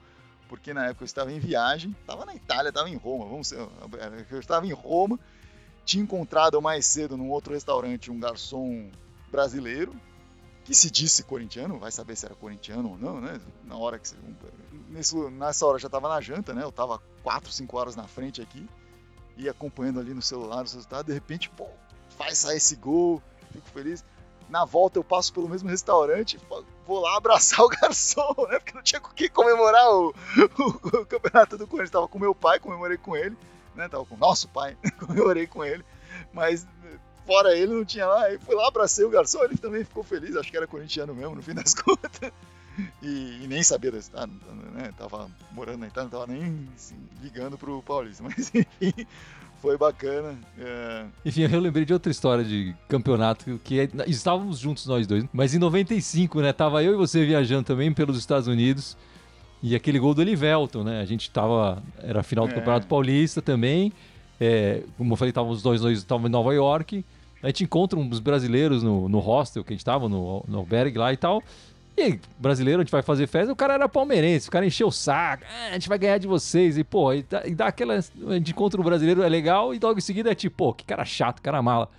porque 0.51 0.73
na 0.73 0.87
época 0.87 1.03
eu 1.03 1.05
estava 1.05 1.31
em 1.31 1.39
viagem, 1.39 1.95
estava 2.01 2.25
na 2.25 2.35
Itália, 2.35 2.67
estava 2.67 2.89
em 2.89 2.97
Roma, 2.97 3.23
vamos 3.23 3.47
ser, 3.47 3.65
eu 4.29 4.37
estava 4.37 4.67
em 4.67 4.73
Roma, 4.73 5.17
tinha 5.85 6.03
encontrado 6.03 6.61
mais 6.61 6.85
cedo 6.85 7.15
num 7.15 7.29
outro 7.29 7.53
restaurante 7.53 8.11
um 8.11 8.19
garçom 8.19 8.91
brasileiro, 9.31 9.95
que 10.65 10.75
se 10.75 10.91
disse 10.91 11.23
corintiano, 11.23 11.79
vai 11.79 11.89
saber 11.89 12.17
se 12.17 12.25
era 12.25 12.35
corintiano 12.35 12.89
ou 12.89 12.97
não, 12.97 13.21
né? 13.21 13.39
Na 13.63 13.77
hora 13.77 13.97
que 13.97 14.09
nesse, 14.89 15.15
nessa 15.29 15.65
hora 15.65 15.79
já 15.79 15.87
estava 15.87 16.09
na 16.09 16.19
janta, 16.19 16.53
né? 16.53 16.63
Eu 16.63 16.69
estava 16.69 17.01
4, 17.23 17.49
5 17.49 17.77
horas 17.77 17.95
na 17.95 18.05
frente 18.05 18.41
aqui 18.41 18.67
e 19.37 19.47
acompanhando 19.47 20.01
ali 20.01 20.13
no 20.13 20.21
celular 20.21 20.65
os 20.65 20.73
resultados, 20.73 21.05
de 21.05 21.13
repente, 21.13 21.49
pô, 21.51 21.69
faz 22.17 22.39
sair 22.39 22.57
esse 22.57 22.75
gol, 22.75 23.23
fico 23.53 23.69
feliz. 23.69 24.03
Na 24.51 24.65
volta 24.65 24.99
eu 24.99 25.03
passo 25.03 25.31
pelo 25.31 25.47
mesmo 25.47 25.69
restaurante, 25.69 26.37
vou 26.85 26.99
lá 26.99 27.15
abraçar 27.15 27.61
o 27.61 27.69
garçom, 27.69 28.35
né? 28.49 28.59
Porque 28.59 28.73
não 28.73 28.83
tinha 28.83 28.99
com 28.99 29.09
que 29.13 29.29
comemorar 29.29 29.89
o, 29.89 30.09
o, 30.09 30.67
o 30.99 31.05
campeonato 31.05 31.57
do 31.57 31.65
Corinthians. 31.65 31.89
Tava 31.89 32.09
com 32.09 32.19
meu 32.19 32.35
pai, 32.35 32.59
comemorei 32.59 32.97
com 32.97 33.15
ele, 33.15 33.37
né? 33.73 33.87
Tava 33.87 34.03
com 34.05 34.17
nosso 34.17 34.49
pai, 34.49 34.77
comemorei 34.99 35.47
com 35.47 35.63
ele. 35.63 35.85
Mas 36.33 36.67
fora 37.25 37.55
ele 37.55 37.73
não 37.73 37.85
tinha 37.85 38.05
lá. 38.05 38.29
E 38.29 38.39
fui 38.39 38.53
lá, 38.53 38.67
abracei 38.67 39.05
o 39.05 39.09
garçom, 39.09 39.41
ele 39.45 39.57
também 39.57 39.85
ficou 39.85 40.03
feliz, 40.03 40.35
acho 40.35 40.51
que 40.51 40.57
era 40.57 40.67
corintiano 40.67 41.15
mesmo, 41.15 41.35
no 41.35 41.41
fim 41.41 41.53
das 41.53 41.73
contas. 41.73 42.11
E, 43.01 43.43
e 43.43 43.47
nem 43.47 43.63
sabia 43.63 43.91
desse, 43.91 44.11
ah, 44.13 44.27
né? 44.27 44.91
Tava 44.97 45.31
morando 45.51 45.79
na 45.79 45.87
Itália, 45.87 46.09
não 46.11 46.19
tava 46.19 46.29
nem 46.29 46.67
assim, 46.75 46.97
ligando 47.21 47.57
pro 47.57 47.81
Paulista. 47.81 48.21
Mas 48.27 48.51
enfim, 48.53 49.07
foi 49.61 49.77
bacana. 49.77 50.37
É... 50.57 51.05
Enfim, 51.23 51.43
eu 51.43 51.59
lembrei 51.59 51.85
de 51.85 51.93
outra 51.93 52.11
história 52.11 52.43
de 52.43 52.75
campeonato 52.89 53.59
que 53.63 53.79
é, 53.79 53.89
estávamos 54.07 54.59
juntos 54.59 54.85
nós 54.87 55.05
dois, 55.05 55.23
mas 55.31 55.53
em 55.53 55.59
95, 55.59 56.41
né? 56.41 56.51
Tava 56.51 56.83
eu 56.83 56.93
e 56.93 56.97
você 56.97 57.23
viajando 57.25 57.63
também 57.63 57.93
pelos 57.93 58.17
Estados 58.17 58.47
Unidos 58.47 58.97
e 59.61 59.75
aquele 59.75 59.99
gol 59.99 60.13
do 60.13 60.21
Elivelton, 60.21 60.83
né? 60.83 61.01
A 61.01 61.05
gente 61.05 61.29
tava. 61.29 61.81
Era 61.99 62.23
final 62.23 62.47
do 62.47 62.51
é. 62.51 62.55
Campeonato 62.55 62.87
Paulista 62.87 63.41
também. 63.41 63.93
É, 64.39 64.83
como 64.97 65.13
eu 65.13 65.17
falei, 65.17 65.29
estavam 65.29 65.51
os 65.51 65.61
dois, 65.61 65.81
em 65.83 66.29
Nova 66.29 66.53
York. 66.53 67.05
A 67.43 67.47
gente 67.47 67.63
encontra 67.63 67.97
uns 67.97 68.19
brasileiros 68.19 68.81
no, 68.81 69.07
no 69.07 69.19
hostel 69.19 69.63
que 69.63 69.73
a 69.73 69.75
gente 69.75 69.85
tava, 69.85 70.09
no, 70.09 70.43
no 70.47 70.59
albergue 70.59 70.97
lá 70.97 71.13
e 71.13 71.17
tal. 71.17 71.43
E 71.97 72.19
brasileiro, 72.39 72.81
a 72.81 72.83
gente 72.83 72.91
vai 72.91 73.01
fazer 73.01 73.27
festa, 73.27 73.51
o 73.51 73.55
cara 73.55 73.73
era 73.73 73.89
palmeirense, 73.89 74.47
o 74.47 74.51
cara 74.51 74.65
encheu 74.65 74.87
o 74.87 74.91
saco, 74.91 75.43
ah, 75.47 75.69
a 75.69 75.73
gente 75.73 75.89
vai 75.89 75.97
ganhar 75.97 76.17
de 76.17 76.27
vocês, 76.27 76.77
e 76.77 76.83
pô, 76.83 77.13
e 77.13 77.23
dá, 77.23 77.43
e 77.45 77.53
dá 77.53 77.67
aquela. 77.67 77.95
A 77.95 78.33
gente 78.33 78.51
encontra 78.51 78.79
o 78.79 78.83
brasileiro, 78.83 79.21
é 79.21 79.29
legal, 79.29 79.73
e 79.73 79.79
logo 79.79 79.97
em 79.97 80.01
seguida 80.01 80.31
é 80.31 80.35
tipo, 80.35 80.55
pô, 80.55 80.73
que 80.73 80.85
cara 80.85 81.05
chato, 81.05 81.41
cara 81.41 81.61
mala. 81.61 81.89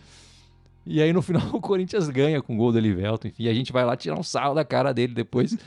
E 0.85 1.01
aí 1.01 1.13
no 1.13 1.21
final 1.23 1.47
o 1.53 1.61
Corinthians 1.61 2.09
ganha 2.09 2.41
com 2.43 2.55
o 2.55 2.57
gol 2.57 2.73
do 2.73 2.79
Elivelto, 2.79 3.29
enfim, 3.29 3.45
e 3.45 3.49
a 3.49 3.55
gente 3.55 3.73
vai 3.73 3.85
lá 3.85 3.97
tirar 3.97 4.19
um 4.19 4.23
sarro 4.23 4.55
da 4.55 4.65
cara 4.65 4.93
dele 4.93 5.15
depois. 5.15 5.57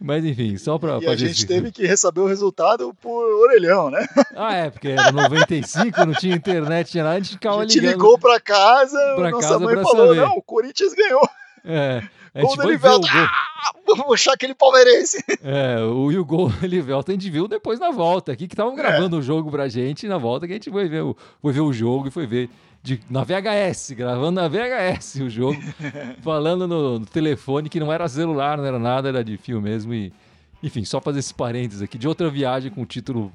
Mas 0.00 0.24
enfim, 0.24 0.58
só 0.58 0.76
pra. 0.76 0.98
E 1.00 1.06
a 1.06 1.16
gente 1.16 1.46
teve 1.46 1.72
que 1.72 1.86
receber 1.86 2.20
o 2.20 2.26
resultado 2.26 2.92
por 3.00 3.24
orelhão, 3.42 3.90
né? 3.90 4.06
Ah, 4.36 4.54
é, 4.54 4.68
porque 4.68 4.88
era 4.88 5.12
95, 5.12 6.04
não 6.04 6.12
tinha 6.12 6.34
internet, 6.34 6.90
tinha 6.90 7.04
nada, 7.04 7.16
a 7.16 7.20
gente 7.20 7.32
ficava 7.32 7.58
A 7.58 7.62
gente 7.62 7.78
ligando 7.78 7.92
ligou 7.92 8.18
pra 8.18 8.40
casa, 8.40 8.98
pra 9.14 9.30
nossa 9.30 9.48
casa 9.48 9.58
mãe 9.60 9.76
falou: 9.76 10.08
saber. 10.08 10.20
não, 10.20 10.36
o 10.36 10.42
Corinthians 10.42 10.92
ganhou. 10.92 11.28
É. 11.64 12.02
A 12.34 12.40
gente 12.40 12.56
gol 12.56 12.56
do 12.56 12.70
Elivelto. 12.70 13.06
Ah, 13.06 13.72
vou 13.86 14.04
puxar 14.04 14.32
aquele 14.32 14.54
palmeirense. 14.54 15.22
É, 15.44 15.78
o, 15.78 16.10
e 16.10 16.18
o 16.18 16.24
gol 16.24 16.48
do 16.48 16.64
Elivelto 16.64 17.10
a 17.10 17.14
gente 17.14 17.30
viu 17.30 17.46
depois 17.46 17.78
na 17.78 17.90
volta 17.90 18.32
aqui, 18.32 18.48
que 18.48 18.54
estavam 18.54 18.74
gravando 18.74 19.16
é. 19.16 19.18
o 19.18 19.22
jogo 19.22 19.50
pra 19.50 19.68
gente, 19.68 20.08
na 20.08 20.16
volta 20.16 20.46
que 20.46 20.52
a 20.52 20.56
gente 20.56 20.70
foi 20.70 20.88
ver 20.88 21.02
o, 21.02 21.16
foi 21.40 21.52
ver 21.52 21.60
o 21.60 21.72
jogo 21.72 22.08
e 22.08 22.10
foi 22.10 22.26
ver 22.26 22.48
de, 22.82 23.00
na 23.10 23.24
VHS, 23.24 23.92
gravando 23.92 24.40
na 24.40 24.48
VHS 24.48 25.16
o 25.16 25.30
jogo, 25.30 25.58
falando 26.22 26.66
no, 26.66 26.98
no, 26.98 27.06
telefone 27.06 27.68
que 27.68 27.78
não 27.78 27.92
era 27.92 28.08
celular, 28.08 28.56
não 28.58 28.64
era 28.64 28.78
nada, 28.78 29.08
era 29.08 29.22
de 29.22 29.36
fio 29.36 29.60
mesmo. 29.60 29.92
E, 29.92 30.12
enfim, 30.62 30.84
só 30.84 31.00
fazer 31.00 31.18
esses 31.18 31.32
parênteses 31.32 31.82
aqui 31.82 31.98
de 31.98 32.08
outra 32.08 32.28
viagem 32.30 32.70
com 32.70 32.82
o 32.82 32.86
título 32.86 33.30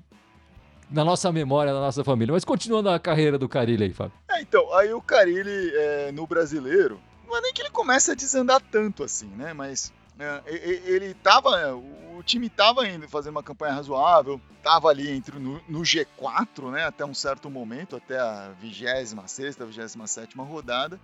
na 0.89 1.06
nossa 1.06 1.32
memória, 1.32 1.74
na 1.74 1.80
nossa 1.80 2.04
família. 2.04 2.34
Mas 2.34 2.43
continuando 2.43 2.89
a 2.89 3.00
carreira 3.00 3.38
do 3.38 3.47
Carilli 3.47 3.86
aí, 3.86 3.93
Fábio. 3.93 4.14
É, 4.30 4.41
então, 4.41 4.74
aí 4.76 4.91
o 4.93 5.02
Carilli 5.02 5.72
é, 5.74 6.12
no 6.12 6.26
brasileiro, 6.26 7.00
não 7.30 7.38
é 7.38 7.41
nem 7.41 7.53
que 7.53 7.61
ele 7.61 7.69
comece 7.69 8.11
a 8.11 8.15
desandar 8.15 8.59
tanto 8.59 9.03
assim, 9.03 9.27
né? 9.27 9.53
Mas 9.53 9.93
é, 10.17 10.41
ele 10.47 11.13
tava. 11.13 11.75
O 11.75 12.23
time 12.23 12.49
tava 12.49 12.86
indo 12.86 13.07
fazer 13.07 13.30
uma 13.30 13.41
campanha 13.41 13.73
razoável, 13.73 14.41
tava 14.61 14.89
ali 14.89 15.09
entre 15.09 15.39
no, 15.39 15.61
no 15.69 15.82
G4, 15.82 16.71
né? 16.71 16.86
Até 16.86 17.05
um 17.05 17.13
certo 17.13 17.49
momento, 17.49 17.95
até 17.95 18.19
a 18.19 18.51
26 18.59 19.15
sexta, 19.27 19.65
27 19.65 20.38
rodada, 20.39 20.99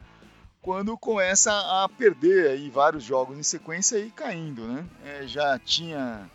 quando 0.61 0.97
começa 0.97 1.51
a 1.53 1.87
perder 1.87 2.49
aí 2.49 2.69
vários 2.69 3.03
jogos 3.03 3.37
em 3.37 3.43
sequência 3.43 3.97
e 3.97 4.11
caindo, 4.11 4.67
né? 4.67 4.85
É, 5.05 5.25
já 5.25 5.57
tinha 5.57 6.29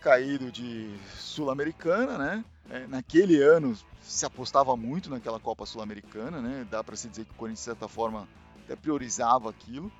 caído 0.00 0.52
de 0.52 0.94
Sul-Americana, 1.16 2.18
né? 2.18 2.44
É, 2.68 2.86
naquele 2.86 3.40
ano 3.40 3.74
se 4.02 4.26
apostava 4.26 4.76
muito 4.76 5.08
naquela 5.08 5.40
Copa 5.40 5.64
Sul-Americana, 5.64 6.42
né? 6.42 6.66
Dá 6.70 6.84
para 6.84 6.96
se 6.96 7.08
dizer 7.08 7.24
que 7.24 7.30
o 7.30 7.34
Corinthians 7.34 7.60
de 7.60 7.64
certa 7.64 7.88
forma 7.88 8.28
até 8.68 8.76
priorizava 8.76 9.48
aquilo 9.48 9.90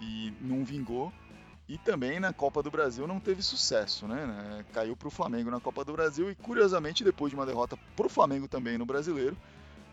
e 0.00 0.32
não 0.40 0.64
vingou. 0.64 1.12
E 1.68 1.76
também 1.76 2.20
na 2.20 2.32
Copa 2.32 2.62
do 2.62 2.70
Brasil 2.70 3.08
não 3.08 3.18
teve 3.18 3.42
sucesso, 3.42 4.06
né? 4.06 4.64
Caiu 4.72 4.96
para 4.96 5.08
o 5.08 5.10
Flamengo 5.10 5.50
na 5.50 5.58
Copa 5.58 5.84
do 5.84 5.92
Brasil 5.92 6.30
e 6.30 6.34
curiosamente 6.36 7.02
depois 7.02 7.30
de 7.30 7.36
uma 7.36 7.44
derrota 7.44 7.76
para 7.96 8.06
o 8.06 8.08
Flamengo 8.08 8.46
também 8.46 8.78
no 8.78 8.86
Brasileiro, 8.86 9.36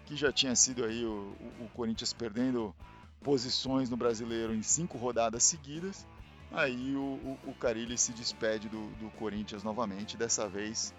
que 0.06 0.16
já 0.16 0.32
tinha 0.32 0.56
sido 0.56 0.86
aí 0.86 1.04
o, 1.04 1.34
o, 1.60 1.68
Corinthians 1.74 2.14
perdendo 2.14 2.76
posições 3.24 3.90
no 3.90 3.98
Brasileiro 3.98 4.54
em 4.54 4.62
cinco 4.62 5.00
rodadas 5.00 5.42
seguidas, 5.42 6.06
aí 6.52 6.96
o, 6.96 7.38
o, 7.48 7.56
Carilli 7.60 7.98
se 7.98 8.12
despede 8.12 8.70
do, 8.70 8.90
do 8.98 9.10
Corinthians 9.18 9.64
novamente, 9.64 10.16
dessa 10.16 10.48
vez 10.48 10.94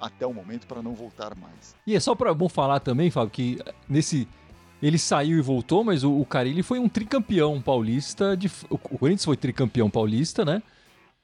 até 0.00 0.24
o 0.24 0.32
momento 0.32 0.68
para 0.68 0.82
não 0.82 0.94
voltar 0.94 1.34
mais. 1.34 1.74
E 1.84 1.96
é 1.96 2.00
só 2.00 2.14
para 2.14 2.32
bom 2.32 2.48
falar 2.48 2.78
também, 2.78 3.10
Fábio, 3.10 3.30
que 3.30 3.58
nesse 3.88 4.28
ele 4.82 4.98
saiu 4.98 5.38
e 5.38 5.42
voltou, 5.42 5.84
mas 5.84 6.04
o, 6.04 6.12
o 6.12 6.24
Carilli 6.24 6.62
foi 6.62 6.78
um 6.78 6.88
tricampeão 6.88 7.60
paulista. 7.60 8.36
De, 8.36 8.48
o, 8.68 8.74
o 8.74 8.98
Corinthians 8.98 9.24
foi 9.24 9.36
tricampeão 9.36 9.90
paulista, 9.90 10.44
né? 10.44 10.62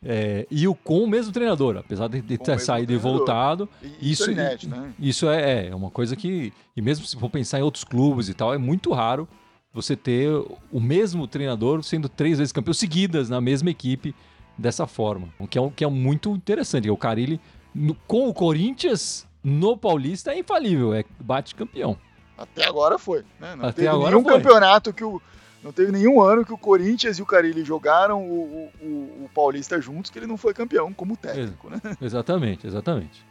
É, 0.04 0.46
e 0.50 0.68
o 0.68 0.74
com 0.74 1.02
o 1.02 1.06
mesmo 1.08 1.32
treinador, 1.32 1.76
apesar 1.76 2.08
de, 2.08 2.20
de 2.20 2.36
ter 2.36 2.60
saído 2.60 2.92
e 2.92 2.96
voltado. 2.96 3.68
E, 3.82 4.12
isso, 4.12 4.30
isso, 4.30 4.30
é, 4.30 4.58
né? 4.66 4.94
isso 4.98 5.28
é, 5.28 5.68
é, 5.68 5.74
uma 5.74 5.90
coisa 5.90 6.14
que. 6.14 6.52
E 6.76 6.82
mesmo 6.82 7.06
se 7.06 7.16
for 7.16 7.30
pensar 7.30 7.58
em 7.58 7.62
outros 7.62 7.82
clubes 7.82 8.28
e 8.28 8.34
tal, 8.34 8.52
é 8.52 8.58
muito 8.58 8.92
raro 8.92 9.26
você 9.72 9.96
ter 9.96 10.30
o 10.72 10.80
mesmo 10.80 11.26
treinador 11.26 11.82
sendo 11.82 12.08
três 12.08 12.38
vezes 12.38 12.52
campeão 12.52 12.72
seguidas 12.74 13.28
na 13.28 13.40
mesma 13.40 13.70
equipe 13.70 14.14
dessa 14.56 14.86
forma. 14.86 15.28
O 15.38 15.46
que 15.46 15.58
é, 15.58 15.70
que 15.74 15.84
é 15.84 15.88
muito 15.88 16.30
interessante. 16.30 16.90
O 16.90 16.96
Carilli, 16.96 17.40
no, 17.74 17.94
com 18.06 18.28
o 18.28 18.34
Corinthians, 18.34 19.26
no 19.42 19.76
Paulista, 19.76 20.32
é 20.32 20.38
infalível, 20.38 20.94
é 20.94 21.04
bate 21.20 21.54
campeão. 21.54 21.98
Até 22.36 22.66
agora 22.66 22.98
foi. 22.98 23.24
Né? 23.40 23.56
Não 23.56 23.64
Até 23.64 23.82
teve 23.82 23.88
agora 23.88 24.10
nenhum 24.10 24.22
foi. 24.22 24.32
campeonato 24.34 24.92
que 24.92 25.04
o. 25.04 25.20
Não 25.62 25.72
teve 25.72 25.90
nenhum 25.90 26.20
ano 26.20 26.44
que 26.44 26.52
o 26.52 26.58
Corinthians 26.58 27.18
e 27.18 27.22
o 27.22 27.26
Carilli 27.26 27.64
jogaram 27.64 28.22
o, 28.22 28.70
o, 28.80 29.24
o 29.24 29.30
Paulista 29.34 29.80
juntos 29.80 30.10
que 30.10 30.18
ele 30.18 30.26
não 30.26 30.36
foi 30.36 30.54
campeão 30.54 30.92
como 30.92 31.16
técnico, 31.16 31.68
né? 31.68 31.80
Exatamente, 32.00 32.66
exatamente. 32.66 33.26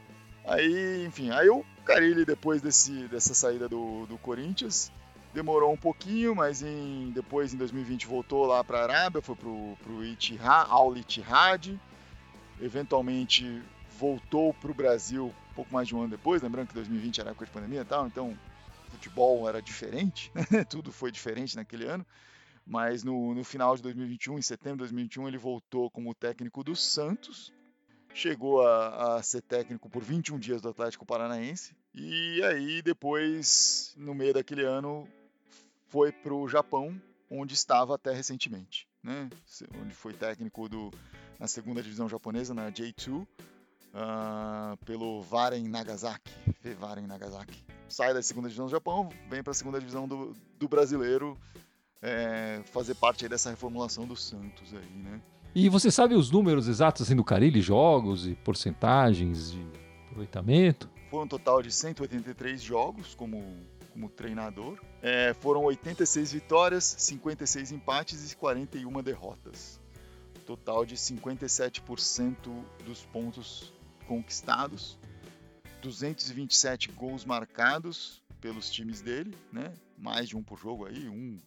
Aí, 0.45 1.06
enfim, 1.06 1.32
aí 1.32 1.49
o 1.49 1.64
Carilli, 1.86 2.26
depois 2.26 2.62
desse, 2.62 2.91
dessa 3.08 3.34
saída 3.34 3.70
do, 3.70 4.06
do 4.08 4.18
Corinthians, 4.18 4.91
demorou 5.34 5.72
um 5.72 5.78
pouquinho, 5.78 6.36
mas 6.36 6.62
em, 6.62 7.12
depois 7.14 7.53
em 7.53 7.58
2020 7.58 8.06
voltou 8.06 8.45
lá 8.45 8.64
para 8.64 8.80
a 8.80 8.84
Arábia, 8.84 9.22
foi 9.22 9.36
pro, 9.36 9.78
pro 9.84 10.03
Itihad, 10.03 10.68
Al 10.70 10.95
Ittihad, 10.97 11.80
eventualmente 12.62 13.62
voltou 13.97 14.53
para 14.53 14.72
o 14.72 14.74
Brasil 14.74 15.34
um 15.51 15.56
pouco 15.56 15.74
mais 15.74 15.88
de 15.88 15.95
um 15.95 15.99
ano 15.99 16.10
depois, 16.10 16.41
lembrando 16.41 16.68
que 16.68 16.74
2020 16.74 17.22
era 17.22 17.30
época 17.30 17.45
de 17.45 17.51
pandemia 17.51 17.82
e 17.82 17.86
tal, 17.86 18.08
então 18.08 18.38
futebol 18.95 19.47
era 19.47 19.61
diferente, 19.61 20.31
tudo 20.69 20.91
foi 20.91 21.11
diferente 21.11 21.55
naquele 21.55 21.85
ano. 21.85 22.05
Mas 22.65 23.03
no, 23.03 23.35
no 23.35 23.43
final 23.43 23.75
de 23.75 23.83
2021, 23.83 24.39
em 24.39 24.41
setembro 24.41 24.77
de 24.77 24.93
2021, 24.93 25.27
ele 25.27 25.37
voltou 25.37 25.91
como 25.91 26.15
técnico 26.15 26.63
do 26.63 26.75
Santos, 26.75 27.53
chegou 28.13 28.65
a, 28.65 29.17
a, 29.17 29.23
ser 29.23 29.41
técnico 29.41 29.87
por 29.89 30.01
21 30.01 30.39
dias 30.39 30.61
do 30.61 30.69
Atlético 30.69 31.05
Paranaense 31.05 31.75
e 31.93 32.41
aí 32.43 32.81
depois, 32.81 33.93
no 33.97 34.15
meio 34.15 34.33
daquele 34.33 34.63
ano, 34.63 35.07
foi 35.89 36.11
para 36.11 36.33
o 36.33 36.47
Japão, 36.47 36.99
onde 37.29 37.53
estava 37.53 37.95
até 37.95 38.11
recentemente, 38.11 38.87
né? 39.03 39.29
onde 39.79 39.93
foi 39.93 40.13
técnico 40.13 40.67
do, 40.67 40.91
na 41.39 41.47
segunda 41.47 41.83
divisão 41.83 42.09
japonesa, 42.09 42.53
na 42.53 42.71
J2, 42.71 43.21
uh, 43.21 43.27
ah, 43.93 44.77
pelo 44.85 45.21
Varen 45.21 45.67
Nagasaki, 45.67 46.31
Varen 46.79 47.05
Nagasaki 47.05 47.74
sai 47.88 48.13
da 48.13 48.21
segunda 48.21 48.47
divisão 48.47 48.65
do 48.65 48.71
Japão, 48.71 49.09
vem 49.29 49.43
para 49.43 49.51
a 49.51 49.53
segunda 49.53 49.79
divisão 49.79 50.07
do, 50.07 50.36
do 50.57 50.67
brasileiro 50.67 51.38
é, 52.01 52.61
fazer 52.65 52.95
parte 52.95 53.27
dessa 53.27 53.49
reformulação 53.49 54.05
do 54.05 54.15
Santos 54.15 54.73
aí, 54.73 54.97
né? 54.97 55.21
E 55.53 55.69
você 55.69 55.89
sabe 55.89 56.15
os 56.15 56.29
números 56.29 56.67
exatos 56.67 57.03
assim, 57.03 57.15
do 57.15 57.23
Carilli, 57.23 57.61
jogos 57.61 58.27
e 58.27 58.36
porcentagens 58.36 59.53
de 59.53 59.65
aproveitamento? 60.07 60.89
Foi 61.09 61.23
um 61.23 61.27
total 61.27 61.61
de 61.61 61.71
183 61.71 62.61
jogos 62.61 63.15
como, 63.15 63.41
como 63.93 64.09
treinador. 64.09 64.77
É, 65.01 65.33
foram 65.36 65.63
86 65.63 66.33
vitórias, 66.33 66.83
56 66.99 67.71
empates 67.71 68.33
e 68.33 68.36
41 68.36 69.01
derrotas. 69.01 69.79
Total 70.45 70.86
de 70.86 70.95
57% 70.95 72.36
dos 72.86 73.05
pontos 73.05 73.73
conquistados 74.07 74.99
227 75.86 76.91
gols 76.91 77.23
marcados 77.23 78.21
pelos 78.41 78.69
times 78.69 79.01
dele, 79.01 79.36
né? 79.51 79.71
Mais 79.97 80.27
de 80.27 80.36
um 80.36 80.43
por 80.43 80.57
jogo 80.57 80.86
aí, 80.86 81.07
um 81.07 81.38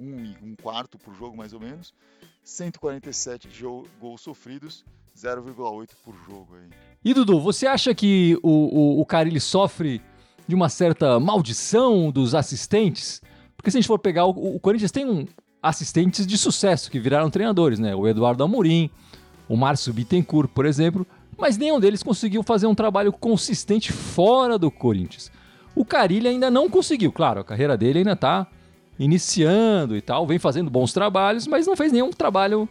um 0.00 0.34
um 0.42 0.56
quarto 0.60 0.98
por 0.98 1.14
jogo 1.14 1.36
mais 1.36 1.52
ou 1.52 1.60
menos, 1.60 1.94
147 2.42 3.48
gols 4.00 4.20
sofridos, 4.20 4.84
0,8 5.16 5.90
por 6.02 6.14
jogo 6.26 6.56
aí. 6.56 6.70
E 7.04 7.14
Dudu, 7.14 7.38
você 7.40 7.66
acha 7.66 7.94
que 7.94 8.38
o, 8.42 8.50
o, 8.50 9.00
o 9.00 9.06
Carilli 9.06 9.40
sofre 9.40 10.00
de 10.48 10.54
uma 10.54 10.68
certa 10.68 11.20
maldição 11.20 12.10
dos 12.10 12.34
assistentes? 12.34 13.22
Porque 13.56 13.70
se 13.70 13.76
a 13.76 13.80
gente 13.80 13.86
for 13.88 13.98
pegar, 13.98 14.26
o, 14.26 14.56
o 14.56 14.60
Corinthians 14.60 14.90
tem 14.90 15.06
um 15.06 15.26
assistentes 15.62 16.26
de 16.26 16.36
sucesso 16.36 16.90
que 16.90 16.98
viraram 16.98 17.30
treinadores, 17.30 17.78
né? 17.78 17.94
O 17.94 18.06
Eduardo 18.08 18.42
Amorim, 18.42 18.90
o 19.48 19.56
Márcio 19.56 19.92
Bittencourt, 19.92 20.50
por 20.50 20.66
exemplo, 20.66 21.06
mas 21.38 21.56
nenhum 21.56 21.80
deles 21.80 22.02
conseguiu 22.02 22.42
fazer 22.42 22.66
um 22.66 22.74
trabalho 22.74 23.12
consistente 23.12 23.92
fora 23.92 24.58
do 24.58 24.70
Corinthians. 24.70 25.30
O 25.74 25.84
Carilli 25.84 26.28
ainda 26.28 26.50
não 26.50 26.70
conseguiu, 26.70 27.10
claro, 27.10 27.40
a 27.40 27.44
carreira 27.44 27.76
dele 27.76 28.00
ainda 28.00 28.12
está 28.12 28.46
iniciando 28.98 29.96
e 29.96 30.00
tal, 30.00 30.26
vem 30.26 30.38
fazendo 30.38 30.70
bons 30.70 30.92
trabalhos, 30.92 31.46
mas 31.46 31.66
não 31.66 31.76
fez 31.76 31.90
nenhum 31.90 32.10
trabalho 32.10 32.68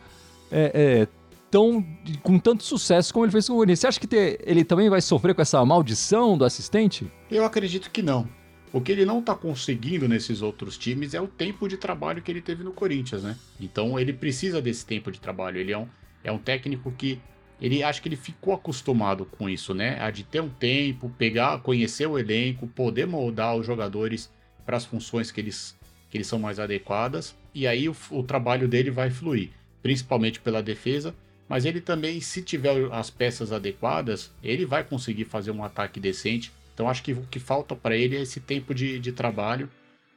é, 0.52 0.72
é, 0.74 1.08
tão 1.52 1.86
com 2.22 2.40
tanto 2.40 2.64
sucesso 2.64 3.14
como 3.14 3.26
ele 3.26 3.32
fez 3.32 3.48
com 3.48 3.54
o 3.54 3.58
Corinthians. 3.58 3.80
Você 3.80 3.88
acha 3.88 4.00
que 4.00 4.08
ter, 4.08 4.40
ele 4.46 4.64
também 4.64 4.90
vai 4.90 5.02
sofrer 5.02 5.36
com 5.36 5.42
essa 5.42 5.64
maldição 5.66 6.38
do 6.38 6.46
assistente? 6.46 7.12
Eu 7.30 7.44
acredito 7.44 7.92
que 7.92 8.02
não. 8.02 8.28
O 8.72 8.82
que 8.82 8.92
ele 8.92 9.06
não 9.06 9.20
está 9.20 9.36
conseguindo 9.36 10.08
nesses 10.08 10.42
outros 10.42 10.80
times 10.80 11.14
é 11.14 11.22
o 11.22 11.28
tempo 11.28 11.68
de 11.68 11.78
trabalho 11.78 12.24
que 12.24 12.32
ele 12.32 12.42
teve 12.42 12.64
no 12.64 12.72
Corinthians, 12.72 13.22
né? 13.22 13.38
Então 13.60 14.00
ele 14.00 14.12
precisa 14.12 14.60
desse 14.60 14.84
tempo 14.84 15.12
de 15.12 15.20
trabalho. 15.20 15.60
Ele 15.60 15.72
é 15.72 15.78
um, 15.78 15.88
é 16.24 16.32
um 16.32 16.40
técnico 16.40 16.92
que 16.92 17.22
ele 17.64 17.82
acho 17.82 18.02
que 18.02 18.10
ele 18.10 18.18
ficou 18.18 18.54
acostumado 18.54 19.24
com 19.24 19.50
isso, 19.50 19.74
né? 19.74 19.98
A 20.02 20.12
de 20.12 20.26
ter 20.26 20.42
um 20.42 20.50
tempo, 20.50 21.10
pegar, 21.18 21.62
conhecer 21.62 22.06
o 22.06 22.20
elenco, 22.20 22.68
poder 22.68 23.08
moldar 23.08 23.56
os 23.56 23.66
jogadores 23.66 24.30
para 24.66 24.76
as 24.76 24.84
funções 24.84 25.32
que 25.32 25.40
eles, 25.40 25.74
que 26.10 26.18
eles 26.18 26.28
são 26.28 26.38
mais 26.38 26.60
adequadas, 26.60 27.34
e 27.56 27.66
aí 27.66 27.88
o, 27.88 27.96
o 28.12 28.22
trabalho 28.22 28.68
dele 28.68 28.92
vai 28.92 29.10
fluir, 29.10 29.50
principalmente 29.82 30.42
pela 30.42 30.62
defesa, 30.62 31.16
mas 31.48 31.64
ele 31.64 31.80
também, 31.80 32.20
se 32.20 32.42
tiver 32.42 32.92
as 32.92 33.10
peças 33.10 33.54
adequadas, 33.54 34.30
ele 34.44 34.66
vai 34.66 34.84
conseguir 34.84 35.24
fazer 35.24 35.52
um 35.52 35.64
ataque 35.64 36.02
decente. 36.02 36.52
Então 36.74 36.90
acho 36.90 37.02
que 37.02 37.14
o 37.14 37.26
que 37.32 37.40
falta 37.40 37.74
para 37.74 37.96
ele 37.96 38.18
é 38.18 38.22
esse 38.24 38.42
tempo 38.42 38.76
de, 38.76 39.00
de 39.00 39.14
trabalho, 39.14 39.70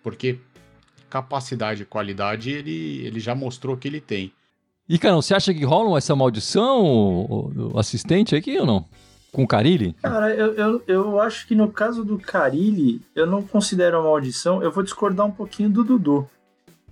porque 0.02 0.40
capacidade 1.08 1.82
e 1.82 1.86
qualidade 1.86 2.50
ele, 2.50 3.06
ele 3.06 3.20
já 3.20 3.36
mostrou 3.36 3.76
que 3.76 3.86
ele 3.86 4.00
tem. 4.00 4.32
E, 4.88 4.98
Carão, 4.98 5.20
você 5.20 5.34
acha 5.34 5.52
que 5.52 5.64
rola 5.64 5.98
essa 5.98 6.14
maldição, 6.14 6.84
o 6.84 7.72
assistente 7.76 8.36
aqui 8.36 8.56
ou 8.58 8.64
não? 8.64 8.84
Com 9.32 9.42
o 9.42 9.46
Carilli? 9.46 9.94
Cara, 10.00 10.32
eu, 10.32 10.54
eu, 10.54 10.82
eu 10.86 11.20
acho 11.20 11.46
que 11.46 11.54
no 11.54 11.70
caso 11.70 12.04
do 12.04 12.18
Carilli, 12.18 13.02
eu 13.14 13.26
não 13.26 13.42
considero 13.42 13.98
uma 13.98 14.10
maldição. 14.10 14.62
Eu 14.62 14.70
vou 14.70 14.84
discordar 14.84 15.26
um 15.26 15.30
pouquinho 15.32 15.68
do 15.68 15.82
Dudu. 15.82 16.28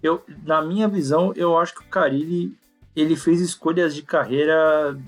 Eu, 0.03 0.23
na 0.45 0.61
minha 0.61 0.89
visão, 0.89 1.33
eu 1.37 1.57
acho 1.57 1.75
que 1.75 1.83
o 1.83 1.89
Carilli 1.89 2.53
ele 2.97 3.17
fez 3.17 3.41
escolhas 3.41 3.95
de 3.95 4.03
carreira, 4.03 4.99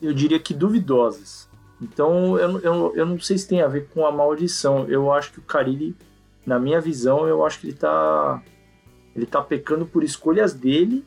eu 0.00 0.12
diria 0.12 0.38
que 0.38 0.54
duvidosas. 0.54 1.48
Então, 1.80 2.38
eu, 2.38 2.60
eu, 2.60 2.92
eu 2.94 3.06
não 3.06 3.18
sei 3.18 3.38
se 3.38 3.48
tem 3.48 3.62
a 3.62 3.68
ver 3.68 3.88
com 3.88 4.06
a 4.06 4.12
maldição. 4.12 4.86
Eu 4.86 5.10
acho 5.12 5.32
que 5.32 5.38
o 5.38 5.42
Carilli, 5.42 5.96
na 6.44 6.58
minha 6.58 6.80
visão, 6.80 7.26
eu 7.26 7.44
acho 7.44 7.60
que 7.60 7.68
ele 7.68 7.76
tá, 7.76 8.42
ele 9.14 9.26
tá 9.26 9.40
pecando 9.42 9.86
por 9.86 10.04
escolhas 10.04 10.54
dele 10.54 11.04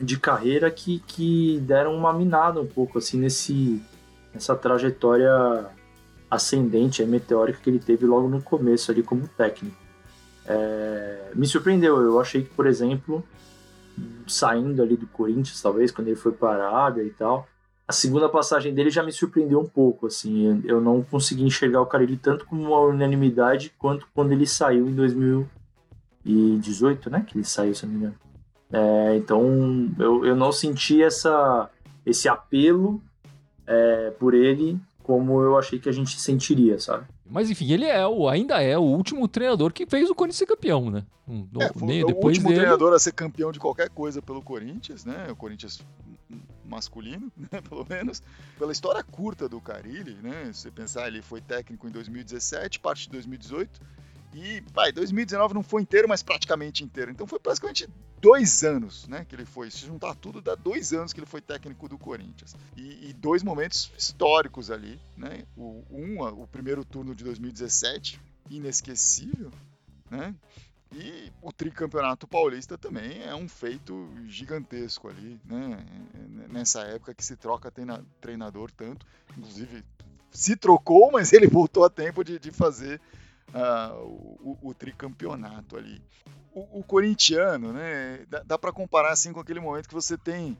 de 0.00 0.18
carreira 0.18 0.70
que, 0.70 1.00
que 1.06 1.58
deram 1.60 1.96
uma 1.96 2.12
minada 2.12 2.60
um 2.60 2.66
pouco 2.66 2.98
assim 2.98 3.18
nesse 3.18 3.82
nessa 4.32 4.54
trajetória 4.54 5.66
ascendente, 6.30 7.02
meteórica 7.04 7.58
que 7.62 7.70
ele 7.70 7.78
teve 7.78 8.06
logo 8.06 8.28
no 8.28 8.42
começo 8.42 8.90
ali 8.90 9.02
como 9.02 9.28
técnico. 9.28 9.76
É, 10.46 11.30
me 11.34 11.46
surpreendeu, 11.46 12.00
eu 12.00 12.18
achei 12.20 12.42
que, 12.42 12.48
por 12.50 12.66
exemplo, 12.66 13.24
saindo 14.26 14.82
ali 14.82 14.96
do 14.96 15.06
Corinthians, 15.06 15.60
talvez, 15.60 15.90
quando 15.90 16.08
ele 16.08 16.16
foi 16.16 16.32
para 16.32 16.48
a 16.48 16.68
Arábia 16.68 17.02
e 17.02 17.10
tal, 17.10 17.46
a 17.86 17.92
segunda 17.92 18.28
passagem 18.28 18.74
dele 18.74 18.90
já 18.90 19.02
me 19.02 19.12
surpreendeu 19.12 19.60
um 19.60 19.66
pouco, 19.66 20.06
assim, 20.06 20.62
eu 20.64 20.80
não 20.80 21.02
consegui 21.02 21.44
enxergar 21.44 21.80
o 21.80 21.86
Carilli 21.86 22.18
tanto 22.18 22.44
como 22.44 22.62
uma 22.62 22.80
unanimidade 22.80 23.72
quanto 23.78 24.06
quando 24.14 24.32
ele 24.32 24.46
saiu 24.46 24.88
em 24.88 24.94
2018, 24.94 27.10
né, 27.10 27.24
que 27.26 27.36
ele 27.36 27.44
saiu, 27.44 27.74
se 27.74 27.86
não 27.86 27.92
me 27.92 27.98
engano. 27.98 28.27
É, 28.72 29.16
então 29.16 29.90
eu, 29.98 30.24
eu 30.26 30.36
não 30.36 30.52
senti 30.52 31.02
essa, 31.02 31.70
esse 32.04 32.28
apelo 32.28 33.02
é, 33.66 34.10
por 34.18 34.34
ele 34.34 34.78
como 35.02 35.40
eu 35.42 35.56
achei 35.56 35.78
que 35.78 35.88
a 35.88 35.92
gente 35.92 36.20
sentiria, 36.20 36.78
sabe? 36.78 37.06
Mas 37.24 37.50
enfim, 37.50 37.72
ele 37.72 37.86
é 37.86 38.06
o, 38.06 38.28
ainda 38.28 38.62
é 38.62 38.76
o 38.76 38.82
último 38.82 39.26
treinador 39.26 39.72
que 39.72 39.86
fez 39.86 40.10
o 40.10 40.14
Corinthians 40.14 40.36
ser 40.36 40.46
campeão, 40.46 40.90
né? 40.90 41.02
Um, 41.26 41.48
é, 41.58 41.72
foi 41.72 42.02
o 42.02 42.26
último 42.26 42.48
dele... 42.48 42.60
treinador 42.60 42.92
a 42.92 42.98
ser 42.98 43.12
campeão 43.12 43.50
de 43.50 43.58
qualquer 43.58 43.88
coisa 43.88 44.20
pelo 44.20 44.42
Corinthians, 44.42 45.06
né? 45.06 45.28
O 45.30 45.36
Corinthians 45.36 45.80
masculino, 46.64 47.32
né? 47.50 47.60
pelo 47.66 47.86
menos. 47.88 48.22
Pela 48.58 48.70
história 48.70 49.02
curta 49.02 49.48
do 49.48 49.60
Carilli, 49.62 50.14
né? 50.22 50.50
Se 50.52 50.60
você 50.60 50.70
pensar, 50.70 51.08
ele 51.08 51.22
foi 51.22 51.40
técnico 51.40 51.88
em 51.88 51.90
2017, 51.90 52.78
parte 52.78 53.04
de 53.04 53.10
2018 53.12 53.80
e, 54.34 54.62
vai, 54.72 54.92
2019 54.92 55.54
não 55.54 55.62
foi 55.62 55.82
inteiro, 55.82 56.08
mas 56.08 56.22
praticamente 56.22 56.84
inteiro. 56.84 57.10
Então 57.10 57.26
foi 57.26 57.38
praticamente 57.38 57.88
dois 58.20 58.62
anos, 58.62 59.08
né, 59.08 59.24
que 59.24 59.34
ele 59.34 59.44
foi. 59.44 59.70
Se 59.70 59.86
juntar 59.86 60.14
tudo, 60.14 60.40
dá 60.40 60.54
dois 60.54 60.92
anos 60.92 61.12
que 61.12 61.20
ele 61.20 61.26
foi 61.26 61.40
técnico 61.40 61.88
do 61.88 61.98
Corinthians. 61.98 62.54
E, 62.76 63.08
e 63.08 63.12
dois 63.12 63.42
momentos 63.42 63.90
históricos 63.96 64.70
ali, 64.70 65.00
né? 65.16 65.44
O, 65.56 65.82
um, 65.90 66.20
o 66.20 66.46
primeiro 66.46 66.84
turno 66.84 67.14
de 67.14 67.24
2017, 67.24 68.20
inesquecível, 68.50 69.50
né? 70.10 70.34
E 70.92 71.30
o 71.42 71.52
tricampeonato 71.52 72.26
paulista 72.26 72.78
também 72.78 73.22
é 73.22 73.34
um 73.34 73.46
feito 73.46 74.08
gigantesco 74.26 75.08
ali, 75.08 75.38
né? 75.44 75.84
Nessa 76.48 76.82
época 76.82 77.14
que 77.14 77.24
se 77.24 77.36
troca 77.36 77.72
treinador 78.20 78.70
tanto. 78.70 79.06
Inclusive, 79.36 79.84
se 80.30 80.56
trocou, 80.56 81.10
mas 81.12 81.32
ele 81.32 81.46
voltou 81.46 81.84
a 81.84 81.90
tempo 81.90 82.24
de, 82.24 82.38
de 82.38 82.50
fazer 82.50 83.00
uh, 83.54 83.94
o, 84.40 84.58
o, 84.62 84.74
tricampeonato 84.74 85.76
ali. 85.76 86.02
O, 86.54 86.80
o 86.80 86.82
corintiano, 86.82 87.72
né, 87.72 88.24
dá, 88.28 88.42
dá 88.44 88.58
para 88.58 88.72
comparar 88.72 89.12
assim 89.12 89.32
com 89.32 89.40
aquele 89.40 89.60
momento 89.60 89.88
que 89.88 89.94
você 89.94 90.16
tem, 90.16 90.56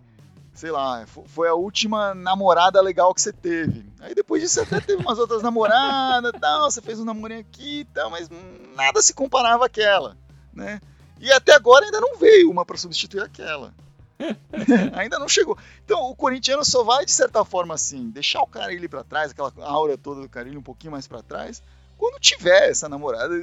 sei 0.55 0.71
lá, 0.71 1.07
foi 1.07 1.49
a 1.49 1.55
última 1.55 2.15
namorada 2.15 2.81
legal 2.81 3.15
que 3.15 3.21
você 3.21 3.33
teve. 3.33 3.87
Aí 4.01 4.15
depois 4.15 4.43
disso 4.43 4.55
você 4.55 4.61
até 4.63 4.81
teve 4.81 5.03
umas 5.03 5.19
outras 5.19 5.43
namoradas, 5.43 6.33
tal, 6.41 6.71
você 6.71 6.81
fez 6.81 7.01
um 7.01 7.05
namorinho 7.05 7.41
aqui 7.41 7.87
tal, 7.95 8.11
mas 8.11 8.29
nada 8.75 9.03
se 9.03 9.15
comparava 9.15 9.67
àquela, 9.67 10.17
né? 10.53 10.81
E 11.21 11.33
até 11.33 11.55
agora 11.55 11.85
ainda 11.85 12.01
não 12.01 12.17
veio 12.17 12.51
uma 12.51 12.65
para 12.65 12.77
substituir 12.77 13.23
aquela. 13.23 13.75
ainda 14.95 15.19
não 15.19 15.29
chegou. 15.29 15.57
Então 15.85 16.11
o 16.11 16.17
corintiano 16.17 16.65
só 16.65 16.83
vai 16.83 17.05
de 17.05 17.13
certa 17.13 17.45
forma 17.45 17.75
assim, 17.75 18.11
deixar 18.11 18.43
o 18.43 18.47
Carilli 18.47 18.89
para 18.89 19.05
trás, 19.05 19.31
aquela 19.31 19.53
aura 19.59 19.97
toda 19.97 20.21
do 20.21 20.29
Carilli 20.29 20.57
um 20.57 20.63
pouquinho 20.63 20.93
mais 20.93 21.07
para 21.07 21.23
trás, 21.23 21.63
quando 21.99 22.21
tiver 22.21 22.71
essa 22.71 22.89
namorada, 22.89 23.35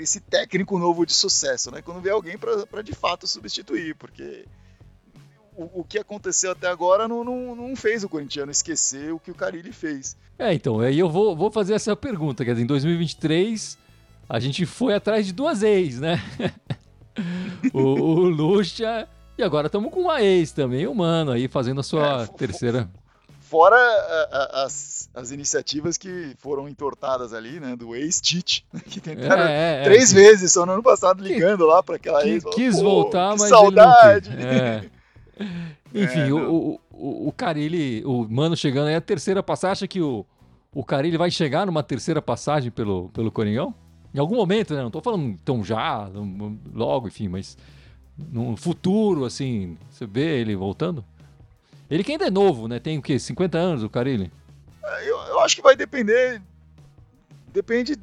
esse 0.00 0.20
técnico 0.20 0.78
novo 0.78 1.04
de 1.04 1.12
sucesso, 1.12 1.70
né? 1.72 1.82
Quando 1.82 2.00
vier 2.00 2.14
alguém 2.14 2.38
para 2.38 2.80
de 2.80 2.94
fato 2.94 3.26
substituir, 3.26 3.96
porque 3.96 4.46
o, 5.56 5.80
o, 5.80 5.84
que 5.84 5.98
aconteceu 5.98 6.52
até 6.52 6.68
agora 6.68 7.08
não, 7.08 7.24
não, 7.24 7.56
não, 7.56 7.76
fez 7.76 8.04
o 8.04 8.08
corintiano 8.08 8.52
esquecer 8.52 9.12
o 9.12 9.18
que 9.18 9.32
o 9.32 9.34
Carilli 9.34 9.72
fez. 9.72 10.16
É, 10.38 10.54
então, 10.54 10.78
aí 10.78 10.96
eu 10.96 11.10
vou, 11.10 11.36
vou 11.36 11.50
fazer 11.50 11.74
essa 11.74 11.96
pergunta, 11.96 12.44
quer 12.44 12.52
dizer, 12.52 12.62
em 12.62 12.68
2023 12.68 13.76
a 14.28 14.38
gente 14.38 14.64
foi 14.64 14.94
atrás 14.94 15.26
de 15.26 15.32
duas 15.32 15.62
ex, 15.64 15.98
né? 15.98 16.22
o, 17.74 17.80
o 17.80 18.20
Lucha 18.28 19.08
e 19.36 19.42
agora 19.42 19.66
estamos 19.66 19.92
com 19.92 20.02
uma 20.02 20.22
ex 20.22 20.52
também, 20.52 20.86
o 20.86 20.94
Mano 20.94 21.32
aí 21.32 21.48
fazendo 21.48 21.80
a 21.80 21.82
sua 21.82 22.22
é, 22.22 22.26
terceira. 22.26 22.88
Fora 23.48 23.76
a, 23.76 24.28
a, 24.30 24.64
as, 24.64 25.08
as 25.14 25.30
iniciativas 25.30 25.96
que 25.96 26.34
foram 26.38 26.68
entortadas 26.68 27.32
ali, 27.32 27.58
né? 27.58 27.74
Do 27.74 27.96
ex-Tite, 27.96 28.66
que 28.84 29.00
tentaram 29.00 29.44
é, 29.44 29.78
é, 29.78 29.80
é 29.80 29.84
três 29.84 30.12
vezes 30.12 30.52
só 30.52 30.66
no 30.66 30.72
ano 30.72 30.82
passado 30.82 31.22
ligando 31.22 31.64
que, 31.64 31.70
lá 31.70 31.82
para 31.82 31.96
aquela 31.96 32.22
que, 32.22 32.28
ex. 32.28 32.44
Quis 32.52 32.78
voltar, 32.78 33.32
que 33.32 33.40
mas. 33.40 33.48
Saudade! 33.48 34.30
É. 34.36 34.84
Enfim, 35.94 36.30
o, 36.30 36.78
o, 36.90 37.28
o 37.28 37.32
Carilli, 37.32 38.04
o 38.04 38.26
Mano 38.28 38.54
chegando 38.54 38.88
aí, 38.88 38.94
a 38.94 39.00
terceira 39.00 39.42
passagem, 39.42 39.72
acha 39.72 39.88
que 39.88 40.02
o, 40.02 40.26
o 40.74 40.84
Carilli 40.84 41.16
vai 41.16 41.30
chegar 41.30 41.64
numa 41.64 41.82
terceira 41.82 42.20
passagem 42.20 42.70
pelo, 42.70 43.08
pelo 43.10 43.32
Coringão? 43.32 43.74
Em 44.12 44.18
algum 44.18 44.36
momento, 44.36 44.74
né? 44.74 44.82
Não 44.82 44.90
tô 44.90 45.00
falando 45.00 45.38
tão 45.42 45.64
já, 45.64 46.10
logo, 46.74 47.08
enfim, 47.08 47.28
mas 47.28 47.56
no 48.16 48.56
futuro, 48.56 49.24
assim, 49.24 49.78
você 49.90 50.06
vê 50.06 50.40
ele 50.40 50.54
voltando? 50.54 51.02
Ele 51.90 52.04
que 52.04 52.12
ainda 52.12 52.26
é 52.26 52.30
novo, 52.30 52.68
né? 52.68 52.78
Tem 52.78 52.98
o 52.98 53.02
quê? 53.02 53.18
50 53.18 53.56
anos 53.56 53.82
o 53.82 53.88
Carilli? 53.88 54.30
É, 54.84 55.08
eu, 55.08 55.16
eu 55.16 55.40
acho 55.40 55.56
que 55.56 55.62
vai 55.62 55.74
depender. 55.74 56.42
Depende 57.52 57.96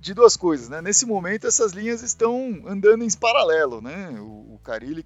de 0.00 0.14
duas 0.14 0.36
coisas, 0.36 0.68
né? 0.68 0.80
Nesse 0.80 1.04
momento, 1.04 1.46
essas 1.46 1.72
linhas 1.72 2.02
estão 2.02 2.62
andando 2.66 3.04
em 3.04 3.10
paralelo, 3.10 3.80
né? 3.80 4.10
O, 4.20 4.54
o 4.54 4.60
Carilli 4.62 5.04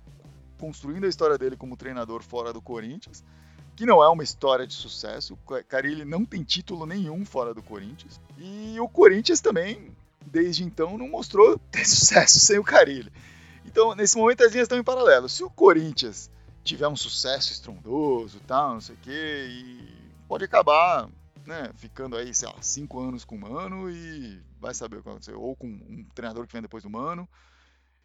construindo 0.58 1.04
a 1.04 1.08
história 1.08 1.36
dele 1.36 1.56
como 1.56 1.76
treinador 1.76 2.22
fora 2.22 2.52
do 2.52 2.60
Corinthians, 2.60 3.24
que 3.74 3.84
não 3.84 4.02
é 4.02 4.08
uma 4.08 4.22
história 4.22 4.66
de 4.66 4.74
sucesso. 4.74 5.34
O 5.34 5.64
Carilli 5.64 6.04
não 6.04 6.24
tem 6.24 6.42
título 6.42 6.86
nenhum 6.86 7.24
fora 7.24 7.52
do 7.52 7.62
Corinthians. 7.62 8.20
E 8.38 8.78
o 8.78 8.88
Corinthians 8.88 9.40
também, 9.40 9.90
desde 10.24 10.62
então, 10.62 10.96
não 10.96 11.08
mostrou 11.08 11.58
ter 11.72 11.84
sucesso 11.84 12.38
sem 12.38 12.58
o 12.58 12.64
Carilli. 12.64 13.10
Então, 13.66 13.94
nesse 13.94 14.16
momento, 14.16 14.44
as 14.44 14.52
linhas 14.52 14.66
estão 14.66 14.78
em 14.78 14.84
paralelo. 14.84 15.28
Se 15.28 15.42
o 15.42 15.50
Corinthians 15.50 16.30
tiver 16.64 16.88
um 16.88 16.96
sucesso 16.96 17.52
estrondoso, 17.52 18.40
tal, 18.46 18.74
não 18.74 18.80
sei 18.80 18.94
o 18.94 18.98
quê, 18.98 19.46
e 19.50 19.88
pode 20.26 20.44
acabar 20.44 21.08
né, 21.46 21.70
ficando 21.76 22.16
aí, 22.16 22.34
sei 22.34 22.48
lá, 22.48 22.60
cinco 22.62 22.98
anos 22.98 23.24
com 23.24 23.36
o 23.36 23.40
Mano 23.40 23.90
e 23.90 24.42
vai 24.58 24.74
saber 24.74 24.96
o 24.96 24.98
que 25.00 25.04
vai 25.04 25.12
acontecer. 25.12 25.34
Ou 25.34 25.54
com 25.54 25.66
um 25.66 26.04
treinador 26.14 26.46
que 26.46 26.52
vem 26.52 26.62
depois 26.62 26.82
do 26.82 26.90
Mano. 26.90 27.28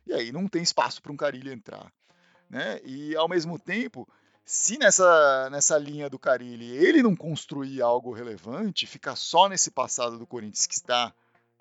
E 0.05 0.13
aí 0.13 0.31
não 0.31 0.47
tem 0.47 0.61
espaço 0.61 1.01
para 1.01 1.11
um 1.11 1.17
Carilli 1.17 1.51
entrar. 1.51 1.91
Né? 2.49 2.81
E 2.83 3.15
ao 3.15 3.29
mesmo 3.29 3.57
tempo, 3.57 4.07
se 4.43 4.77
nessa, 4.77 5.49
nessa 5.49 5.77
linha 5.77 6.09
do 6.09 6.19
Carilli 6.19 6.69
ele 6.69 7.01
não 7.01 7.15
construir 7.15 7.81
algo 7.81 8.11
relevante, 8.11 8.87
ficar 8.87 9.15
só 9.15 9.47
nesse 9.47 9.71
passado 9.71 10.17
do 10.17 10.27
Corinthians 10.27 10.67
que 10.67 10.73
está 10.73 11.13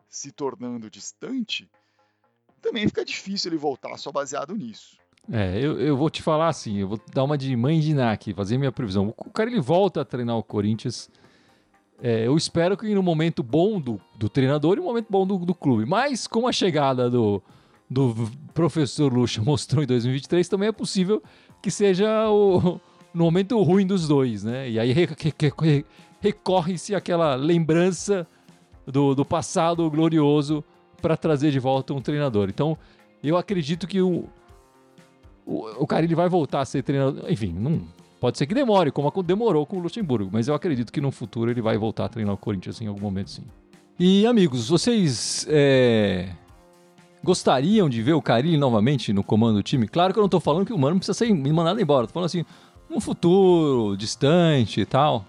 se 0.08 0.32
tornando 0.32 0.90
distante, 0.90 1.70
também 2.60 2.88
fica 2.88 3.04
difícil 3.04 3.50
ele 3.50 3.58
voltar 3.58 3.96
só 3.98 4.10
baseado 4.10 4.56
nisso. 4.56 4.96
É, 5.30 5.58
eu, 5.58 5.78
eu 5.78 5.96
vou 5.96 6.08
te 6.08 6.22
falar 6.22 6.48
assim, 6.48 6.78
eu 6.78 6.88
vou 6.88 7.00
dar 7.12 7.22
uma 7.22 7.36
de 7.36 7.54
mãe 7.54 7.78
de 7.80 7.92
Ná 7.92 8.12
aqui, 8.12 8.32
fazer 8.32 8.56
minha 8.56 8.72
previsão. 8.72 9.14
O 9.16 9.30
cara 9.30 9.50
ele 9.50 9.60
volta 9.60 10.00
a 10.00 10.04
treinar 10.04 10.36
o 10.36 10.42
Corinthians. 10.42 11.10
É, 12.02 12.26
eu 12.26 12.36
espero 12.36 12.76
que 12.76 12.94
no 12.94 13.02
momento 13.02 13.42
bom 13.42 13.80
do, 13.80 14.00
do 14.16 14.28
treinador 14.28 14.74
e 14.74 14.80
no 14.80 14.86
momento 14.86 15.06
bom 15.10 15.26
do, 15.26 15.38
do 15.38 15.54
clube. 15.54 15.84
Mas 15.84 16.26
com 16.26 16.48
a 16.48 16.52
chegada 16.52 17.10
do, 17.10 17.42
do 17.90 18.14
professor 18.54 19.12
Lucha 19.12 19.40
mostrou 19.44 19.82
em 19.82 19.86
2023, 19.86 20.48
também 20.48 20.68
é 20.68 20.72
possível 20.72 21.22
que 21.60 21.70
seja 21.70 22.30
o, 22.30 22.80
no 23.12 23.24
momento 23.24 23.60
ruim 23.62 23.86
dos 23.86 24.08
dois, 24.08 24.44
né? 24.44 24.70
E 24.70 24.78
aí 24.78 24.94
recorre-se 26.20 26.94
àquela 26.94 27.34
lembrança 27.34 28.26
do, 28.86 29.14
do 29.14 29.24
passado 29.24 29.90
glorioso 29.90 30.64
para 31.02 31.16
trazer 31.16 31.50
de 31.50 31.58
volta 31.58 31.92
um 31.92 32.00
treinador. 32.00 32.48
Então, 32.48 32.78
eu 33.22 33.36
acredito 33.36 33.86
que 33.86 34.00
o, 34.00 34.28
o, 35.48 35.84
o 35.84 35.86
vai 36.14 36.28
voltar 36.28 36.60
a 36.60 36.64
ser 36.66 36.82
treinador. 36.82 37.24
Enfim, 37.30 37.54
não, 37.58 37.80
pode 38.20 38.36
ser 38.36 38.46
que 38.46 38.54
demore, 38.54 38.92
como 38.92 39.10
demorou 39.22 39.64
com 39.64 39.78
o 39.78 39.80
Luxemburgo, 39.80 40.28
mas 40.30 40.46
eu 40.46 40.54
acredito 40.54 40.92
que 40.92 41.00
no 41.00 41.10
futuro 41.10 41.50
ele 41.50 41.62
vai 41.62 41.78
voltar 41.78 42.04
a 42.04 42.08
treinar 42.08 42.34
o 42.34 42.38
Corinthians 42.38 42.80
em 42.82 42.86
algum 42.86 43.00
momento 43.00 43.30
sim. 43.30 43.44
E 43.98 44.26
amigos, 44.26 44.68
vocês 44.68 45.46
é, 45.48 46.28
gostariam 47.24 47.88
de 47.88 48.02
ver 48.02 48.12
o 48.12 48.22
Carilli 48.22 48.58
novamente 48.58 49.12
no 49.12 49.24
comando 49.24 49.56
do 49.56 49.62
time? 49.62 49.88
Claro 49.88 50.12
que 50.12 50.18
eu 50.18 50.22
não 50.22 50.28
tô 50.28 50.38
falando 50.38 50.66
que 50.66 50.72
o 50.72 50.78
Mano 50.78 50.96
precisa 50.96 51.14
ser 51.14 51.32
mandado 51.32 51.80
embora, 51.80 52.06
tô 52.06 52.12
falando 52.12 52.26
assim, 52.26 52.44
um 52.90 53.00
futuro 53.00 53.96
distante 53.96 54.82
e 54.82 54.86
tal. 54.86 55.24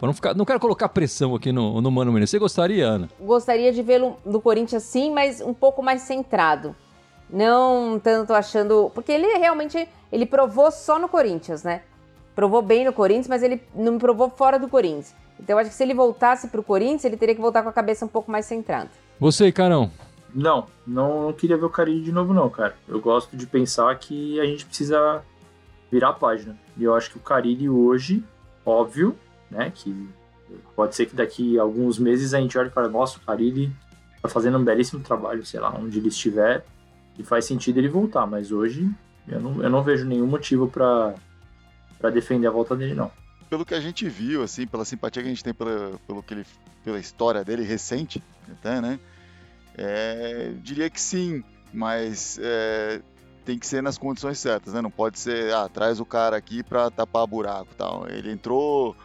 Não, 0.00 0.12
ficar, 0.12 0.34
não 0.34 0.44
quero 0.44 0.60
colocar 0.60 0.88
pressão 0.90 1.34
aqui 1.34 1.50
no, 1.50 1.80
no 1.80 1.90
Mano 1.90 2.12
Menezes. 2.12 2.30
Você 2.30 2.38
gostaria, 2.38 2.86
Ana? 2.86 3.08
Gostaria 3.18 3.72
de 3.72 3.82
vê-lo 3.82 4.16
no 4.26 4.40
Corinthians 4.40 4.82
sim, 4.82 5.10
mas 5.10 5.40
um 5.40 5.54
pouco 5.54 5.82
mais 5.82 6.02
centrado. 6.02 6.76
Não 7.30 7.98
tanto 7.98 8.32
achando. 8.32 8.90
Porque 8.94 9.12
ele 9.12 9.26
realmente. 9.38 9.88
Ele 10.12 10.24
provou 10.26 10.70
só 10.70 10.98
no 10.98 11.08
Corinthians, 11.08 11.62
né? 11.62 11.82
Provou 12.34 12.62
bem 12.62 12.84
no 12.84 12.92
Corinthians, 12.92 13.28
mas 13.28 13.42
ele 13.42 13.60
não 13.74 13.98
provou 13.98 14.30
fora 14.30 14.58
do 14.58 14.68
Corinthians. 14.68 15.14
Então 15.40 15.54
eu 15.54 15.60
acho 15.60 15.70
que 15.70 15.76
se 15.76 15.82
ele 15.82 15.94
voltasse 15.94 16.48
pro 16.48 16.62
Corinthians, 16.62 17.04
ele 17.04 17.16
teria 17.16 17.34
que 17.34 17.40
voltar 17.40 17.62
com 17.62 17.68
a 17.68 17.72
cabeça 17.72 18.04
um 18.04 18.08
pouco 18.08 18.30
mais 18.30 18.46
centrada. 18.46 18.88
Você, 19.18 19.50
Carão? 19.50 19.90
Não, 20.34 20.66
não, 20.86 21.22
não 21.22 21.32
queria 21.32 21.56
ver 21.56 21.64
o 21.64 21.70
Carilli 21.70 22.02
de 22.02 22.12
novo, 22.12 22.34
não, 22.34 22.48
cara. 22.50 22.76
Eu 22.86 23.00
gosto 23.00 23.36
de 23.36 23.46
pensar 23.46 23.94
que 23.98 24.38
a 24.38 24.44
gente 24.44 24.66
precisa 24.66 25.22
virar 25.90 26.10
a 26.10 26.12
página. 26.12 26.56
E 26.76 26.84
eu 26.84 26.94
acho 26.94 27.10
que 27.10 27.16
o 27.16 27.20
Carilli 27.20 27.68
hoje, 27.68 28.22
óbvio, 28.64 29.16
né? 29.50 29.72
Que 29.74 30.08
pode 30.74 30.94
ser 30.94 31.06
que 31.06 31.16
daqui 31.16 31.58
a 31.58 31.62
alguns 31.62 31.98
meses 31.98 32.34
a 32.34 32.40
gente 32.40 32.56
olhe 32.58 32.68
e 32.68 32.72
fale, 32.72 32.88
nossa, 32.88 33.18
o 33.18 33.20
Carilli 33.20 33.72
tá 34.22 34.28
fazendo 34.28 34.58
um 34.58 34.64
belíssimo 34.64 35.02
trabalho, 35.02 35.44
sei 35.44 35.60
lá, 35.60 35.74
onde 35.74 35.98
ele 35.98 36.08
estiver 36.08 36.64
e 37.18 37.24
faz 37.24 37.44
sentido 37.44 37.78
ele 37.78 37.88
voltar, 37.88 38.26
mas 38.26 38.52
hoje 38.52 38.88
eu 39.28 39.40
não, 39.40 39.62
eu 39.62 39.70
não 39.70 39.82
vejo 39.82 40.04
nenhum 40.04 40.26
motivo 40.26 40.68
para 40.68 41.14
defender 42.12 42.46
a 42.46 42.50
volta 42.50 42.76
dele, 42.76 42.94
não. 42.94 43.10
Pelo 43.48 43.64
que 43.64 43.74
a 43.74 43.80
gente 43.80 44.08
viu, 44.08 44.42
assim, 44.42 44.66
pela 44.66 44.84
simpatia 44.84 45.22
que 45.22 45.28
a 45.28 45.32
gente 45.32 45.44
tem 45.44 45.54
pela, 45.54 45.98
pelo 46.06 46.22
que 46.22 46.34
ele, 46.34 46.46
pela 46.84 46.98
história 46.98 47.44
dele 47.44 47.62
recente, 47.62 48.22
até, 48.50 48.80
né? 48.80 48.98
É, 49.76 50.52
diria 50.62 50.88
que 50.88 51.00
sim, 51.00 51.44
mas 51.72 52.38
é, 52.40 53.00
tem 53.44 53.58
que 53.58 53.66
ser 53.66 53.82
nas 53.82 53.98
condições 53.98 54.38
certas, 54.38 54.72
né? 54.72 54.80
Não 54.80 54.90
pode 54.90 55.18
ser, 55.18 55.52
ah, 55.54 55.68
traz 55.68 56.00
o 56.00 56.04
cara 56.04 56.36
aqui 56.36 56.62
para 56.62 56.90
tapar 56.90 57.26
buraco 57.26 57.74
tal. 57.76 58.08
Ele 58.08 58.32
entrou 58.32 58.96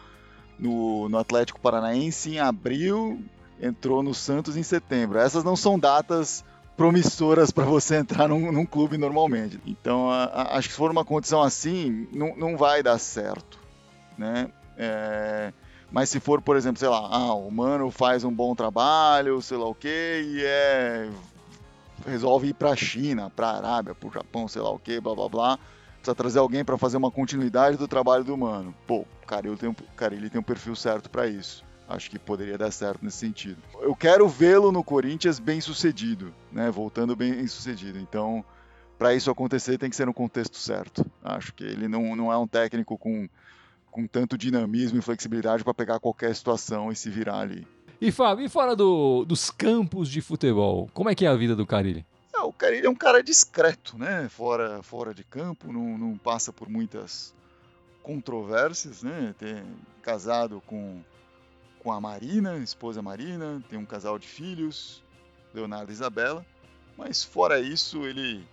no, 0.58 1.08
no 1.08 1.18
Atlético 1.18 1.60
Paranaense 1.60 2.30
em 2.30 2.38
abril, 2.40 3.22
entrou 3.60 4.02
no 4.02 4.14
Santos 4.14 4.56
em 4.56 4.62
setembro. 4.62 5.18
Essas 5.18 5.44
não 5.44 5.56
são 5.56 5.78
datas 5.78 6.44
promissoras 6.76 7.50
para 7.50 7.64
você 7.64 7.96
entrar 7.96 8.28
num, 8.28 8.50
num, 8.50 8.66
clube 8.66 8.96
normalmente. 8.96 9.60
Então, 9.66 10.10
a, 10.10 10.24
a, 10.24 10.58
acho 10.58 10.68
que 10.68 10.74
se 10.74 10.78
for 10.78 10.90
uma 10.90 11.04
condição 11.04 11.42
assim, 11.42 12.08
não, 12.12 12.56
vai 12.56 12.82
dar 12.82 12.98
certo, 12.98 13.58
né? 14.16 14.48
É, 14.76 15.52
mas 15.90 16.08
se 16.08 16.18
for, 16.18 16.40
por 16.40 16.56
exemplo, 16.56 16.78
sei 16.78 16.88
lá, 16.88 17.08
ah, 17.10 17.34
o 17.34 17.50
mano 17.50 17.90
faz 17.90 18.24
um 18.24 18.32
bom 18.32 18.54
trabalho, 18.54 19.40
sei 19.42 19.58
lá 19.58 19.66
o 19.66 19.74
que, 19.74 19.88
e 19.88 20.42
é 20.44 21.10
resolve 22.04 22.48
ir 22.48 22.54
para 22.54 22.70
a 22.70 22.76
China, 22.76 23.30
para 23.30 23.48
a 23.48 23.56
Arábia, 23.58 23.94
para 23.94 24.08
o 24.08 24.12
Japão, 24.12 24.48
sei 24.48 24.60
lá 24.60 24.70
o 24.70 24.78
que, 24.78 25.00
blá 25.00 25.14
blá 25.14 25.28
blá, 25.28 25.58
precisa 25.94 26.14
trazer 26.16 26.40
alguém 26.40 26.64
para 26.64 26.76
fazer 26.76 26.96
uma 26.96 27.12
continuidade 27.12 27.76
do 27.76 27.86
trabalho 27.86 28.24
do 28.24 28.36
mano. 28.36 28.74
Pô, 28.88 29.04
cara, 29.24 29.46
eu 29.46 29.56
tenho, 29.56 29.76
cara, 29.94 30.14
ele 30.14 30.28
tem 30.28 30.40
um 30.40 30.44
perfil 30.44 30.74
certo 30.74 31.08
para 31.08 31.28
isso 31.28 31.62
acho 31.92 32.10
que 32.10 32.18
poderia 32.18 32.58
dar 32.58 32.70
certo 32.70 33.04
nesse 33.04 33.18
sentido. 33.18 33.62
Eu 33.80 33.94
quero 33.94 34.28
vê-lo 34.28 34.72
no 34.72 34.82
Corinthians 34.82 35.38
bem 35.38 35.60
sucedido, 35.60 36.34
né? 36.50 36.70
Voltando 36.70 37.14
bem 37.14 37.46
sucedido. 37.46 37.98
Então, 37.98 38.44
para 38.98 39.14
isso 39.14 39.30
acontecer, 39.30 39.78
tem 39.78 39.90
que 39.90 39.96
ser 39.96 40.06
no 40.06 40.14
contexto 40.14 40.56
certo. 40.56 41.04
Acho 41.22 41.52
que 41.52 41.64
ele 41.64 41.88
não, 41.88 42.14
não 42.16 42.32
é 42.32 42.36
um 42.38 42.46
técnico 42.46 42.96
com, 42.96 43.28
com 43.90 44.06
tanto 44.06 44.38
dinamismo 44.38 44.98
e 44.98 45.02
flexibilidade 45.02 45.64
para 45.64 45.74
pegar 45.74 46.00
qualquer 46.00 46.34
situação 46.34 46.90
e 46.90 46.96
se 46.96 47.10
virar 47.10 47.40
ali. 47.40 47.66
E 48.00 48.10
Fábio, 48.10 48.44
e 48.44 48.48
fora 48.48 48.74
do, 48.74 49.24
dos 49.24 49.50
campos 49.50 50.08
de 50.08 50.20
futebol, 50.20 50.90
como 50.92 51.08
é 51.08 51.14
que 51.14 51.24
é 51.24 51.28
a 51.28 51.36
vida 51.36 51.54
do 51.54 51.66
Carilli? 51.66 52.04
É, 52.34 52.40
o 52.40 52.52
Carilli 52.52 52.86
é 52.86 52.90
um 52.90 52.94
cara 52.94 53.22
discreto, 53.22 53.96
né? 53.96 54.28
Fora, 54.28 54.82
fora 54.82 55.14
de 55.14 55.22
campo, 55.22 55.72
não, 55.72 55.96
não 55.96 56.18
passa 56.18 56.52
por 56.52 56.68
muitas 56.68 57.32
controvérsias, 58.02 59.02
né? 59.02 59.34
Tem 59.38 59.62
casado 60.02 60.60
com 60.66 61.00
com 61.82 61.92
a 61.92 62.00
Marina, 62.00 62.56
esposa 62.58 63.02
Marina, 63.02 63.62
tem 63.68 63.78
um 63.78 63.84
casal 63.84 64.18
de 64.18 64.28
filhos, 64.28 65.02
Leonardo 65.52 65.90
e 65.90 65.94
Isabela. 65.94 66.46
Mas 66.96 67.24
fora 67.24 67.58
isso, 67.58 68.04
ele 68.04 68.46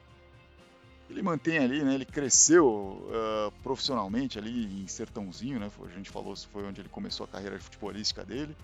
ele 1.10 1.22
mantém 1.22 1.58
ali, 1.58 1.84
né? 1.84 1.94
Ele 1.96 2.06
cresceu 2.06 2.68
uh, 2.68 3.52
profissionalmente 3.64 4.38
ali 4.38 4.82
em 4.82 4.88
Sertãozinho, 4.88 5.60
né? 5.60 5.70
A 5.84 5.90
gente 5.90 6.10
falou 6.10 6.36
foi 6.36 6.64
onde 6.64 6.82
ele 6.82 6.90
começou 6.90 7.24
a 7.24 7.28
carreira 7.28 7.60
futebolística 7.60 8.24
dele 8.24 8.56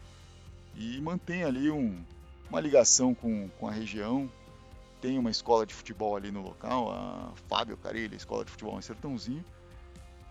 e 0.75 0.99
mantém 0.99 1.43
ali 1.43 1.71
um, 1.71 2.03
uma 2.49 2.59
ligação 2.59 3.13
com, 3.13 3.49
com 3.59 3.67
a 3.67 3.71
região. 3.71 4.29
Tem 5.01 5.19
uma 5.19 5.29
escola 5.29 5.65
de 5.65 5.73
futebol 5.73 6.15
ali 6.15 6.31
no 6.31 6.41
local, 6.41 6.91
a 6.91 7.31
Fábio 7.47 7.77
Carilli, 7.77 8.15
escola 8.15 8.43
de 8.43 8.51
futebol 8.51 8.77
em 8.79 8.81
Sertãozinho. 8.81 9.45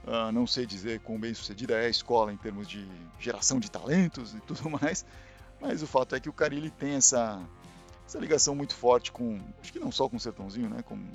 Uh, 0.07 0.31
não 0.33 0.47
sei 0.47 0.67
dizer 0.67 1.01
quão 1.01 1.19
bem 1.19 1.33
sucedida 1.33 1.75
é 1.75 1.87
a 1.87 1.89
escola 1.89 2.31
em 2.31 2.37
termos 2.37 2.69
de 2.69 2.87
geração 3.19 3.59
de 3.59 3.71
talentos 3.71 4.35
e 4.35 4.41
tudo 4.41 4.69
mais, 4.69 5.05
mas 5.59 5.83
o 5.83 5.87
fato 5.87 6.15
é 6.15 6.21
que 6.21 6.29
o 6.29 6.33
Carilli 6.33 6.71
tem 6.71 6.95
essa, 6.95 7.41
essa 8.07 8.19
ligação 8.19 8.55
muito 8.55 8.75
forte 8.75 9.11
com, 9.11 9.41
acho 9.63 9.73
que 9.73 9.79
não 9.79 9.91
só 9.91 10.07
com 10.07 10.17
o 10.17 10.21
Sertãozinho, 10.21 10.69
né, 10.69 10.83
com 10.83 10.95
o 10.95 11.09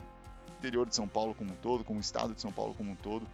interior 0.57 0.87
de 0.87 0.95
São 0.95 1.07
Paulo 1.07 1.35
como 1.35 1.51
um 1.51 1.55
todo, 1.57 1.83
com 1.83 1.97
o 1.97 1.99
estado 1.99 2.33
de 2.33 2.41
São 2.41 2.51
Paulo 2.51 2.73
como 2.73 2.91
um 2.91 2.95
todo. 2.95 3.27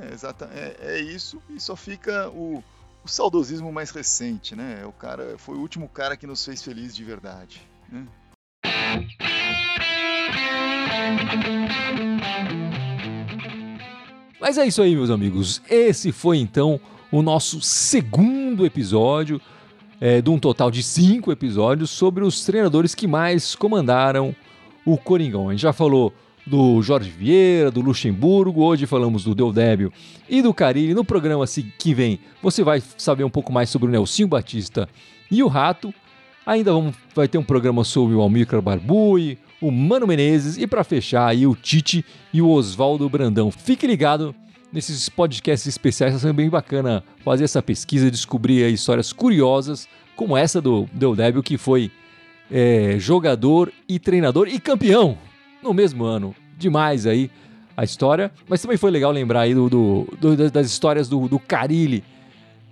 É, 0.00 0.14
exata, 0.14 0.48
é, 0.52 0.76
é 0.94 0.98
isso, 0.98 1.42
e 1.50 1.60
só 1.60 1.76
fica 1.76 2.30
o, 2.30 2.64
o 3.04 3.08
saudosismo 3.08 3.70
mais 3.70 3.90
recente, 3.90 4.56
né? 4.56 4.84
O 4.86 4.92
cara 4.92 5.36
foi 5.36 5.56
o 5.56 5.60
último 5.60 5.88
cara 5.90 6.16
que 6.16 6.26
nos 6.26 6.42
fez 6.42 6.62
feliz 6.62 6.96
de 6.96 7.04
verdade. 7.04 7.60
Né? 7.90 8.06
Mas 14.46 14.58
é 14.58 14.64
isso 14.64 14.80
aí, 14.80 14.94
meus 14.94 15.10
amigos. 15.10 15.60
Esse 15.68 16.12
foi 16.12 16.38
então 16.38 16.78
o 17.10 17.20
nosso 17.20 17.60
segundo 17.60 18.64
episódio 18.64 19.40
é, 20.00 20.22
de 20.22 20.30
um 20.30 20.38
total 20.38 20.70
de 20.70 20.84
cinco 20.84 21.32
episódios 21.32 21.90
sobre 21.90 22.22
os 22.22 22.44
treinadores 22.44 22.94
que 22.94 23.08
mais 23.08 23.56
comandaram 23.56 24.32
o 24.84 24.96
Coringão. 24.96 25.48
A 25.48 25.52
gente 25.52 25.62
já 25.62 25.72
falou 25.72 26.14
do 26.46 26.80
Jorge 26.80 27.10
Vieira, 27.10 27.72
do 27.72 27.80
Luxemburgo, 27.80 28.62
hoje 28.62 28.86
falamos 28.86 29.24
do 29.24 29.34
Deodébio 29.34 29.92
e 30.28 30.40
do 30.40 30.54
Carilli. 30.54 30.94
No 30.94 31.04
programa 31.04 31.44
que 31.76 31.92
vem 31.92 32.20
você 32.40 32.62
vai 32.62 32.80
saber 32.96 33.24
um 33.24 33.30
pouco 33.30 33.52
mais 33.52 33.68
sobre 33.68 33.88
o 33.88 33.90
Nelsinho 33.90 34.28
Batista 34.28 34.88
e 35.28 35.42
o 35.42 35.48
Rato. 35.48 35.92
Ainda 36.46 36.72
vamos, 36.72 36.94
vai 37.12 37.26
ter 37.26 37.36
um 37.36 37.42
programa 37.42 37.82
sobre 37.82 38.14
o 38.14 38.20
Almir 38.20 38.46
Barbui, 38.62 39.38
o 39.60 39.70
Mano 39.70 40.06
Menezes 40.06 40.56
e 40.56 40.66
para 40.66 40.84
fechar 40.84 41.26
aí 41.26 41.46
o 41.46 41.54
Tite 41.54 42.04
e 42.32 42.42
o 42.42 42.48
Oswaldo 42.48 43.08
Brandão. 43.08 43.50
Fique 43.50 43.86
ligado 43.86 44.34
nesses 44.72 45.08
podcasts 45.08 45.66
especiais, 45.66 46.14
está 46.14 46.28
sendo 46.28 46.36
bem 46.36 46.50
bacana 46.50 47.02
fazer 47.24 47.44
essa 47.44 47.62
pesquisa, 47.62 48.10
descobrir 48.10 48.70
histórias 48.72 49.12
curiosas 49.12 49.88
como 50.14 50.36
essa 50.36 50.60
do 50.60 50.88
Deodébio 50.92 51.42
que 51.42 51.56
foi 51.56 51.90
é, 52.50 52.96
jogador 52.98 53.72
e 53.88 53.98
treinador 53.98 54.48
e 54.48 54.58
campeão 54.58 55.18
no 55.62 55.72
mesmo 55.74 56.04
ano 56.04 56.34
demais 56.58 57.06
aí 57.06 57.30
a 57.76 57.84
história, 57.84 58.32
mas 58.48 58.62
também 58.62 58.78
foi 58.78 58.90
legal 58.90 59.12
lembrar 59.12 59.40
aí 59.40 59.54
do, 59.54 59.68
do, 59.68 60.08
do 60.18 60.50
das 60.50 60.66
histórias 60.66 61.08
do, 61.08 61.28
do 61.28 61.38
Carilli, 61.38 62.02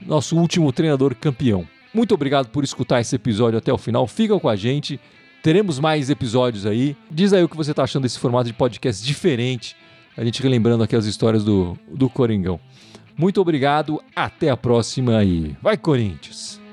nosso 0.00 0.36
último 0.36 0.72
treinador 0.72 1.14
campeão. 1.14 1.66
Muito 1.92 2.14
obrigado 2.14 2.48
por 2.48 2.64
escutar 2.64 3.00
esse 3.00 3.14
episódio 3.14 3.58
até 3.58 3.72
o 3.72 3.78
final. 3.78 4.06
Fica 4.06 4.38
com 4.40 4.48
a 4.48 4.56
gente. 4.56 4.98
Teremos 5.44 5.78
mais 5.78 6.08
episódios 6.08 6.64
aí. 6.64 6.96
Diz 7.10 7.34
aí 7.34 7.44
o 7.44 7.48
que 7.50 7.56
você 7.56 7.72
está 7.72 7.82
achando 7.82 8.04
desse 8.04 8.18
formato 8.18 8.46
de 8.46 8.54
podcast 8.54 9.04
diferente. 9.04 9.76
A 10.16 10.24
gente 10.24 10.42
relembrando 10.42 10.82
aqui 10.82 10.96
as 10.96 11.04
histórias 11.04 11.44
do, 11.44 11.76
do 11.86 12.08
Coringão. 12.08 12.58
Muito 13.14 13.42
obrigado, 13.42 14.02
até 14.16 14.48
a 14.48 14.56
próxima 14.56 15.22
e 15.22 15.54
vai 15.60 15.76
Corinthians! 15.76 16.63